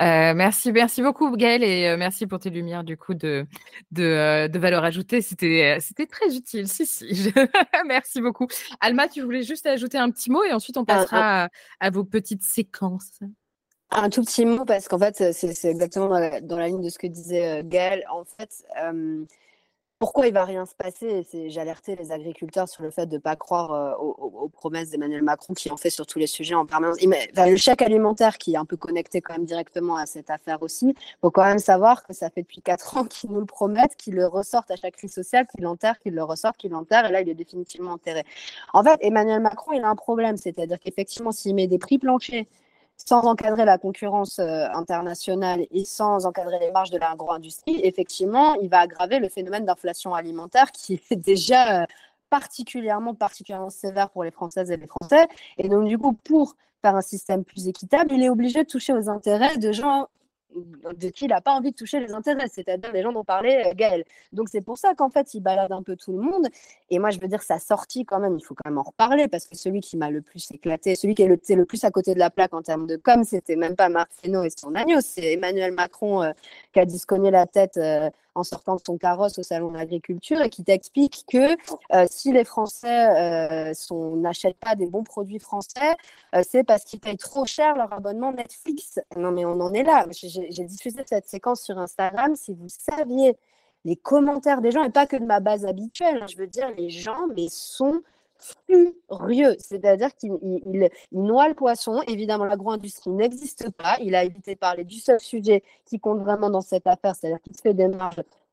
Heu, 0.00 0.32
merci 0.34 0.72
merci 0.72 1.02
beaucoup 1.02 1.36
Gaëlle 1.36 1.62
et 1.62 1.88
heu, 1.88 1.96
merci 1.98 2.26
pour 2.26 2.38
tes 2.38 2.48
lumières 2.48 2.82
du 2.82 2.96
coup 2.96 3.12
de 3.12 3.46
de, 3.90 4.48
de 4.48 4.58
valeur 4.58 4.84
ajoutée. 4.84 5.20
C'était, 5.20 5.76
c'était 5.80 6.06
très 6.06 6.34
utile. 6.34 6.66
Si, 6.66 6.86
si, 6.86 7.14
je 7.14 7.28
merci 7.86 8.22
beaucoup. 8.22 8.46
Alma, 8.80 9.08
tu 9.08 9.20
voulais 9.20 9.42
juste 9.42 9.66
ajouter 9.66 9.98
un 9.98 10.10
petit 10.10 10.30
mot 10.30 10.42
et 10.44 10.52
ensuite 10.54 10.78
on 10.78 10.86
passera 10.86 11.44
à 11.44 11.48
à 11.80 11.90
vos 11.90 12.04
petites 12.04 12.42
séquences. 12.42 13.20
Un 13.90 14.08
tout 14.08 14.24
petit 14.24 14.46
mot 14.46 14.64
parce 14.64 14.88
qu'en 14.88 14.98
fait, 14.98 15.32
c'est 15.34 15.52
c'est 15.52 15.68
exactement 15.70 16.08
dans 16.08 16.18
la 16.18 16.40
dans 16.40 16.56
la 16.56 16.68
ligne 16.68 16.82
de 16.82 16.88
ce 16.88 16.98
que 16.98 17.06
disait, 17.06 17.62
Gaëlle. 17.64 18.04
En 18.10 18.24
fait, 18.24 18.64
pourquoi 20.04 20.26
il 20.26 20.34
va 20.34 20.44
rien 20.44 20.66
se 20.66 20.74
passer? 20.74 21.26
J'ai 21.32 21.60
alerté 21.62 21.96
les 21.96 22.12
agriculteurs 22.12 22.68
sur 22.68 22.82
le 22.82 22.90
fait 22.90 23.06
de 23.06 23.14
ne 23.14 23.20
pas 23.20 23.36
croire 23.36 23.72
euh, 23.72 23.94
aux, 23.96 24.50
promesses 24.50 24.90
d'Emmanuel 24.90 25.22
Macron 25.22 25.54
qui 25.54 25.70
en 25.70 25.78
fait 25.78 25.88
sur 25.88 26.06
tous 26.06 26.18
les 26.18 26.26
sujets 26.26 26.54
en 26.54 26.66
permanence. 26.66 26.98
le 27.00 27.56
chèque 27.56 27.80
alimentaire 27.80 28.36
qui 28.36 28.52
est 28.52 28.58
un 28.58 28.66
peu 28.66 28.76
connecté 28.76 29.22
quand 29.22 29.32
même 29.32 29.46
directement 29.46 29.96
à 29.96 30.04
cette 30.04 30.28
affaire 30.28 30.62
aussi. 30.62 30.88
Il 30.88 31.16
faut 31.22 31.30
quand 31.30 31.46
même 31.46 31.58
savoir 31.58 32.06
que 32.06 32.12
ça 32.12 32.28
fait 32.28 32.42
depuis 32.42 32.60
quatre 32.60 32.98
ans 32.98 33.04
qu'ils 33.04 33.30
nous 33.30 33.40
le 33.40 33.46
promettent, 33.46 33.96
qu'ils 33.96 34.16
le 34.16 34.26
ressortent 34.26 34.70
à 34.70 34.76
chaque 34.76 34.94
crise 34.94 35.14
sociale, 35.14 35.46
qu'ils 35.46 35.64
l'enterrent, 35.64 35.98
qu'ils 35.98 36.14
le 36.14 36.22
ressortent, 36.22 36.58
qu'ils 36.58 36.72
l'enterrent, 36.72 37.06
et 37.06 37.10
là 37.10 37.22
il 37.22 37.28
est 37.30 37.34
définitivement 37.34 37.92
enterré. 37.92 38.24
En 38.74 38.84
fait, 38.84 38.98
Emmanuel 39.00 39.40
Macron, 39.40 39.72
il 39.72 39.82
a 39.84 39.88
un 39.88 39.96
problème, 39.96 40.36
c'est-à-dire 40.36 40.78
qu'effectivement, 40.80 41.32
s'il 41.32 41.54
met 41.54 41.66
des 41.66 41.78
prix 41.78 41.96
planchers 41.96 42.44
sans 42.96 43.22
encadrer 43.22 43.64
la 43.64 43.78
concurrence 43.78 44.38
euh, 44.38 44.66
internationale 44.74 45.66
et 45.70 45.84
sans 45.84 46.26
encadrer 46.26 46.58
les 46.58 46.70
marges 46.70 46.90
de 46.90 46.98
l'agro-industrie, 46.98 47.80
effectivement, 47.82 48.54
il 48.56 48.68
va 48.68 48.80
aggraver 48.80 49.18
le 49.18 49.28
phénomène 49.28 49.64
d'inflation 49.64 50.14
alimentaire 50.14 50.70
qui 50.72 51.00
est 51.10 51.16
déjà 51.16 51.82
euh, 51.82 51.86
particulièrement, 52.30 53.14
particulièrement 53.14 53.70
sévère 53.70 54.10
pour 54.10 54.24
les 54.24 54.30
Françaises 54.30 54.70
et 54.70 54.76
les 54.76 54.86
Français. 54.86 55.26
Et 55.58 55.68
donc, 55.68 55.86
du 55.86 55.98
coup, 55.98 56.12
pour 56.12 56.56
faire 56.82 56.96
un 56.96 57.02
système 57.02 57.44
plus 57.44 57.68
équitable, 57.68 58.12
il 58.12 58.22
est 58.22 58.28
obligé 58.28 58.62
de 58.62 58.68
toucher 58.68 58.92
aux 58.92 59.08
intérêts 59.08 59.56
de 59.56 59.72
gens 59.72 60.08
de 60.54 61.08
qui 61.08 61.24
il 61.24 61.28
n'a 61.28 61.40
pas 61.40 61.52
envie 61.52 61.70
de 61.70 61.76
toucher 61.76 62.00
les 62.00 62.12
intérêts, 62.12 62.48
c'est-à-dire 62.52 62.92
les 62.92 63.02
gens 63.02 63.12
dont 63.12 63.24
parlait 63.24 63.66
euh, 63.66 63.74
Gaël. 63.74 64.04
Donc 64.32 64.48
c'est 64.50 64.60
pour 64.60 64.78
ça 64.78 64.94
qu'en 64.94 65.08
fait, 65.08 65.34
il 65.34 65.40
balade 65.40 65.72
un 65.72 65.82
peu 65.82 65.96
tout 65.96 66.12
le 66.12 66.18
monde. 66.18 66.48
Et 66.90 66.98
moi, 66.98 67.10
je 67.10 67.18
veux 67.18 67.28
dire, 67.28 67.42
sa 67.42 67.58
sortie, 67.58 68.04
quand 68.04 68.20
même, 68.20 68.36
il 68.38 68.44
faut 68.44 68.54
quand 68.54 68.68
même 68.68 68.78
en 68.78 68.82
reparler, 68.82 69.26
parce 69.28 69.46
que 69.46 69.56
celui 69.56 69.80
qui 69.80 69.96
m'a 69.96 70.10
le 70.10 70.20
plus 70.20 70.50
éclaté, 70.52 70.94
celui 70.94 71.14
qui 71.14 71.22
est 71.22 71.28
le, 71.28 71.40
le, 71.48 71.64
plus 71.64 71.82
à 71.84 71.90
côté 71.90 72.14
de 72.14 72.18
la 72.18 72.30
plaque 72.30 72.52
en 72.52 72.62
termes 72.62 72.86
de 72.86 72.96
com, 72.96 73.24
c'était 73.24 73.56
même 73.56 73.74
pas 73.74 73.88
Marc 73.88 74.10
Fesneau 74.22 74.42
et 74.42 74.50
son 74.50 74.74
agneau, 74.74 75.00
c'est 75.00 75.32
Emmanuel 75.32 75.72
Macron 75.72 76.22
euh, 76.22 76.32
qui 76.72 76.80
a 76.80 76.84
disconné 76.84 77.30
la 77.30 77.46
tête 77.46 77.78
euh, 77.78 78.10
en 78.34 78.42
sortant 78.42 78.76
de 78.76 78.80
son 78.84 78.98
carrosse 78.98 79.38
au 79.38 79.42
salon 79.42 79.70
de 79.70 79.78
l'agriculture 79.78 80.42
et 80.42 80.50
qui 80.50 80.64
t'explique 80.64 81.24
que 81.28 81.54
si 82.10 82.32
les 82.32 82.42
Français 82.42 83.72
n'achètent 84.16 84.56
pas 84.56 84.74
des 84.74 84.86
bons 84.86 85.04
produits 85.04 85.38
français, 85.38 85.94
c'est 86.42 86.64
parce 86.64 86.82
qu'ils 86.82 86.98
payent 86.98 87.16
trop 87.16 87.46
cher 87.46 87.76
leur 87.76 87.92
abonnement 87.92 88.32
Netflix. 88.32 88.98
Non, 89.16 89.30
mais 89.30 89.44
on 89.44 89.60
en 89.60 89.72
est 89.72 89.84
là. 89.84 90.04
J'ai 90.50 90.64
diffusé 90.64 91.02
cette 91.06 91.26
séquence 91.26 91.62
sur 91.62 91.78
Instagram. 91.78 92.36
Si 92.36 92.54
vous 92.54 92.68
saviez 92.68 93.36
les 93.84 93.96
commentaires 93.96 94.60
des 94.60 94.70
gens, 94.70 94.82
et 94.84 94.90
pas 94.90 95.06
que 95.06 95.16
de 95.16 95.24
ma 95.24 95.40
base 95.40 95.66
habituelle, 95.66 96.20
hein, 96.22 96.26
je 96.26 96.36
veux 96.36 96.46
dire, 96.46 96.70
les 96.76 96.90
gens 96.90 97.26
mais 97.34 97.48
sont 97.50 98.02
furieux, 98.68 99.56
c'est-à-dire 99.58 100.14
qu'il 100.16 100.32
noie 101.12 101.48
le 101.48 101.54
poisson. 101.54 102.02
Évidemment, 102.08 102.44
l'agro-industrie 102.44 103.10
n'existe 103.10 103.70
pas. 103.70 103.96
Il 104.00 104.14
a 104.14 104.24
évité 104.24 104.54
de 104.54 104.58
parler 104.58 104.84
du 104.84 104.98
seul 104.98 105.20
sujet 105.20 105.62
qui 105.86 105.98
compte 105.98 106.20
vraiment 106.20 106.50
dans 106.50 106.60
cette 106.60 106.86
affaire, 106.86 107.14
c'est-à-dire 107.14 107.40
qu'il 107.40 107.56
se 107.56 107.62
fait 107.62 107.74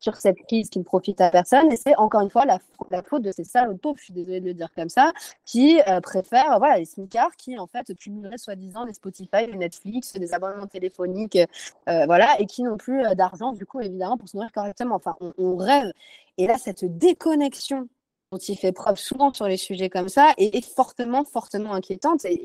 sur 0.02 0.16
cette 0.18 0.38
crise 0.48 0.70
qui 0.70 0.80
ne 0.80 0.84
profite 0.84 1.22
à 1.22 1.30
personne. 1.30 1.72
Et 1.72 1.78
c'est 1.78 1.96
encore 1.96 2.22
une 2.22 2.30
fois 2.30 2.44
la, 2.46 2.60
faute 3.04 3.22
de 3.22 3.32
ces 3.32 3.46
salauds 3.46 3.78
pauvres, 3.78 3.98
je 3.98 4.06
suis 4.06 4.14
désolée 4.14 4.42
de 4.42 4.48
le 4.48 4.54
dire 4.54 4.70
comme 4.76 4.90
ça, 4.90 5.14
qui 5.46 5.80
euh, 5.88 6.02
préfèrent 6.02 6.58
voilà, 6.60 6.80
les 6.80 6.86
smicards 6.86 7.36
qui 7.38 7.58
en 7.58 7.68
fait 7.68 7.96
cumuleraient 7.98 8.38
soi-disant 8.38 8.84
les 8.84 8.94
Spotify, 8.94 9.48
les 9.48 9.58
Netflix, 9.58 10.14
des 10.14 10.34
abonnements 10.34 10.68
téléphoniques, 10.68 11.38
euh, 11.88 12.06
voilà, 12.06 12.40
et 12.40 12.46
qui 12.46 12.64
n'ont 12.64 12.78
plus 12.78 13.06
euh, 13.06 13.14
d'argent 13.16 13.54
du 13.54 13.66
coup 13.66 13.80
évidemment 13.80 14.18
pour 14.18 14.28
se 14.28 14.36
nourrir 14.36 14.52
correctement. 14.52 14.96
Enfin, 14.96 15.16
on 15.38 15.56
rêve. 15.56 15.92
Et 16.38 16.48
là, 16.48 16.58
cette 16.58 16.86
déconnexion 16.98 17.88
dont 18.32 18.38
il 18.38 18.58
fait 18.58 18.72
preuve 18.72 18.98
souvent 18.98 19.34
sur 19.34 19.46
les 19.46 19.58
sujets 19.58 19.90
comme 19.90 20.08
ça 20.08 20.34
est, 20.38 20.66
fortement, 20.66 21.26
fortement 21.26 21.74
inquiétante. 21.74 22.24
Et, 22.26 22.42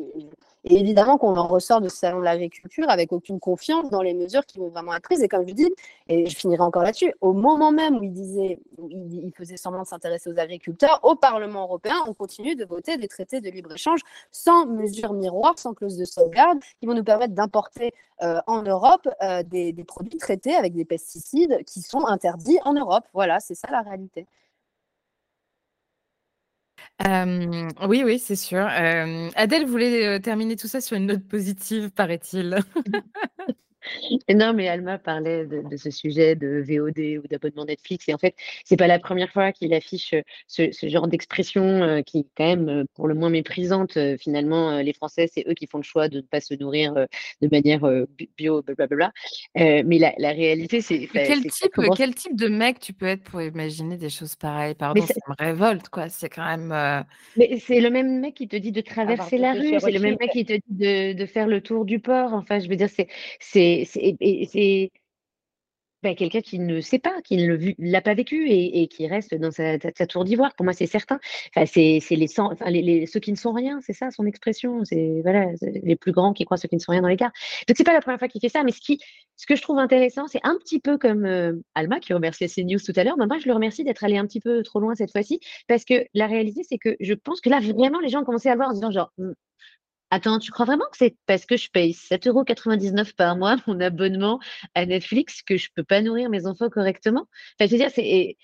évidemment 0.68 1.16
qu'on 1.16 1.36
en 1.36 1.46
ressort 1.46 1.80
de 1.80 1.88
ce 1.88 1.96
salon 1.96 2.18
de 2.18 2.24
l'agriculture 2.24 2.88
avec 2.88 3.12
aucune 3.12 3.38
confiance 3.38 3.88
dans 3.88 4.02
les 4.02 4.14
mesures 4.14 4.44
qui 4.44 4.58
vont 4.58 4.68
vraiment 4.68 4.96
être 4.96 5.04
prises. 5.04 5.22
Et 5.22 5.28
comme 5.28 5.46
je 5.46 5.54
dis, 5.54 5.72
et 6.08 6.26
je 6.26 6.36
finirai 6.36 6.60
encore 6.60 6.82
là-dessus, 6.82 7.14
au 7.20 7.32
moment 7.32 7.70
même 7.70 7.98
où 7.98 8.02
il 8.02 8.12
disait, 8.12 8.58
il, 8.90 9.30
faisait 9.36 9.56
semblant 9.56 9.82
de 9.82 9.86
s'intéresser 9.86 10.28
aux 10.28 10.38
agriculteurs, 10.40 10.98
au 11.04 11.14
Parlement 11.14 11.62
européen, 11.62 11.94
on 12.08 12.14
continue 12.14 12.56
de 12.56 12.64
voter 12.64 12.96
des 12.96 13.06
traités 13.06 13.40
de 13.40 13.48
libre-échange 13.48 14.00
sans 14.32 14.66
mesures 14.66 15.12
miroirs, 15.12 15.56
sans 15.56 15.72
clause 15.72 15.96
de 15.96 16.04
sauvegarde, 16.04 16.58
qui 16.80 16.86
vont 16.86 16.94
nous 16.94 17.04
permettre 17.04 17.34
d'importer 17.34 17.94
euh, 18.22 18.40
en 18.48 18.62
Europe 18.62 19.08
euh, 19.22 19.44
des, 19.44 19.72
des 19.72 19.84
produits 19.84 20.18
traités 20.18 20.56
avec 20.56 20.74
des 20.74 20.84
pesticides 20.84 21.62
qui 21.64 21.80
sont 21.80 22.06
interdits 22.06 22.58
en 22.64 22.72
Europe. 22.72 23.04
Voilà, 23.14 23.38
c'est 23.38 23.54
ça 23.54 23.68
la 23.70 23.82
réalité 23.82 24.26
oui, 27.88 28.02
oui, 28.04 28.18
c'est 28.18 28.36
sûr. 28.36 28.66
Adèle 28.66 29.66
voulait, 29.66 30.20
terminer 30.20 30.56
tout 30.56 30.68
ça 30.68 30.80
sur 30.80 30.96
une 30.96 31.06
note 31.06 31.26
positive, 31.26 31.90
paraît-il. 31.90 32.58
Non, 34.32 34.52
mais 34.52 34.68
Alma 34.68 34.98
parlait 34.98 35.46
de, 35.46 35.76
ce 35.76 35.90
sujet 35.90 36.34
de 36.34 36.62
VOD 36.66 37.24
ou 37.24 37.28
d'abonnement 37.28 37.64
Netflix. 37.64 38.08
Et 38.08 38.14
en 38.14 38.18
fait, 38.18 38.34
c'est 38.64 38.76
pas 38.76 38.86
la 38.86 38.98
première 38.98 39.30
fois 39.30 39.52
qu'il 39.52 39.72
affiche 39.74 40.14
ce, 40.46 40.70
genre 40.82 41.08
d'expression 41.08 42.02
qui 42.04 42.20
est 42.20 42.26
quand 42.36 42.56
même 42.56 42.84
pour 42.94 43.08
le 43.08 43.14
moins 43.14 43.30
méprisante. 43.30 43.98
Finalement, 44.18 44.78
les 44.80 44.92
Français, 44.92 45.28
c'est 45.32 45.44
eux 45.48 45.54
qui 45.54 45.66
font 45.66 45.78
le 45.78 45.84
choix 45.84 46.08
de 46.08 46.18
ne 46.18 46.22
pas 46.22 46.40
se 46.40 46.54
nourrir 46.54 46.94
de 46.94 47.48
manière 47.50 47.80
bio, 48.36 48.62
blablabla. 48.62 49.12
mais 49.54 50.14
la, 50.18 50.30
réalité, 50.30 50.80
c'est. 50.80 51.08
Quel, 51.12 51.42
type, 51.46 51.72
quel 51.96 52.14
type 52.14 52.36
de 52.36 52.48
mec 52.48 52.80
tu 52.80 52.92
peux 52.92 53.06
être 53.06 53.22
pour 53.24 53.42
imaginer 53.42 53.96
des 53.96 54.10
choses 54.10 54.36
pareilles? 54.36 54.74
Pardon, 54.74 55.04
ça 55.06 55.14
me 55.28 55.34
révolte, 55.38 55.88
quoi. 55.88 56.08
C'est 56.08 56.28
quand 56.28 56.44
même. 56.44 57.04
Mais 57.36 57.58
c'est 57.58 57.80
le 57.80 57.90
même 57.90 58.20
mec 58.20 58.34
qui 58.34 58.48
te 58.48 58.56
dit 58.56 58.72
de 58.72 58.80
traverser 58.80 59.38
la 59.38 59.52
rue, 59.52 59.78
c'est 59.80 59.90
le 59.90 60.00
même 60.00 60.16
mec 60.20 60.30
qui 60.30 60.44
te 60.44 60.52
dit 60.52 60.62
de, 60.70 61.12
de, 61.12 61.26
faire 61.26 61.46
le 61.46 61.60
tour 61.60 61.84
du 61.84 61.98
port. 62.00 62.32
Enfin, 62.32 62.58
je 62.58 62.68
veux 62.68 62.76
dire, 62.76 62.88
c'est 63.40 63.75
c'est 63.84 64.90
bah, 66.02 66.14
quelqu'un 66.14 66.40
qui 66.40 66.58
ne 66.60 66.80
sait 66.80 66.98
pas, 67.00 67.20
qui 67.22 67.36
ne 67.36 67.72
l'a 67.78 68.00
pas 68.00 68.14
vécu 68.14 68.48
et, 68.48 68.86
qui 68.86 69.08
reste 69.08 69.34
dans 69.34 69.50
sa, 69.50 69.78
tour 70.06 70.24
d'ivoire. 70.24 70.54
Pour 70.54 70.64
moi, 70.64 70.72
c'est 70.72 70.86
certain. 70.86 71.18
C'est 71.66 72.00
les, 72.10 73.06
ceux 73.06 73.20
qui 73.20 73.32
ne 73.32 73.36
sont 73.36 73.52
rien, 73.52 73.80
c'est 73.80 73.92
ça 73.92 74.10
son 74.10 74.24
expression. 74.26 74.84
C'est 74.84 75.22
les 75.82 75.96
plus 75.96 76.12
grands 76.12 76.32
qui 76.32 76.44
croient 76.44 76.58
ceux 76.58 76.68
qui 76.68 76.76
ne 76.76 76.80
sont 76.80 76.92
rien 76.92 77.02
dans 77.02 77.16
cas. 77.16 77.32
Donc 77.66 77.76
c'est 77.76 77.84
pas 77.84 77.92
la 77.92 78.02
première 78.02 78.18
fois 78.20 78.28
qu'il 78.28 78.40
fait 78.40 78.48
ça, 78.48 78.62
mais 78.62 78.72
ce 78.72 79.46
que 79.46 79.56
je 79.56 79.62
trouve 79.62 79.78
intéressant, 79.78 80.28
c'est 80.28 80.40
un 80.44 80.56
petit 80.58 80.78
peu 80.80 80.96
comme 80.96 81.24
euh, 81.24 81.54
Alma 81.74 81.98
qui 81.98 82.12
remerciait 82.12 82.48
CNews 82.48 82.78
tout 82.78 82.92
à 82.94 83.02
l'heure. 83.02 83.16
moi, 83.16 83.38
je 83.38 83.48
le 83.48 83.54
remercie 83.54 83.82
d'être 83.82 84.04
allé 84.04 84.16
un 84.16 84.26
petit 84.26 84.40
peu 84.40 84.62
trop 84.62 84.78
loin 84.78 84.94
cette 84.94 85.10
fois-ci, 85.10 85.40
parce 85.66 85.84
que 85.84 86.06
la 86.14 86.26
réalité, 86.26 86.62
c'est 86.68 86.78
que 86.78 86.94
je 87.00 87.14
pense 87.14 87.40
que 87.40 87.48
là 87.48 87.58
vraiment, 87.58 87.98
les 87.98 88.10
gens 88.10 88.20
ont 88.20 88.24
commencé 88.24 88.48
à 88.48 88.54
voir 88.54 88.68
en 88.68 88.74
disant 88.74 88.90
genre, 88.92 89.12
«Mmh, 89.18 89.32
Attends, 90.10 90.38
tu 90.38 90.52
crois 90.52 90.66
vraiment 90.66 90.84
que 90.90 90.96
c'est 90.98 91.16
parce 91.26 91.46
que 91.46 91.56
je 91.56 91.68
paye 91.70 91.92
7,99 91.92 93.14
par 93.14 93.36
mois 93.36 93.56
mon 93.66 93.80
abonnement 93.80 94.38
à 94.74 94.86
Netflix 94.86 95.42
que 95.42 95.56
je 95.56 95.68
peux 95.74 95.84
pas 95.84 96.00
nourrir 96.02 96.30
mes 96.30 96.46
enfants 96.46 96.68
correctement? 96.70 97.26
Enfin, 97.58 97.66
je 97.66 97.72
veux 97.72 97.78
dire, 97.78 97.90
c'est 97.92 98.36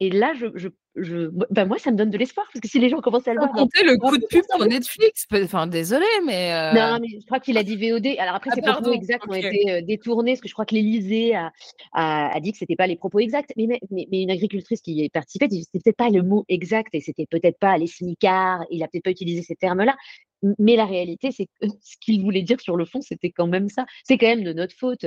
là, 0.00 0.34
je, 0.34 0.46
je, 0.54 0.68
je 0.96 1.30
bah 1.50 1.64
moi, 1.64 1.78
ça 1.78 1.90
me 1.90 1.96
donne 1.96 2.10
de 2.10 2.18
l'espoir 2.18 2.46
parce 2.52 2.60
que 2.60 2.68
si 2.68 2.78
les 2.78 2.88
gens 2.88 3.00
commencent 3.00 3.28
à 3.28 3.32
le 3.32 3.38
voir. 3.38 3.52
compter 3.52 3.82
le 3.84 3.96
coup 3.96 4.16
de 4.16 4.26
pub 4.26 4.42
pour 4.50 4.66
Netflix. 4.66 5.26
Enfin, 5.32 5.66
désolé, 5.66 6.06
mais. 6.24 6.52
Euh 6.52 6.72
non, 6.72 6.98
mais 7.00 7.08
je 7.20 7.26
crois 7.26 7.40
qu'il 7.40 7.56
a 7.56 7.62
dit 7.62 7.76
VOD. 7.76 8.06
Alors 8.18 8.34
après, 8.34 8.50
ah, 8.52 8.54
ces 8.54 8.62
propos 8.62 8.92
exacts 8.92 9.26
ont 9.28 9.34
été 9.34 9.70
euh, 9.70 9.80
détournés 9.82 10.32
parce 10.32 10.40
que 10.40 10.48
je 10.48 10.52
crois 10.52 10.66
que 10.66 10.74
l'Élysée 10.74 11.34
a, 11.34 11.50
a, 11.92 12.40
dit 12.40 12.52
que 12.52 12.58
c'était 12.58 12.76
pas 12.76 12.86
les 12.86 12.96
propos 12.96 13.20
exacts. 13.20 13.52
Mais, 13.56 13.66
mais, 13.90 14.06
mais 14.10 14.22
une 14.22 14.30
agricultrice 14.30 14.80
qui 14.80 14.92
y 15.04 15.08
participait, 15.08 15.48
c'était 15.48 15.80
peut-être 15.80 15.96
pas 15.96 16.10
le 16.10 16.22
mot 16.22 16.44
exact 16.48 16.94
et 16.94 17.00
c'était 17.00 17.26
peut-être 17.26 17.58
pas 17.58 17.78
les 17.78 17.86
smicards. 17.86 18.64
Il 18.70 18.82
a 18.82 18.88
peut-être 18.88 19.04
pas 19.04 19.10
utilisé 19.10 19.42
ces 19.42 19.56
termes-là. 19.56 19.96
Mais 20.58 20.76
la 20.76 20.84
réalité, 20.84 21.30
c'est 21.32 21.46
que 21.46 21.68
ce 21.80 21.96
qu'il 22.00 22.22
voulait 22.22 22.42
dire 22.42 22.60
sur 22.60 22.76
le 22.76 22.84
fond, 22.84 23.00
c'était 23.00 23.30
quand 23.30 23.46
même 23.46 23.68
ça. 23.68 23.86
C'est 24.04 24.18
quand 24.18 24.26
même 24.26 24.44
de 24.44 24.52
notre 24.52 24.74
faute. 24.76 25.06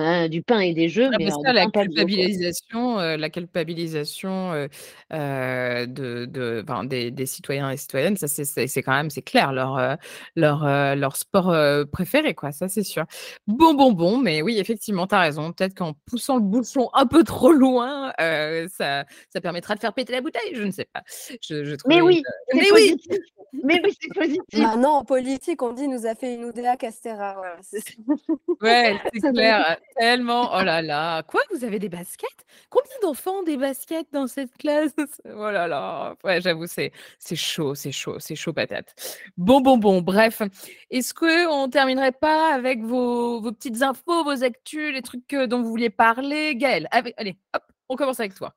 Hein, 0.00 0.28
du 0.28 0.42
pain 0.42 0.60
et 0.60 0.74
des 0.74 0.88
jeux, 0.88 1.10
mais 1.18 1.28
ça, 1.28 1.52
la 1.52 1.66
culpabilisation, 1.66 3.00
euh, 3.00 3.16
la 3.16 3.30
culpabilisation 3.30 4.52
euh, 4.52 4.68
euh, 5.12 5.86
de, 5.86 6.24
de 6.24 6.64
des, 6.86 7.10
des, 7.10 7.26
citoyens 7.26 7.68
et 7.70 7.76
citoyennes, 7.76 8.16
ça 8.16 8.28
c'est 8.28 8.82
quand 8.82 8.92
même 8.92 9.10
c'est 9.10 9.22
clair 9.22 9.52
leur 9.52 9.96
leur 10.36 10.64
leur 10.94 11.16
sport 11.16 11.52
préféré 11.90 12.34
quoi, 12.34 12.52
ça 12.52 12.68
c'est 12.68 12.84
sûr. 12.84 13.06
Bon 13.48 13.74
bon 13.74 13.90
bon, 13.90 14.18
mais 14.18 14.40
oui 14.40 14.58
effectivement 14.60 15.08
tu 15.08 15.16
as 15.16 15.20
raison. 15.20 15.52
Peut-être 15.52 15.74
qu'en 15.74 15.94
poussant 16.06 16.36
le 16.36 16.42
bouchon 16.42 16.90
un 16.94 17.06
peu 17.06 17.24
trop 17.24 17.50
loin, 17.50 18.12
ça 18.18 19.04
ça 19.30 19.40
permettra 19.42 19.74
de 19.74 19.80
faire 19.80 19.94
péter 19.94 20.12
la 20.12 20.20
bouteille, 20.20 20.54
je 20.54 20.62
ne 20.62 20.70
sais 20.70 20.86
pas. 20.92 21.02
Je, 21.42 21.64
je 21.64 21.74
mais 21.86 22.00
oui, 22.00 22.22
mais 22.54 22.70
oui, 22.72 22.96
mais 23.64 23.80
oui 23.82 23.96
c'est 24.00 24.14
positif. 24.14 24.60
Maintenant 24.60 24.98
en 24.98 25.04
politique 25.04 25.60
on 25.60 25.72
dit 25.72 25.88
nous 25.88 26.06
a 26.06 26.14
fait 26.14 26.34
une 26.34 26.44
Oudéa 26.44 26.76
Castera, 26.76 27.34
voilà. 27.34 27.56
Ouais 28.60 28.96
c'est 29.12 29.32
clair. 29.32 29.78
Tellement. 29.96 30.50
Oh 30.54 30.62
là 30.62 30.82
là. 30.82 31.22
Quoi, 31.24 31.40
vous 31.50 31.64
avez 31.64 31.78
des 31.78 31.88
baskets? 31.88 32.44
Combien 32.70 32.92
d'enfants 33.02 33.40
ont 33.40 33.42
des 33.42 33.56
baskets 33.56 34.06
dans 34.12 34.26
cette 34.26 34.56
classe? 34.56 34.94
Oh 35.24 35.50
là 35.50 35.66
là. 35.66 36.16
Ouais, 36.24 36.40
j'avoue, 36.40 36.66
c'est 36.66 36.92
chaud, 37.34 37.74
c'est 37.74 37.92
chaud, 37.92 38.18
c'est 38.18 38.34
chaud 38.34 38.52
patate. 38.52 38.94
Bon, 39.36 39.60
bon, 39.60 39.78
bon. 39.78 40.00
Bref, 40.00 40.42
est-ce 40.90 41.14
que 41.14 41.48
on 41.48 41.68
terminerait 41.68 42.12
pas 42.12 42.54
avec 42.54 42.82
vos, 42.82 43.40
vos 43.40 43.52
petites 43.52 43.82
infos, 43.82 44.24
vos 44.24 44.44
actus, 44.44 44.92
les 44.92 45.02
trucs 45.02 45.28
dont 45.30 45.62
vous 45.62 45.70
vouliez 45.70 45.90
parler? 45.90 46.56
Gaëlle, 46.56 46.88
allez, 46.90 47.36
hop, 47.54 47.62
on 47.88 47.96
commence 47.96 48.20
avec 48.20 48.34
toi. 48.34 48.54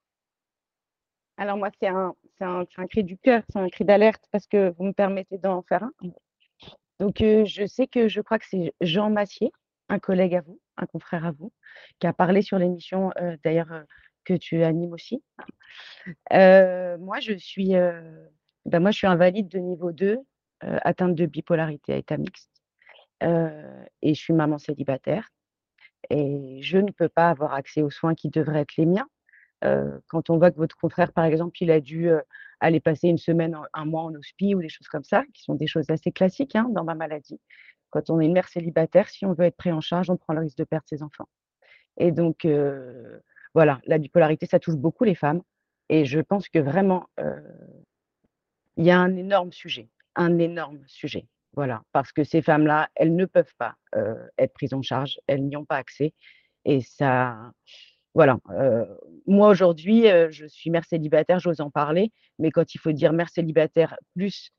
Alors 1.38 1.58
moi, 1.58 1.70
c'est 1.82 1.88
un, 1.88 2.14
un, 2.42 2.66
un, 2.78 2.88
cri 2.88 3.04
du 3.04 3.18
cœur, 3.18 3.42
c'est 3.52 3.60
un 3.60 3.70
cri 3.70 3.84
d'alerte 3.86 4.24
parce 4.32 4.48
que 4.48 4.74
vous 4.78 4.86
me 4.86 4.94
permettez 4.94 5.38
d'en 5.38 5.64
faire 5.64 5.84
un. 5.84 5.92
Donc, 7.00 7.16
je 7.20 7.66
sais 7.66 7.88
que 7.88 8.08
je 8.08 8.22
crois 8.22 8.38
que 8.38 8.46
c'est 8.48 8.74
Jean 8.82 9.10
Massier 9.10 9.52
un 9.92 10.00
collègue 10.00 10.36
à 10.36 10.42
vous, 10.42 10.60
un 10.78 10.86
confrère 10.86 11.26
à 11.26 11.32
vous, 11.32 11.52
qui 12.00 12.08
a 12.08 12.14
parlé 12.14 12.42
sur 12.42 12.58
l'émission, 12.58 13.12
d'ailleurs, 13.44 13.84
que 14.24 14.34
tu 14.34 14.64
animes 14.64 14.94
aussi. 14.94 15.24
moi, 16.32 17.20
je 17.20 17.34
suis, 17.38 17.70
ben 17.70 18.80
moi, 18.80 18.92
je 18.92 18.98
suis 18.98 19.08
invalide 19.08 19.48
de 19.48 19.60
niveau 19.60 19.92
2, 19.92 20.18
atteinte 20.62 21.16
de 21.16 21.26
bipolarité 21.26 21.94
à 21.94 21.98
état 21.98 22.18
mixte. 22.18 22.50
et 23.22 24.14
je 24.14 24.20
suis 24.20 24.34
maman 24.34 24.58
célibataire. 24.58 25.30
Et 26.10 26.60
je 26.62 26.78
ne 26.78 26.92
peux 26.92 27.10
pas 27.10 27.30
avoir 27.30 27.54
accès 27.54 27.82
aux 27.82 27.92
soins 27.92 28.16
qui 28.16 28.30
devraient 28.30 28.62
être 28.62 28.76
les 28.78 28.86
miens. 28.86 29.08
quand 30.08 30.30
on 30.30 30.38
voit 30.38 30.52
que 30.52 30.58
votre 30.58 30.76
confrère, 30.78 31.14
par 31.14 31.26
exemple, 31.26 31.58
il 31.62 31.72
a 31.72 31.80
dû 31.80 32.10
aller 32.60 32.80
passer 32.80 33.08
une 33.08 33.18
semaine, 33.18 33.58
un 33.74 33.86
mois 33.86 34.04
en 34.04 34.14
hospice 34.14 34.56
ou 34.56 34.62
des 34.62 34.70
choses 34.70 34.88
comme 34.88 35.04
ça, 35.04 35.24
qui 35.34 35.44
sont 35.44 35.56
des 35.56 35.68
choses 35.68 35.90
assez 35.90 36.12
classiques 36.12 36.56
hein, 36.56 36.68
dans 36.70 36.84
ma 36.84 36.96
maladie. 36.96 37.40
Quand 37.92 38.10
on 38.10 38.20
est 38.20 38.26
une 38.26 38.34
mère 38.34 38.48
célibataire, 38.48 39.08
si 39.10 39.26
on 39.26 39.34
veut 39.34 39.46
être 39.46 39.58
pris 39.58 39.72
en 39.72 39.82
charge, 39.82 40.10
on 40.10 40.18
prend 40.18 40.34
le 40.34 40.40
risque 40.42 40.58
de 40.58 40.64
perdre 40.64 40.88
ses 40.88 41.04
enfants. 41.04 41.30
Et 41.98 42.12
donc, 42.12 42.48
voilà, 43.54 43.80
la 43.86 43.98
bipolarité, 44.00 44.46
ça 44.48 44.60
touche 44.60 44.76
beaucoup 44.76 45.04
les 45.04 45.16
femmes. 45.16 45.42
Et 45.90 46.06
je 46.06 46.20
pense 46.20 46.50
que 46.50 46.58
vraiment, 46.58 47.08
il 48.78 48.86
y 48.86 48.92
a 48.92 49.00
un 49.00 49.16
énorme 49.16 49.52
sujet, 49.52 49.90
un 50.16 50.40
énorme 50.40 50.82
sujet. 50.88 51.28
Voilà, 51.54 51.84
parce 51.92 52.14
que 52.14 52.24
ces 52.24 52.42
femmes-là, 52.42 52.90
elles 52.96 53.14
ne 53.14 53.26
peuvent 53.26 53.54
pas 53.58 53.76
être 54.38 54.54
prises 54.54 54.74
en 54.74 54.82
charge, 54.82 55.20
elles 55.28 55.46
n'y 55.46 55.58
ont 55.58 55.66
pas 55.66 55.76
accès. 55.76 56.14
Et 56.64 56.80
ça, 56.80 57.52
voilà. 58.14 58.38
moi, 59.28 59.50
aujourd'hui, 59.50 60.06
je 60.30 60.46
suis 60.46 60.70
mère 60.70 60.86
célibataire, 60.86 61.40
j'ose 61.40 61.62
en 61.62 61.70
parler, 61.70 62.12
mais 62.40 62.52
quand 62.52 62.74
il 62.74 62.78
faut 62.78 62.92
dire 62.92 63.14
mère 63.14 63.30
célibataire 63.30 63.98
plus 64.16 64.52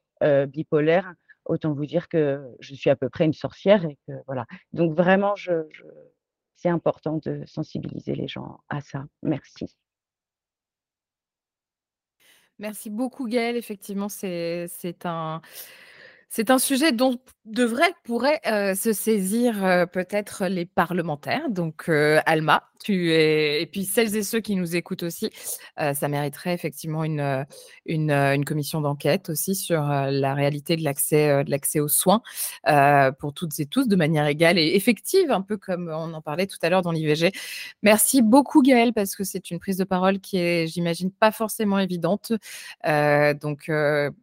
bipolaire, 0.49 1.15
autant 1.45 1.73
vous 1.73 1.87
dire 1.87 2.09
que 2.09 2.43
je 2.61 2.75
suis 2.75 2.91
à 2.91 2.97
peu 2.97 3.09
près 3.09 3.25
une 3.25 3.33
sorcière. 3.33 3.85
Et 3.85 3.99
que, 4.07 4.13
voilà. 4.27 4.47
Donc, 4.73 4.95
vraiment, 4.97 5.35
c'est 6.57 6.69
important 6.69 7.19
de 7.25 7.43
sensibiliser 7.47 8.15
les 8.15 8.29
gens 8.29 8.61
à 8.69 8.81
ça. 8.81 9.05
Merci. 9.23 9.77
Merci 12.59 12.91
beaucoup, 12.91 13.27
Gaëlle. 13.27 13.57
Effectivement, 13.57 14.09
c'est 14.09 14.69
un, 15.05 15.41
c'est 16.29 16.51
un 16.51 16.59
sujet 16.59 16.93
dont 16.93 17.19
devraient, 17.45 17.95
pourraient 18.05 18.41
se 18.77 18.93
saisir 18.93 19.89
peut-être 19.93 20.47
les 20.47 20.67
parlementaires. 20.67 21.51
Donc, 21.51 21.89
Alma, 21.89 22.71
et 22.91 23.69
puis 23.71 23.85
celles 23.85 24.17
et 24.17 24.23
ceux 24.23 24.41
qui 24.41 24.57
nous 24.57 24.77
écoutent 24.77 25.03
aussi, 25.03 25.31
ça 25.77 26.09
mériterait 26.09 26.55
effectivement 26.55 27.05
une, 27.05 27.47
une, 27.87 28.45
commission 28.45 28.81
d'enquête 28.81 29.31
aussi 29.31 29.55
sur 29.55 29.83
la 29.83 30.35
réalité 30.35 30.77
de 30.77 30.85
l'accès, 30.85 31.45
de 31.45 31.81
aux 31.81 31.89
soins 31.89 32.23
pour 33.19 33.35
toutes 33.35 33.59
et 33.61 33.67
tous 33.67 33.89
de 33.89 33.97
manière 33.97 34.27
égale 34.27 34.59
et 34.59 34.75
effective, 34.75 35.31
un 35.31 35.43
peu 35.43 35.57
comme 35.57 35.89
on 35.89 36.13
en 36.13 36.21
parlait 36.21 36.47
tout 36.47 36.59
à 36.63 36.69
l'heure 36.69 36.83
dans 36.83 36.93
l'IVG. 36.93 37.33
Merci 37.83 38.23
beaucoup, 38.23 38.63
Gaëlle, 38.63 38.93
parce 38.93 39.17
que 39.17 39.25
c'est 39.25 39.51
une 39.51 39.59
prise 39.59 39.77
de 39.77 39.85
parole 39.85 40.21
qui 40.21 40.39
est, 40.39 40.67
j'imagine, 40.67 41.11
pas 41.11 41.33
forcément 41.33 41.79
évidente. 41.79 42.33
donc, 42.85 43.71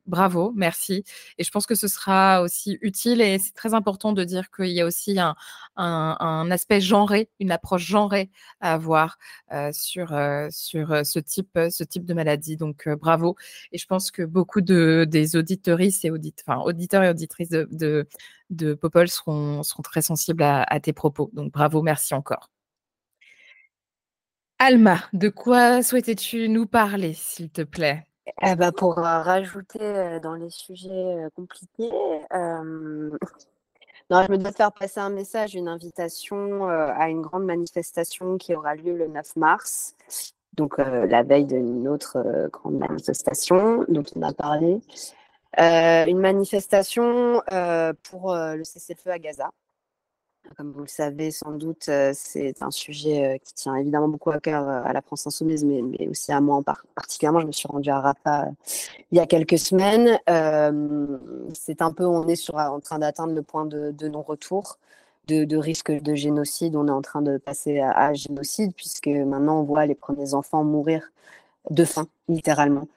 bravo, 0.05 0.53
merci. 0.55 1.03
Et 1.37 1.43
je 1.43 1.51
pense 1.51 1.65
que 1.65 1.75
ce 1.75 1.87
sera 1.87 2.41
aussi 2.41 2.77
utile 2.81 3.21
et 3.21 3.39
c'est 3.39 3.53
très 3.53 3.73
important 3.73 4.13
de 4.13 4.23
dire 4.23 4.49
qu'il 4.51 4.69
y 4.69 4.81
a 4.81 4.85
aussi 4.85 5.19
un, 5.19 5.35
un, 5.75 6.51
aspect 6.51 6.81
genré, 6.81 7.29
une 7.39 7.51
approche 7.51 7.85
genrée 7.85 8.29
à 8.59 8.73
avoir 8.73 9.17
sur, 9.71 10.09
sur 10.51 11.05
ce, 11.05 11.19
type, 11.19 11.57
ce 11.69 11.83
type 11.83 12.05
de 12.05 12.13
maladie. 12.13 12.57
Donc, 12.57 12.87
bravo. 12.89 13.35
Et 13.71 13.77
je 13.77 13.85
pense 13.85 14.11
que 14.11 14.23
beaucoup 14.23 14.61
de, 14.61 15.05
des 15.07 15.35
auditoristes 15.35 16.05
et 16.05 16.11
auditeurs 16.11 17.03
et 17.03 17.09
auditrices 17.09 17.49
de, 17.49 18.07
de, 18.49 18.73
Popol 18.73 19.07
seront, 19.07 19.63
seront 19.63 19.83
très 19.83 20.01
sensibles 20.01 20.43
à, 20.43 20.79
tes 20.79 20.93
propos. 20.93 21.29
Donc, 21.33 21.51
bravo, 21.51 21.81
merci 21.81 22.13
encore. 22.13 22.49
Alma, 24.57 24.99
de 25.13 25.29
quoi 25.29 25.81
souhaitais-tu 25.83 26.49
nous 26.49 26.65
parler, 26.65 27.13
s'il 27.13 27.49
te 27.49 27.61
plaît? 27.61 28.05
Eh 28.43 28.55
ben 28.55 28.71
pour 28.71 28.95
rajouter 28.95 30.19
dans 30.21 30.35
les 30.35 30.49
sujets 30.49 31.27
compliqués, 31.35 31.89
non, 34.09 34.23
je 34.23 34.31
me 34.31 34.37
dois 34.37 34.51
faire 34.51 34.71
passer 34.71 34.99
un 34.99 35.11
message, 35.11 35.53
une 35.53 35.67
invitation 35.67 36.67
euh, 36.67 36.91
à 36.95 37.09
une 37.09 37.21
grande 37.21 37.45
manifestation 37.45 38.39
qui 38.39 38.55
aura 38.55 38.73
lieu 38.73 38.97
le 38.97 39.07
9 39.07 39.35
mars, 39.35 39.95
donc 40.53 40.79
euh, 40.79 41.05
la 41.05 41.21
veille 41.21 41.45
d'une 41.45 41.87
autre 41.87 42.17
euh, 42.17 42.47
grande 42.47 42.79
manifestation 42.79 43.85
dont 43.87 44.03
on 44.15 44.21
a 44.23 44.33
parlé. 44.33 44.79
une 45.57 46.19
manifestation 46.19 47.41
pour 48.03 48.33
le 48.33 48.63
cessez-le-feu 48.63 49.11
à 49.11 49.19
Gaza. 49.19 49.51
Comme 50.57 50.71
vous 50.71 50.81
le 50.81 50.87
savez 50.87 51.31
sans 51.31 51.51
doute, 51.51 51.89
euh, 51.89 52.11
c'est 52.15 52.61
un 52.61 52.71
sujet 52.71 53.25
euh, 53.25 53.37
qui 53.43 53.53
tient 53.53 53.75
évidemment 53.75 54.07
beaucoup 54.07 54.31
à 54.31 54.39
cœur 54.39 54.67
euh, 54.67 54.81
à 54.83 54.93
la 54.93 55.01
France 55.01 55.27
Insoumise, 55.27 55.63
mais, 55.63 56.07
aussi 56.07 56.31
à 56.31 56.41
moi 56.41 56.55
en 56.55 56.63
particulièrement. 56.63 57.39
Je 57.41 57.47
me 57.47 57.51
suis 57.51 57.67
rendue 57.67 57.89
à 57.89 57.99
Rafah 57.99 58.49
il 59.11 59.17
y 59.17 59.19
a 59.21 59.27
quelques 59.27 59.59
semaines. 59.59 60.19
c'est 61.53 61.81
un 61.81 61.91
peu, 61.91 62.05
on 62.05 62.27
est 62.27 62.49
en 62.53 62.79
train 62.79 62.99
d'atteindre 62.99 63.33
le 63.33 63.41
point 63.43 63.65
de, 63.65 64.07
non-retour. 64.07 64.77
De, 65.27 65.57
risque 65.57 65.91
de 65.91 66.15
génocide, 66.15 66.75
on 66.75 66.87
est 66.87 66.91
en 66.91 67.03
train 67.03 67.21
de 67.21 67.37
passer 67.37 67.79
à, 67.79 68.13
génocide, 68.13 68.73
puisque 68.75 69.07
maintenant 69.07 69.59
on 69.59 69.63
voit 69.63 69.85
les 69.85 69.93
premiers 69.93 70.33
enfants 70.33 70.63
mourir 70.63 71.11
de 71.69 71.85
faim, 71.85 72.07
littéralement. 72.27 72.87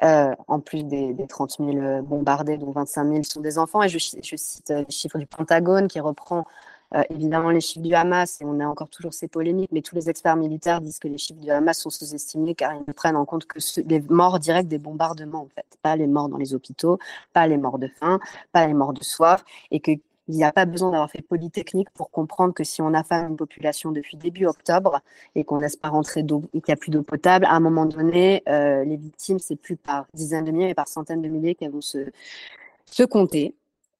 en 0.00 0.60
plus 0.60 0.84
des, 0.84 1.14
30 1.28 1.56
000 1.58 2.02
bombardés, 2.02 2.56
dont 2.56 2.70
25 2.70 3.08
000 3.10 3.22
sont 3.24 3.40
des 3.40 3.58
enfants. 3.58 3.82
Et 3.82 3.88
je, 3.88 3.98
je 3.98 4.36
cite 4.36 4.70
les 4.70 4.90
chiffres 4.90 5.18
du 5.18 5.26
Pentagone 5.26 5.88
qui 5.88 6.00
reprend 6.00 6.46
euh, 6.94 7.02
évidemment, 7.10 7.50
les 7.50 7.60
chiffres 7.60 7.84
du 7.84 7.94
Hamas, 7.94 8.40
et 8.40 8.44
on 8.44 8.60
a 8.60 8.66
encore 8.66 8.88
toujours 8.88 9.12
ces 9.12 9.28
polémiques, 9.28 9.70
mais 9.72 9.82
tous 9.82 9.94
les 9.94 10.08
experts 10.08 10.36
militaires 10.36 10.80
disent 10.80 10.98
que 10.98 11.08
les 11.08 11.18
chiffres 11.18 11.40
du 11.40 11.50
Hamas 11.50 11.78
sont 11.78 11.90
sous-estimés 11.90 12.54
car 12.54 12.74
ils 12.74 12.84
ne 12.86 12.92
prennent 12.92 13.16
en 13.16 13.24
compte 13.24 13.46
que 13.46 13.58
les 13.86 14.00
morts 14.00 14.38
directs 14.38 14.68
des 14.68 14.78
bombardements, 14.78 15.42
en 15.42 15.48
fait. 15.48 15.66
Pas 15.82 15.96
les 15.96 16.06
morts 16.06 16.28
dans 16.28 16.36
les 16.36 16.54
hôpitaux, 16.54 16.98
pas 17.32 17.46
les 17.46 17.58
morts 17.58 17.78
de 17.78 17.88
faim, 17.88 18.20
pas 18.52 18.66
les 18.66 18.74
morts 18.74 18.92
de 18.92 19.02
soif, 19.02 19.44
et 19.70 19.80
qu'il 19.80 20.00
n'y 20.28 20.44
a 20.44 20.52
pas 20.52 20.64
besoin 20.64 20.90
d'avoir 20.90 21.10
fait 21.10 21.22
polytechnique 21.22 21.90
pour 21.90 22.10
comprendre 22.10 22.54
que 22.54 22.64
si 22.64 22.82
on 22.82 22.94
affame 22.94 23.30
une 23.30 23.36
population 23.36 23.90
depuis 23.92 24.16
début 24.16 24.46
octobre 24.46 25.00
et 25.34 25.44
qu'on 25.44 25.58
laisse 25.58 25.76
pas 25.76 25.88
rentrer 25.88 26.22
d'eau, 26.22 26.42
qu'il 26.52 26.62
n'y 26.68 26.74
a 26.74 26.76
plus 26.76 26.90
d'eau 26.90 27.02
potable, 27.02 27.46
à 27.46 27.52
un 27.52 27.60
moment 27.60 27.86
donné, 27.86 28.42
euh, 28.48 28.84
les 28.84 28.96
victimes, 28.96 29.38
c'est 29.38 29.56
plus 29.56 29.76
par 29.76 30.06
dizaines 30.14 30.44
de 30.44 30.52
milliers, 30.52 30.66
mais 30.66 30.74
par 30.74 30.88
centaines 30.88 31.22
de 31.22 31.28
milliers 31.28 31.54
qu'elles 31.54 31.72
vont 31.72 31.80
se, 31.80 32.10
se 32.86 33.02
compter. 33.02 33.54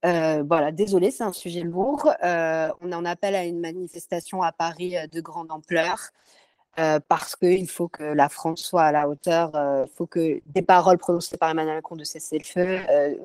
Euh, 0.05 0.45
voilà, 0.47 0.73
désolé, 0.73 1.11
c'est 1.11 1.25
un 1.25 1.33
sujet 1.33 1.63
lourd. 1.63 2.11
Euh, 2.23 2.69
on 2.81 2.93
en 2.93 3.05
appelle 3.05 3.35
à 3.35 3.45
une 3.45 3.61
manifestation 3.61 4.43
à 4.43 4.53
Paris 4.53 4.97
euh, 4.97 5.07
de 5.07 5.21
grande 5.21 5.51
ampleur 5.51 6.11
parce 7.09 7.37
qu'il 7.37 7.71
faut 7.71 7.89
que 7.89 8.03
la 8.03 8.29
France 8.29 8.61
soit 8.61 8.83
à 8.83 8.93
la 8.93 9.09
hauteur. 9.09 9.51
Il 9.55 9.91
faut 9.97 10.05
que 10.05 10.43
des 10.45 10.61
paroles 10.61 10.99
prononcées 10.99 11.39
par 11.39 11.49
Emmanuel 11.49 11.77
Macron 11.77 11.97
de 11.97 12.05
cesser 12.05 12.37
le 12.37 12.45
feu, 12.45 12.81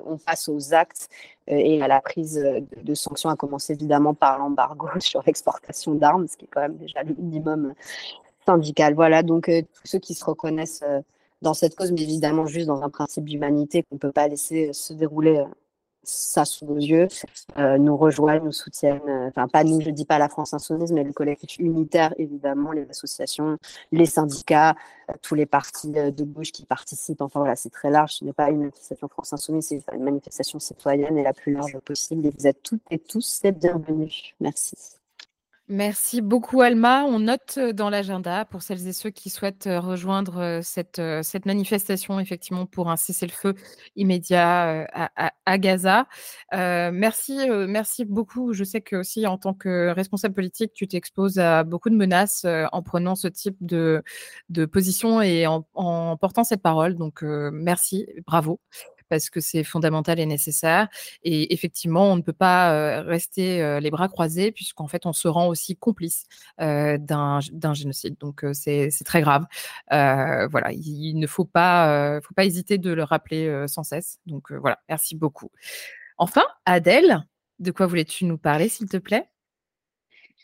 on 0.06 0.16
passe 0.16 0.48
aux 0.48 0.72
actes 0.72 1.10
et 1.46 1.82
à 1.82 1.86
la 1.86 2.00
prise 2.00 2.36
de, 2.36 2.64
de, 2.82 2.94
sanctions, 2.94 3.28
à 3.28 3.36
commencer 3.36 3.74
évidemment 3.74 4.14
par 4.14 4.38
l'embargo 4.38 4.88
sur 5.00 5.22
l'exportation 5.26 5.94
d'armes, 5.94 6.26
ce 6.28 6.38
qui 6.38 6.46
est 6.46 6.48
quand 6.50 6.62
même 6.62 6.78
déjà 6.78 7.02
le 7.02 7.14
minimum 7.14 7.74
syndical. 8.46 8.94
Voilà, 8.94 9.22
donc 9.22 9.44
tous 9.44 9.84
ceux 9.84 9.98
qui 9.98 10.14
se 10.14 10.24
reconnaissent 10.24 10.82
dans 11.42 11.52
cette 11.52 11.74
cause, 11.74 11.92
mais 11.92 12.04
évidemment 12.04 12.46
juste 12.46 12.68
dans 12.68 12.82
un 12.82 12.88
principe 12.88 13.26
d'humanité 13.26 13.82
qu'on 13.82 13.96
ne 13.96 14.00
peut 14.00 14.12
pas 14.12 14.28
laisser 14.28 14.72
se 14.72 14.94
dérouler 14.94 15.44
ça 16.02 16.44
sous 16.44 16.66
nos 16.66 16.76
yeux, 16.76 17.08
euh, 17.58 17.78
nous 17.78 17.96
rejoignent, 17.96 18.44
nous 18.44 18.52
soutiennent, 18.52 19.00
euh, 19.08 19.28
enfin 19.28 19.48
pas 19.48 19.64
nous, 19.64 19.80
je 19.80 19.90
dis 19.90 20.04
pas 20.04 20.18
la 20.18 20.28
France 20.28 20.54
Insoumise, 20.54 20.92
mais 20.92 21.04
le 21.04 21.12
collectif 21.12 21.58
unitaire, 21.58 22.14
évidemment, 22.18 22.72
les 22.72 22.88
associations, 22.90 23.58
les 23.92 24.06
syndicats, 24.06 24.74
euh, 25.10 25.14
tous 25.22 25.34
les 25.34 25.46
partis 25.46 25.92
de 25.92 26.24
gauche 26.24 26.52
qui 26.52 26.64
participent, 26.64 27.22
enfin 27.22 27.40
voilà, 27.40 27.56
c'est 27.56 27.70
très 27.70 27.90
large, 27.90 28.14
ce 28.14 28.24
n'est 28.24 28.32
pas 28.32 28.50
une 28.50 28.60
manifestation 28.60 29.08
France 29.08 29.32
Insoumise, 29.32 29.68
c'est 29.68 29.82
une 29.94 30.04
manifestation 30.04 30.58
citoyenne 30.58 31.16
et 31.18 31.22
la 31.22 31.32
plus 31.32 31.52
large 31.52 31.78
possible, 31.80 32.26
et 32.26 32.30
vous 32.36 32.46
êtes 32.46 32.62
toutes 32.62 32.82
et 32.90 32.98
tous 32.98 33.40
les 33.44 33.52
bienvenus. 33.52 34.34
Merci. 34.40 35.01
Merci 35.68 36.20
beaucoup 36.20 36.60
Alma. 36.60 37.04
On 37.04 37.20
note 37.20 37.58
dans 37.58 37.88
l'agenda 37.88 38.44
pour 38.44 38.62
celles 38.62 38.86
et 38.88 38.92
ceux 38.92 39.10
qui 39.10 39.30
souhaitent 39.30 39.68
rejoindre 39.68 40.60
cette, 40.62 41.00
cette 41.22 41.46
manifestation 41.46 42.18
effectivement 42.20 42.66
pour 42.66 42.90
un 42.90 42.96
cessez-le-feu 42.96 43.54
immédiat 43.96 44.86
à, 45.46 45.58
Gaza. 45.58 46.06
merci, 46.52 47.38
merci 47.68 48.04
beaucoup. 48.04 48.52
Je 48.52 48.64
sais 48.64 48.80
que 48.80 48.96
aussi 48.96 49.26
en 49.26 49.38
tant 49.38 49.54
que 49.54 49.90
responsable 49.90 50.34
politique, 50.34 50.72
tu 50.74 50.88
t'exposes 50.88 51.38
à 51.38 51.62
beaucoup 51.64 51.90
de 51.90 51.96
menaces 51.96 52.44
en 52.72 52.82
prenant 52.82 53.14
ce 53.14 53.28
type 53.28 53.56
de, 53.60 54.02
de 54.48 54.66
position 54.66 55.22
et 55.22 55.46
en 55.46 56.16
portant 56.16 56.44
cette 56.44 56.62
parole. 56.62 56.96
Donc 56.96 57.22
merci, 57.22 58.06
bravo 58.26 58.60
parce 59.12 59.28
que 59.28 59.40
c'est 59.40 59.62
fondamental 59.62 60.18
et 60.18 60.24
nécessaire. 60.24 60.88
Et 61.22 61.52
effectivement, 61.52 62.10
on 62.10 62.16
ne 62.16 62.22
peut 62.22 62.32
pas 62.32 63.02
rester 63.02 63.78
les 63.78 63.90
bras 63.90 64.08
croisés 64.08 64.52
puisqu'en 64.52 64.88
fait, 64.88 65.04
on 65.04 65.12
se 65.12 65.28
rend 65.28 65.48
aussi 65.48 65.76
complice 65.76 66.24
d'un 66.58 67.40
génocide. 67.74 68.16
Donc, 68.20 68.42
c'est 68.54 68.88
très 69.04 69.20
grave. 69.20 69.44
voilà, 69.90 70.72
il 70.72 71.18
ne 71.18 71.26
faut 71.26 71.44
pas, 71.44 72.22
faut 72.22 72.32
pas 72.32 72.46
hésiter 72.46 72.78
de 72.78 72.90
le 72.90 73.02
rappeler 73.02 73.66
sans 73.68 73.82
cesse. 73.82 74.18
Donc, 74.24 74.50
voilà, 74.50 74.78
merci 74.88 75.14
beaucoup. 75.14 75.50
Enfin, 76.16 76.44
Adèle, 76.64 77.22
de 77.58 77.70
quoi 77.70 77.86
voulais-tu 77.86 78.24
nous 78.24 78.38
parler, 78.38 78.70
s'il 78.70 78.88
te 78.88 78.96
plaît? 78.96 79.28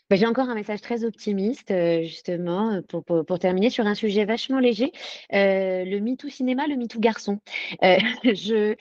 Bah, 0.09 0.15
j'ai 0.15 0.25
encore 0.25 0.49
un 0.49 0.55
message 0.55 0.81
très 0.81 1.03
optimiste, 1.03 1.69
euh, 1.69 2.01
justement, 2.01 2.71
euh, 2.71 2.81
pour, 2.81 3.03
pour, 3.03 3.37
terminer 3.37 3.69
sur 3.69 3.85
un 3.85 3.93
sujet 3.93 4.25
vachement 4.25 4.57
léger, 4.57 4.91
euh, 5.33 5.85
le 5.85 5.99
MeToo 5.99 6.29
cinéma, 6.29 6.65
le 6.65 6.77
MeToo 6.77 6.99
garçon. 6.99 7.39
Je, 8.23 8.75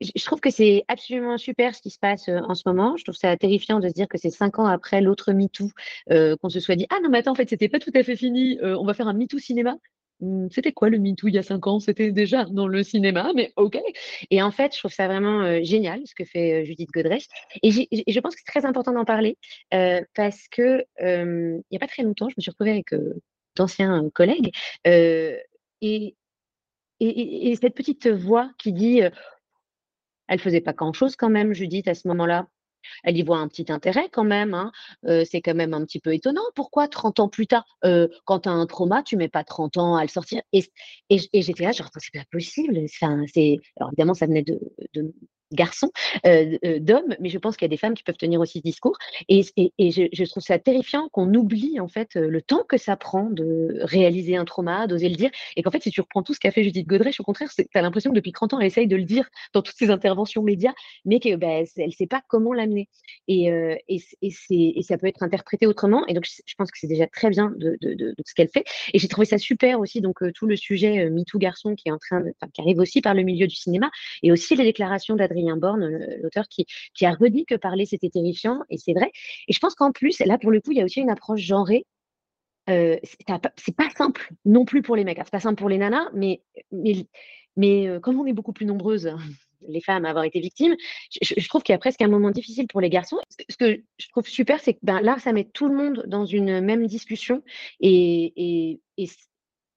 je 0.00 0.24
trouve 0.26 0.40
que 0.40 0.50
c'est 0.50 0.84
absolument 0.88 1.38
super 1.38 1.74
ce 1.74 1.80
qui 1.80 1.90
se 1.90 1.98
passe 1.98 2.28
en 2.28 2.54
ce 2.54 2.64
moment. 2.66 2.96
Je 2.98 3.04
trouve 3.04 3.16
ça 3.16 3.34
terrifiant 3.36 3.80
de 3.80 3.88
se 3.88 3.94
dire 3.94 4.08
que 4.08 4.18
c'est 4.18 4.30
cinq 4.30 4.58
ans 4.58 4.66
après 4.66 5.00
l'autre 5.00 5.32
MeToo 5.32 5.70
qu'on 6.10 6.48
se 6.50 6.60
soit 6.60 6.76
dit 6.76 6.86
ah 6.90 6.98
non 7.02 7.08
mais 7.08 7.18
attends 7.18 7.32
en 7.32 7.34
fait 7.34 7.48
c'était 7.48 7.68
pas 7.68 7.78
tout 7.78 7.92
à 7.94 8.02
fait 8.02 8.16
fini, 8.16 8.58
on 8.62 8.84
va 8.84 8.94
faire 8.94 9.08
un 9.08 9.14
MeToo 9.14 9.38
cinéma. 9.38 9.76
Mmh, 10.24 10.48
c'était 10.50 10.72
quoi 10.72 10.88
le 10.88 10.98
MeToo 10.98 11.28
il 11.28 11.34
y 11.34 11.38
a 11.38 11.42
cinq 11.42 11.66
ans? 11.66 11.80
C'était 11.80 12.12
déjà 12.12 12.44
dans 12.46 12.66
le 12.66 12.82
cinéma, 12.82 13.32
mais 13.34 13.52
OK. 13.56 13.78
Et 14.30 14.42
en 14.42 14.50
fait, 14.50 14.72
je 14.74 14.78
trouve 14.78 14.92
ça 14.92 15.06
vraiment 15.06 15.62
génial 15.62 16.00
ce 16.06 16.14
que 16.14 16.24
fait 16.24 16.64
Judith 16.64 16.90
Godrèche. 16.92 17.26
Et, 17.62 17.70
je 17.70 18.20
pense 18.20 18.34
que 18.34 18.40
c'est 18.44 18.52
très 18.52 18.66
important 18.66 18.92
d'en 18.92 19.04
parler 19.04 19.36
parce 20.14 20.48
que 20.48 20.84
il 21.00 21.62
n'y 21.70 21.76
a 21.76 21.80
pas 21.80 21.86
très 21.86 22.02
longtemps, 22.02 22.28
je 22.28 22.34
me 22.36 22.42
suis 22.42 22.50
retrouvée 22.50 22.70
avec 22.70 22.94
d'anciens 23.56 24.08
collègues 24.14 24.50
et, 24.84 25.36
et, 25.80 26.16
et, 27.00 27.56
cette 27.56 27.74
petite 27.74 28.08
voix 28.08 28.50
qui 28.58 28.72
dit 28.72 29.02
elle 30.28 30.40
faisait 30.40 30.60
pas 30.60 30.72
grand-chose 30.72 31.16
quand 31.16 31.30
même, 31.30 31.52
Judith, 31.52 31.88
à 31.88 31.94
ce 31.94 32.08
moment-là. 32.08 32.46
Elle 33.02 33.16
y 33.16 33.22
voit 33.22 33.38
un 33.38 33.48
petit 33.48 33.70
intérêt 33.70 34.08
quand 34.10 34.24
même. 34.24 34.54
Hein. 34.54 34.72
c'est 35.24 35.40
quand 35.40 35.54
même 35.54 35.74
un 35.74 35.84
petit 35.84 36.00
peu 36.00 36.14
étonnant. 36.14 36.42
Pourquoi 36.54 36.88
30 36.88 37.20
ans 37.20 37.28
plus 37.28 37.46
tard, 37.46 37.64
quand 38.24 38.40
tu 38.40 38.48
as 38.48 38.52
un 38.52 38.66
trauma, 38.66 39.02
tu 39.02 39.16
mets 39.16 39.28
pas 39.28 39.44
30 39.44 39.76
ans 39.76 39.96
à 39.96 40.02
le 40.02 40.08
sortir? 40.08 40.42
Et, 40.52 40.64
j'étais 41.10 41.64
là, 41.64 41.72
genre, 41.72 41.90
c'est 41.96 42.12
pas 42.12 42.24
possible. 42.30 42.78
Enfin, 42.84 43.24
alors 43.76 43.90
évidemment, 43.92 44.14
ça 44.14 44.26
venait 44.26 44.42
de, 44.42 44.58
garçons, 45.54 45.90
euh, 46.26 46.58
euh, 46.64 46.78
d'hommes, 46.78 47.14
mais 47.20 47.28
je 47.28 47.38
pense 47.38 47.56
qu'il 47.56 47.64
y 47.64 47.70
a 47.70 47.74
des 47.74 47.76
femmes 47.76 47.94
qui 47.94 48.02
peuvent 48.02 48.16
tenir 48.16 48.40
aussi 48.40 48.58
ce 48.58 48.62
discours. 48.62 48.96
Et, 49.28 49.42
je, 49.42 50.24
trouve 50.24 50.42
ça 50.42 50.58
terrifiant 50.58 51.08
qu'on 51.10 51.32
oublie 51.34 51.80
en 51.80 51.88
fait 51.88 52.16
euh, 52.16 52.28
le 52.28 52.42
temps 52.42 52.64
que 52.68 52.76
ça 52.76 52.96
prend 52.96 53.30
de 53.30 53.78
réaliser 53.82 54.36
un 54.36 54.44
trauma, 54.44 54.86
d'oser 54.86 55.08
le 55.08 55.16
dire, 55.16 55.30
et 55.56 55.62
qu'en 55.62 55.70
fait, 55.70 55.82
si 55.82 55.90
tu 55.90 56.00
reprends 56.00 56.22
tout 56.22 56.34
ce 56.34 56.40
qu'a 56.40 56.50
fait 56.50 56.64
Judith 56.64 56.86
Godrèche, 56.86 57.20
au 57.20 57.24
contraire, 57.24 57.48
tu 57.54 57.64
as 57.74 57.82
l'impression 57.82 58.10
que 58.10 58.16
depuis 58.16 58.32
30 58.32 58.54
ans, 58.54 58.60
elle 58.60 58.66
essaye 58.66 58.86
de 58.86 58.96
le 58.96 59.04
dire 59.04 59.28
dans 59.52 59.62
toutes 59.62 59.76
ses 59.76 59.90
interventions 59.90 60.42
médias, 60.42 60.74
mais 61.04 61.20
qu'elle 61.20 61.36
bah, 61.36 61.60
ne 61.60 61.90
sait 61.90 62.06
pas 62.06 62.22
comment 62.28 62.52
l'amener. 62.52 62.88
Et, 63.28 63.50
et, 63.88 64.82
ça 64.82 64.98
peut 64.98 65.06
être 65.06 65.22
interprété 65.22 65.66
autrement. 65.66 66.06
Et 66.06 66.14
donc, 66.14 66.26
je 66.26 66.54
pense 66.56 66.70
que 66.70 66.78
c'est 66.78 66.86
déjà 66.86 67.06
très 67.06 67.30
bien 67.30 67.52
de, 67.56 67.78
ce 68.24 68.34
qu'elle 68.34 68.48
fait. 68.48 68.64
Et 68.92 68.98
j'ai 68.98 69.08
trouvé 69.08 69.26
ça 69.26 69.38
super 69.38 69.80
aussi, 69.80 70.00
donc 70.00 70.18
tout 70.34 70.46
le 70.46 70.56
sujet 70.56 71.08
MeToo 71.10 71.38
garçon 71.38 71.74
qui 71.74 71.88
est 71.88 71.92
en 71.92 71.98
train 71.98 72.20
de, 72.20 72.32
qui 72.52 72.60
arrive 72.60 72.78
aussi 72.78 73.00
par 73.00 73.14
le 73.14 73.22
milieu 73.22 73.46
du 73.46 73.54
cinéma, 73.54 73.90
et 74.22 74.32
aussi 74.32 74.56
les 74.56 74.64
déclarations 74.64 75.16
d'Adrien 75.16 75.43
Borne, 75.56 75.88
l'auteur, 76.22 76.48
qui, 76.48 76.66
qui 76.94 77.06
a 77.06 77.12
redit 77.12 77.44
que 77.46 77.54
parler 77.54 77.86
c'était 77.86 78.10
terrifiant, 78.10 78.60
et 78.70 78.78
c'est 78.78 78.94
vrai. 78.94 79.10
Et 79.48 79.52
je 79.52 79.58
pense 79.58 79.74
qu'en 79.74 79.92
plus, 79.92 80.18
là 80.20 80.38
pour 80.38 80.50
le 80.50 80.60
coup, 80.60 80.72
il 80.72 80.78
y 80.78 80.80
a 80.80 80.84
aussi 80.84 81.00
une 81.00 81.10
approche 81.10 81.40
genrée. 81.40 81.86
Euh, 82.70 82.96
c'est 83.56 83.76
pas 83.76 83.90
simple 83.96 84.32
non 84.44 84.64
plus 84.64 84.82
pour 84.82 84.96
les 84.96 85.04
mecs. 85.04 85.18
C'est 85.18 85.30
pas 85.30 85.40
simple 85.40 85.58
pour 85.58 85.68
les 85.68 85.78
nanas, 85.78 86.08
mais, 86.14 86.42
mais, 86.72 87.06
mais 87.56 87.88
euh, 87.88 88.00
comme 88.00 88.18
on 88.18 88.26
est 88.26 88.32
beaucoup 88.32 88.52
plus 88.52 88.66
nombreuses, 88.66 89.10
les 89.68 89.80
femmes 89.80 90.04
à 90.04 90.10
avoir 90.10 90.24
été 90.24 90.40
victimes, 90.40 90.76
je, 91.22 91.48
trouve 91.48 91.62
qu'il 91.62 91.72
y 91.72 91.76
a 91.76 91.78
presque 91.78 92.02
un 92.02 92.08
moment 92.08 92.30
difficile 92.30 92.66
pour 92.66 92.80
les 92.80 92.90
garçons. 92.90 93.18
Ce 93.48 93.56
que 93.56 93.82
je 93.98 94.08
trouve 94.08 94.26
super, 94.26 94.60
c'est 94.60 94.74
que 94.74 94.80
ben, 94.82 95.00
là, 95.00 95.18
ça 95.18 95.32
met 95.32 95.44
tout 95.44 95.68
le 95.68 95.74
monde 95.74 96.04
dans 96.06 96.26
une 96.26 96.60
même 96.60 96.86
discussion 96.86 97.42
et, 97.80 98.32
et, 98.36 98.80
et 98.98 99.08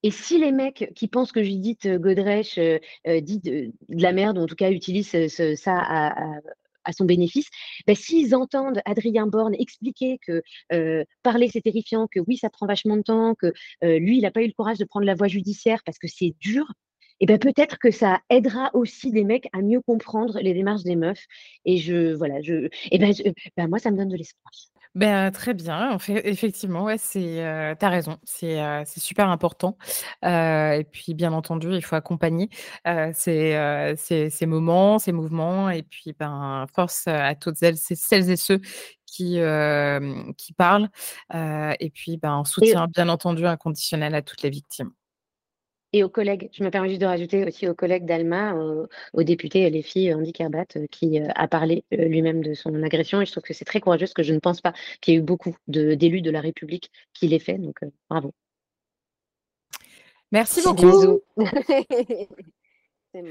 et 0.08 0.12
si 0.12 0.40
les 0.40 0.54
mecs 0.54 0.90
qui 0.96 1.10
pensent 1.10 1.34
que 1.34 1.44
Judith 1.44 1.86
euh, 1.86 2.00
Godrèche 2.00 2.58
euh, 2.60 2.80
euh, 3.08 3.20
dit 3.20 3.40
de, 3.40 3.74
la 3.90 4.14
merde, 4.14 4.38
ou 4.38 4.42
en 4.42 4.46
tout 4.46 4.56
cas 4.56 4.72
utilise 4.72 5.10
ça 5.28 5.76
à, 5.76 6.94
son 6.94 7.04
bénéfice, 7.04 7.50
ben, 7.86 7.94
s'ils 7.94 8.34
entendent 8.34 8.80
Adrien 8.86 9.28
Borne 9.28 9.54
expliquer 9.60 10.18
que 10.26 10.42
parler 11.24 11.50
c'est 11.52 11.60
terrifiant, 11.60 12.08
que 12.08 12.22
oui 12.26 12.38
ça 12.38 12.50
prend 12.50 12.66
vachement 12.66 12.96
de 12.96 13.02
temps, 13.02 13.36
que 13.36 13.52
lui 13.82 14.20
il 14.20 14.22
n'a 14.22 14.32
pas 14.32 14.42
eu 14.42 14.48
le 14.48 14.54
courage 14.54 14.78
de 14.78 14.86
prendre 14.86 15.06
la 15.06 15.14
voie 15.14 15.28
judiciaire 15.28 15.82
parce 15.86 16.00
que 16.00 16.08
c'est 16.08 16.34
dur, 16.40 16.72
et 17.20 17.26
ben 17.26 17.38
peut-être 17.40 17.78
que 17.78 17.92
ça 17.92 18.22
aidera 18.30 18.70
aussi 18.74 19.12
des 19.12 19.26
mecs 19.26 19.50
à 19.52 19.62
mieux 19.62 19.82
comprendre 19.82 20.40
les 20.40 20.54
démarches 20.54 20.84
des 20.84 20.96
meufs. 20.96 21.26
Et 21.66 21.78
je 21.78 22.14
voilà, 22.14 22.40
je 22.42 22.70
et 22.92 22.98
ben, 22.98 23.14
ben 23.58 23.68
moi 23.68 23.80
ça 23.80 23.92
me 23.92 23.98
donne 23.98 24.08
de 24.08 24.16
l'espoir. 24.16 24.54
Ben, 24.98 25.30
très 25.32 25.54
bien, 25.54 25.92
en 25.92 26.00
fait, 26.00 26.26
effectivement, 26.28 26.84
ouais, 26.86 26.98
c'est, 26.98 27.46
euh, 27.46 27.76
tu 27.80 27.86
as 27.86 27.90
raison, 27.90 28.18
c'est, 28.24 28.60
euh, 28.60 28.82
c'est 28.88 29.00
super 29.00 29.30
important. 29.30 29.78
Euh, 30.26 30.72
et 30.72 30.84
puis, 30.86 31.14
bien 31.14 31.34
entendu, 31.34 31.72
il 31.76 31.84
faut 31.86 31.96
accompagner 31.96 32.50
euh, 32.88 33.12
ces, 33.14 33.54
euh, 33.54 33.94
ces, 33.96 34.32
ces 34.32 34.46
moments, 34.48 34.98
ces 34.98 35.12
mouvements. 35.12 35.70
Et 35.70 35.84
puis, 35.84 36.14
ben, 36.20 36.66
force 36.74 37.08
à 37.08 37.36
toutes 37.36 37.58
celles, 37.58 37.78
celles 37.78 38.32
et 38.32 38.38
ceux 38.38 38.60
qui, 39.06 39.40
qui 40.38 40.54
parlent. 40.54 40.90
et 41.34 41.92
puis, 41.94 42.18
ben, 42.18 42.44
soutien, 42.44 42.88
bien 42.88 43.08
entendu, 43.10 43.46
inconditionnel 43.46 44.16
à 44.16 44.24
toutes 44.24 44.42
les 44.42 44.50
victimes 44.50 44.97
et 45.94 46.04
aux 46.04 46.10
collègues. 46.10 46.50
Je 46.52 46.64
me 46.64 46.70
permets 46.70 46.90
juste 46.90 47.02
de 47.02 47.06
rajouter 47.06 47.46
aussi 47.46 47.68
aux 47.68 47.74
collègues 47.74 48.06
d'Alma, 48.06 48.56
aux, 49.14 49.24
députés 49.24 49.70
les 49.70 49.82
filles 49.82 50.14
handicabat, 50.14 50.66
euh, 50.76 50.88
qui 50.92 51.20
euh, 51.20 51.28
a 51.36 51.48
parlé 51.48 51.84
euh, 51.94 52.06
lui-même 52.06 52.42
de 52.42 52.54
son 52.54 52.82
agression. 52.84 53.22
Et 53.22 53.26
je 53.26 53.32
trouve 53.32 53.44
que 53.44 53.54
c'est 53.54 53.66
très 53.66 53.80
courageux, 53.80 54.06
parce 54.06 54.14
que 54.14 54.24
je 54.24 54.34
ne 54.34 54.40
pense 54.40 54.62
pas 54.62 54.74
qu'il 55.02 55.14
y 55.14 55.18
ait 55.18 55.20
eu 55.20 55.24
beaucoup 55.24 55.56
d'élus 55.68 56.22
de, 56.22 56.32
la 56.32 56.42
République 56.42 56.92
qui 57.14 57.28
l'aient 57.28 57.40
fait. 57.40 57.58
Donc, 57.58 57.80
bravo. 58.10 58.34
Merci 60.32 60.62
beaucoup. 60.62 61.22
c'est 63.14 63.24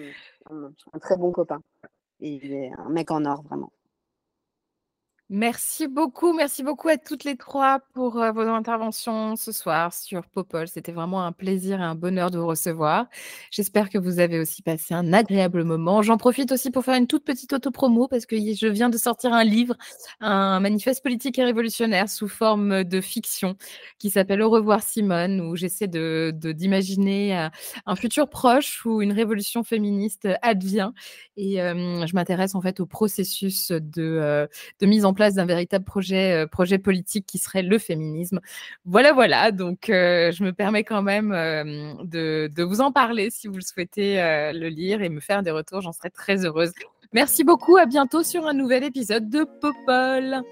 un 0.50 0.98
très 0.98 1.16
bon 1.16 1.30
copain. 1.30 1.60
Il 2.20 2.52
est 2.52 2.70
un 2.78 2.88
mec 2.88 3.10
en 3.10 3.24
or, 3.26 3.42
vraiment. 3.42 3.70
Merci 5.28 5.88
beaucoup, 5.88 6.32
merci 6.32 6.62
beaucoup 6.62 6.86
à 6.86 6.98
toutes 6.98 7.24
les 7.24 7.36
trois 7.36 7.80
pour 7.94 8.22
euh, 8.22 8.30
vos 8.30 8.42
interventions 8.42 9.34
ce 9.34 9.50
soir 9.50 9.92
sur 9.92 10.24
Popol. 10.28 10.68
C'était 10.68 10.92
vraiment 10.92 11.24
un 11.26 11.32
plaisir 11.32 11.80
et 11.80 11.82
un 11.82 11.96
bonheur 11.96 12.30
de 12.30 12.38
vous 12.38 12.46
recevoir. 12.46 13.06
J'espère 13.50 13.90
que 13.90 13.98
vous 13.98 14.20
avez 14.20 14.38
aussi 14.38 14.62
passé 14.62 14.94
un 14.94 15.12
agréable 15.12 15.64
moment. 15.64 16.00
J'en 16.00 16.16
profite 16.16 16.52
aussi 16.52 16.70
pour 16.70 16.84
faire 16.84 16.94
une 16.94 17.08
toute 17.08 17.24
petite 17.24 17.52
autopromo 17.52 18.06
parce 18.06 18.24
que 18.24 18.36
je 18.36 18.68
viens 18.68 18.88
de 18.88 18.96
sortir 18.96 19.32
un 19.32 19.42
livre, 19.42 19.74
un 20.20 20.60
manifeste 20.60 21.02
politique 21.02 21.40
et 21.40 21.44
révolutionnaire 21.44 22.08
sous 22.08 22.28
forme 22.28 22.84
de 22.84 23.00
fiction 23.00 23.56
qui 23.98 24.10
s'appelle 24.10 24.42
Au 24.42 24.50
revoir 24.50 24.80
Simone, 24.80 25.40
où 25.40 25.56
j'essaie 25.56 25.88
de, 25.88 26.32
d'imaginer 26.36 27.36
euh, 27.36 27.48
un 27.86 27.96
futur 27.96 28.28
proche 28.28 28.86
où 28.86 29.02
une 29.02 29.12
révolution 29.12 29.64
féministe 29.64 30.28
advient. 30.42 30.92
Et 31.36 31.60
euh, 31.60 32.06
je 32.06 32.14
m'intéresse 32.14 32.54
en 32.54 32.60
fait 32.60 32.78
au 32.78 32.86
processus 32.86 33.72
de, 33.72 34.48
de 34.78 34.86
mise 34.86 35.04
en 35.04 35.15
place 35.16 35.34
d'un 35.34 35.46
véritable 35.46 35.84
projet, 35.84 36.44
euh, 36.44 36.46
projet 36.46 36.78
politique 36.78 37.26
qui 37.26 37.38
serait 37.38 37.62
le 37.62 37.78
féminisme. 37.78 38.40
Voilà, 38.84 39.12
voilà. 39.12 39.50
Donc, 39.50 39.90
euh, 39.90 40.30
je 40.30 40.44
me 40.44 40.52
permets 40.52 40.84
quand 40.84 41.02
même 41.02 41.32
euh, 41.32 41.94
de, 42.04 42.48
de, 42.54 42.62
vous 42.62 42.80
en 42.80 42.92
parler 42.92 43.30
si 43.30 43.48
vous 43.48 43.56
le 43.56 43.62
souhaitez 43.62 44.16
le 44.54 44.68
lire 44.68 45.02
et 45.02 45.08
me 45.08 45.20
faire 45.20 45.42
des 45.42 45.50
retours. 45.50 45.80
J'en 45.80 45.92
serais 45.92 46.10
très 46.10 46.44
heureuse. 46.44 46.72
Merci 47.12 47.42
beaucoup. 47.42 47.76
À 47.76 47.86
bientôt 47.86 48.22
sur 48.22 48.46
un 48.46 48.52
nouvel 48.52 48.84
épisode 48.84 49.28
de 49.28 49.44
Popol. 49.60 50.42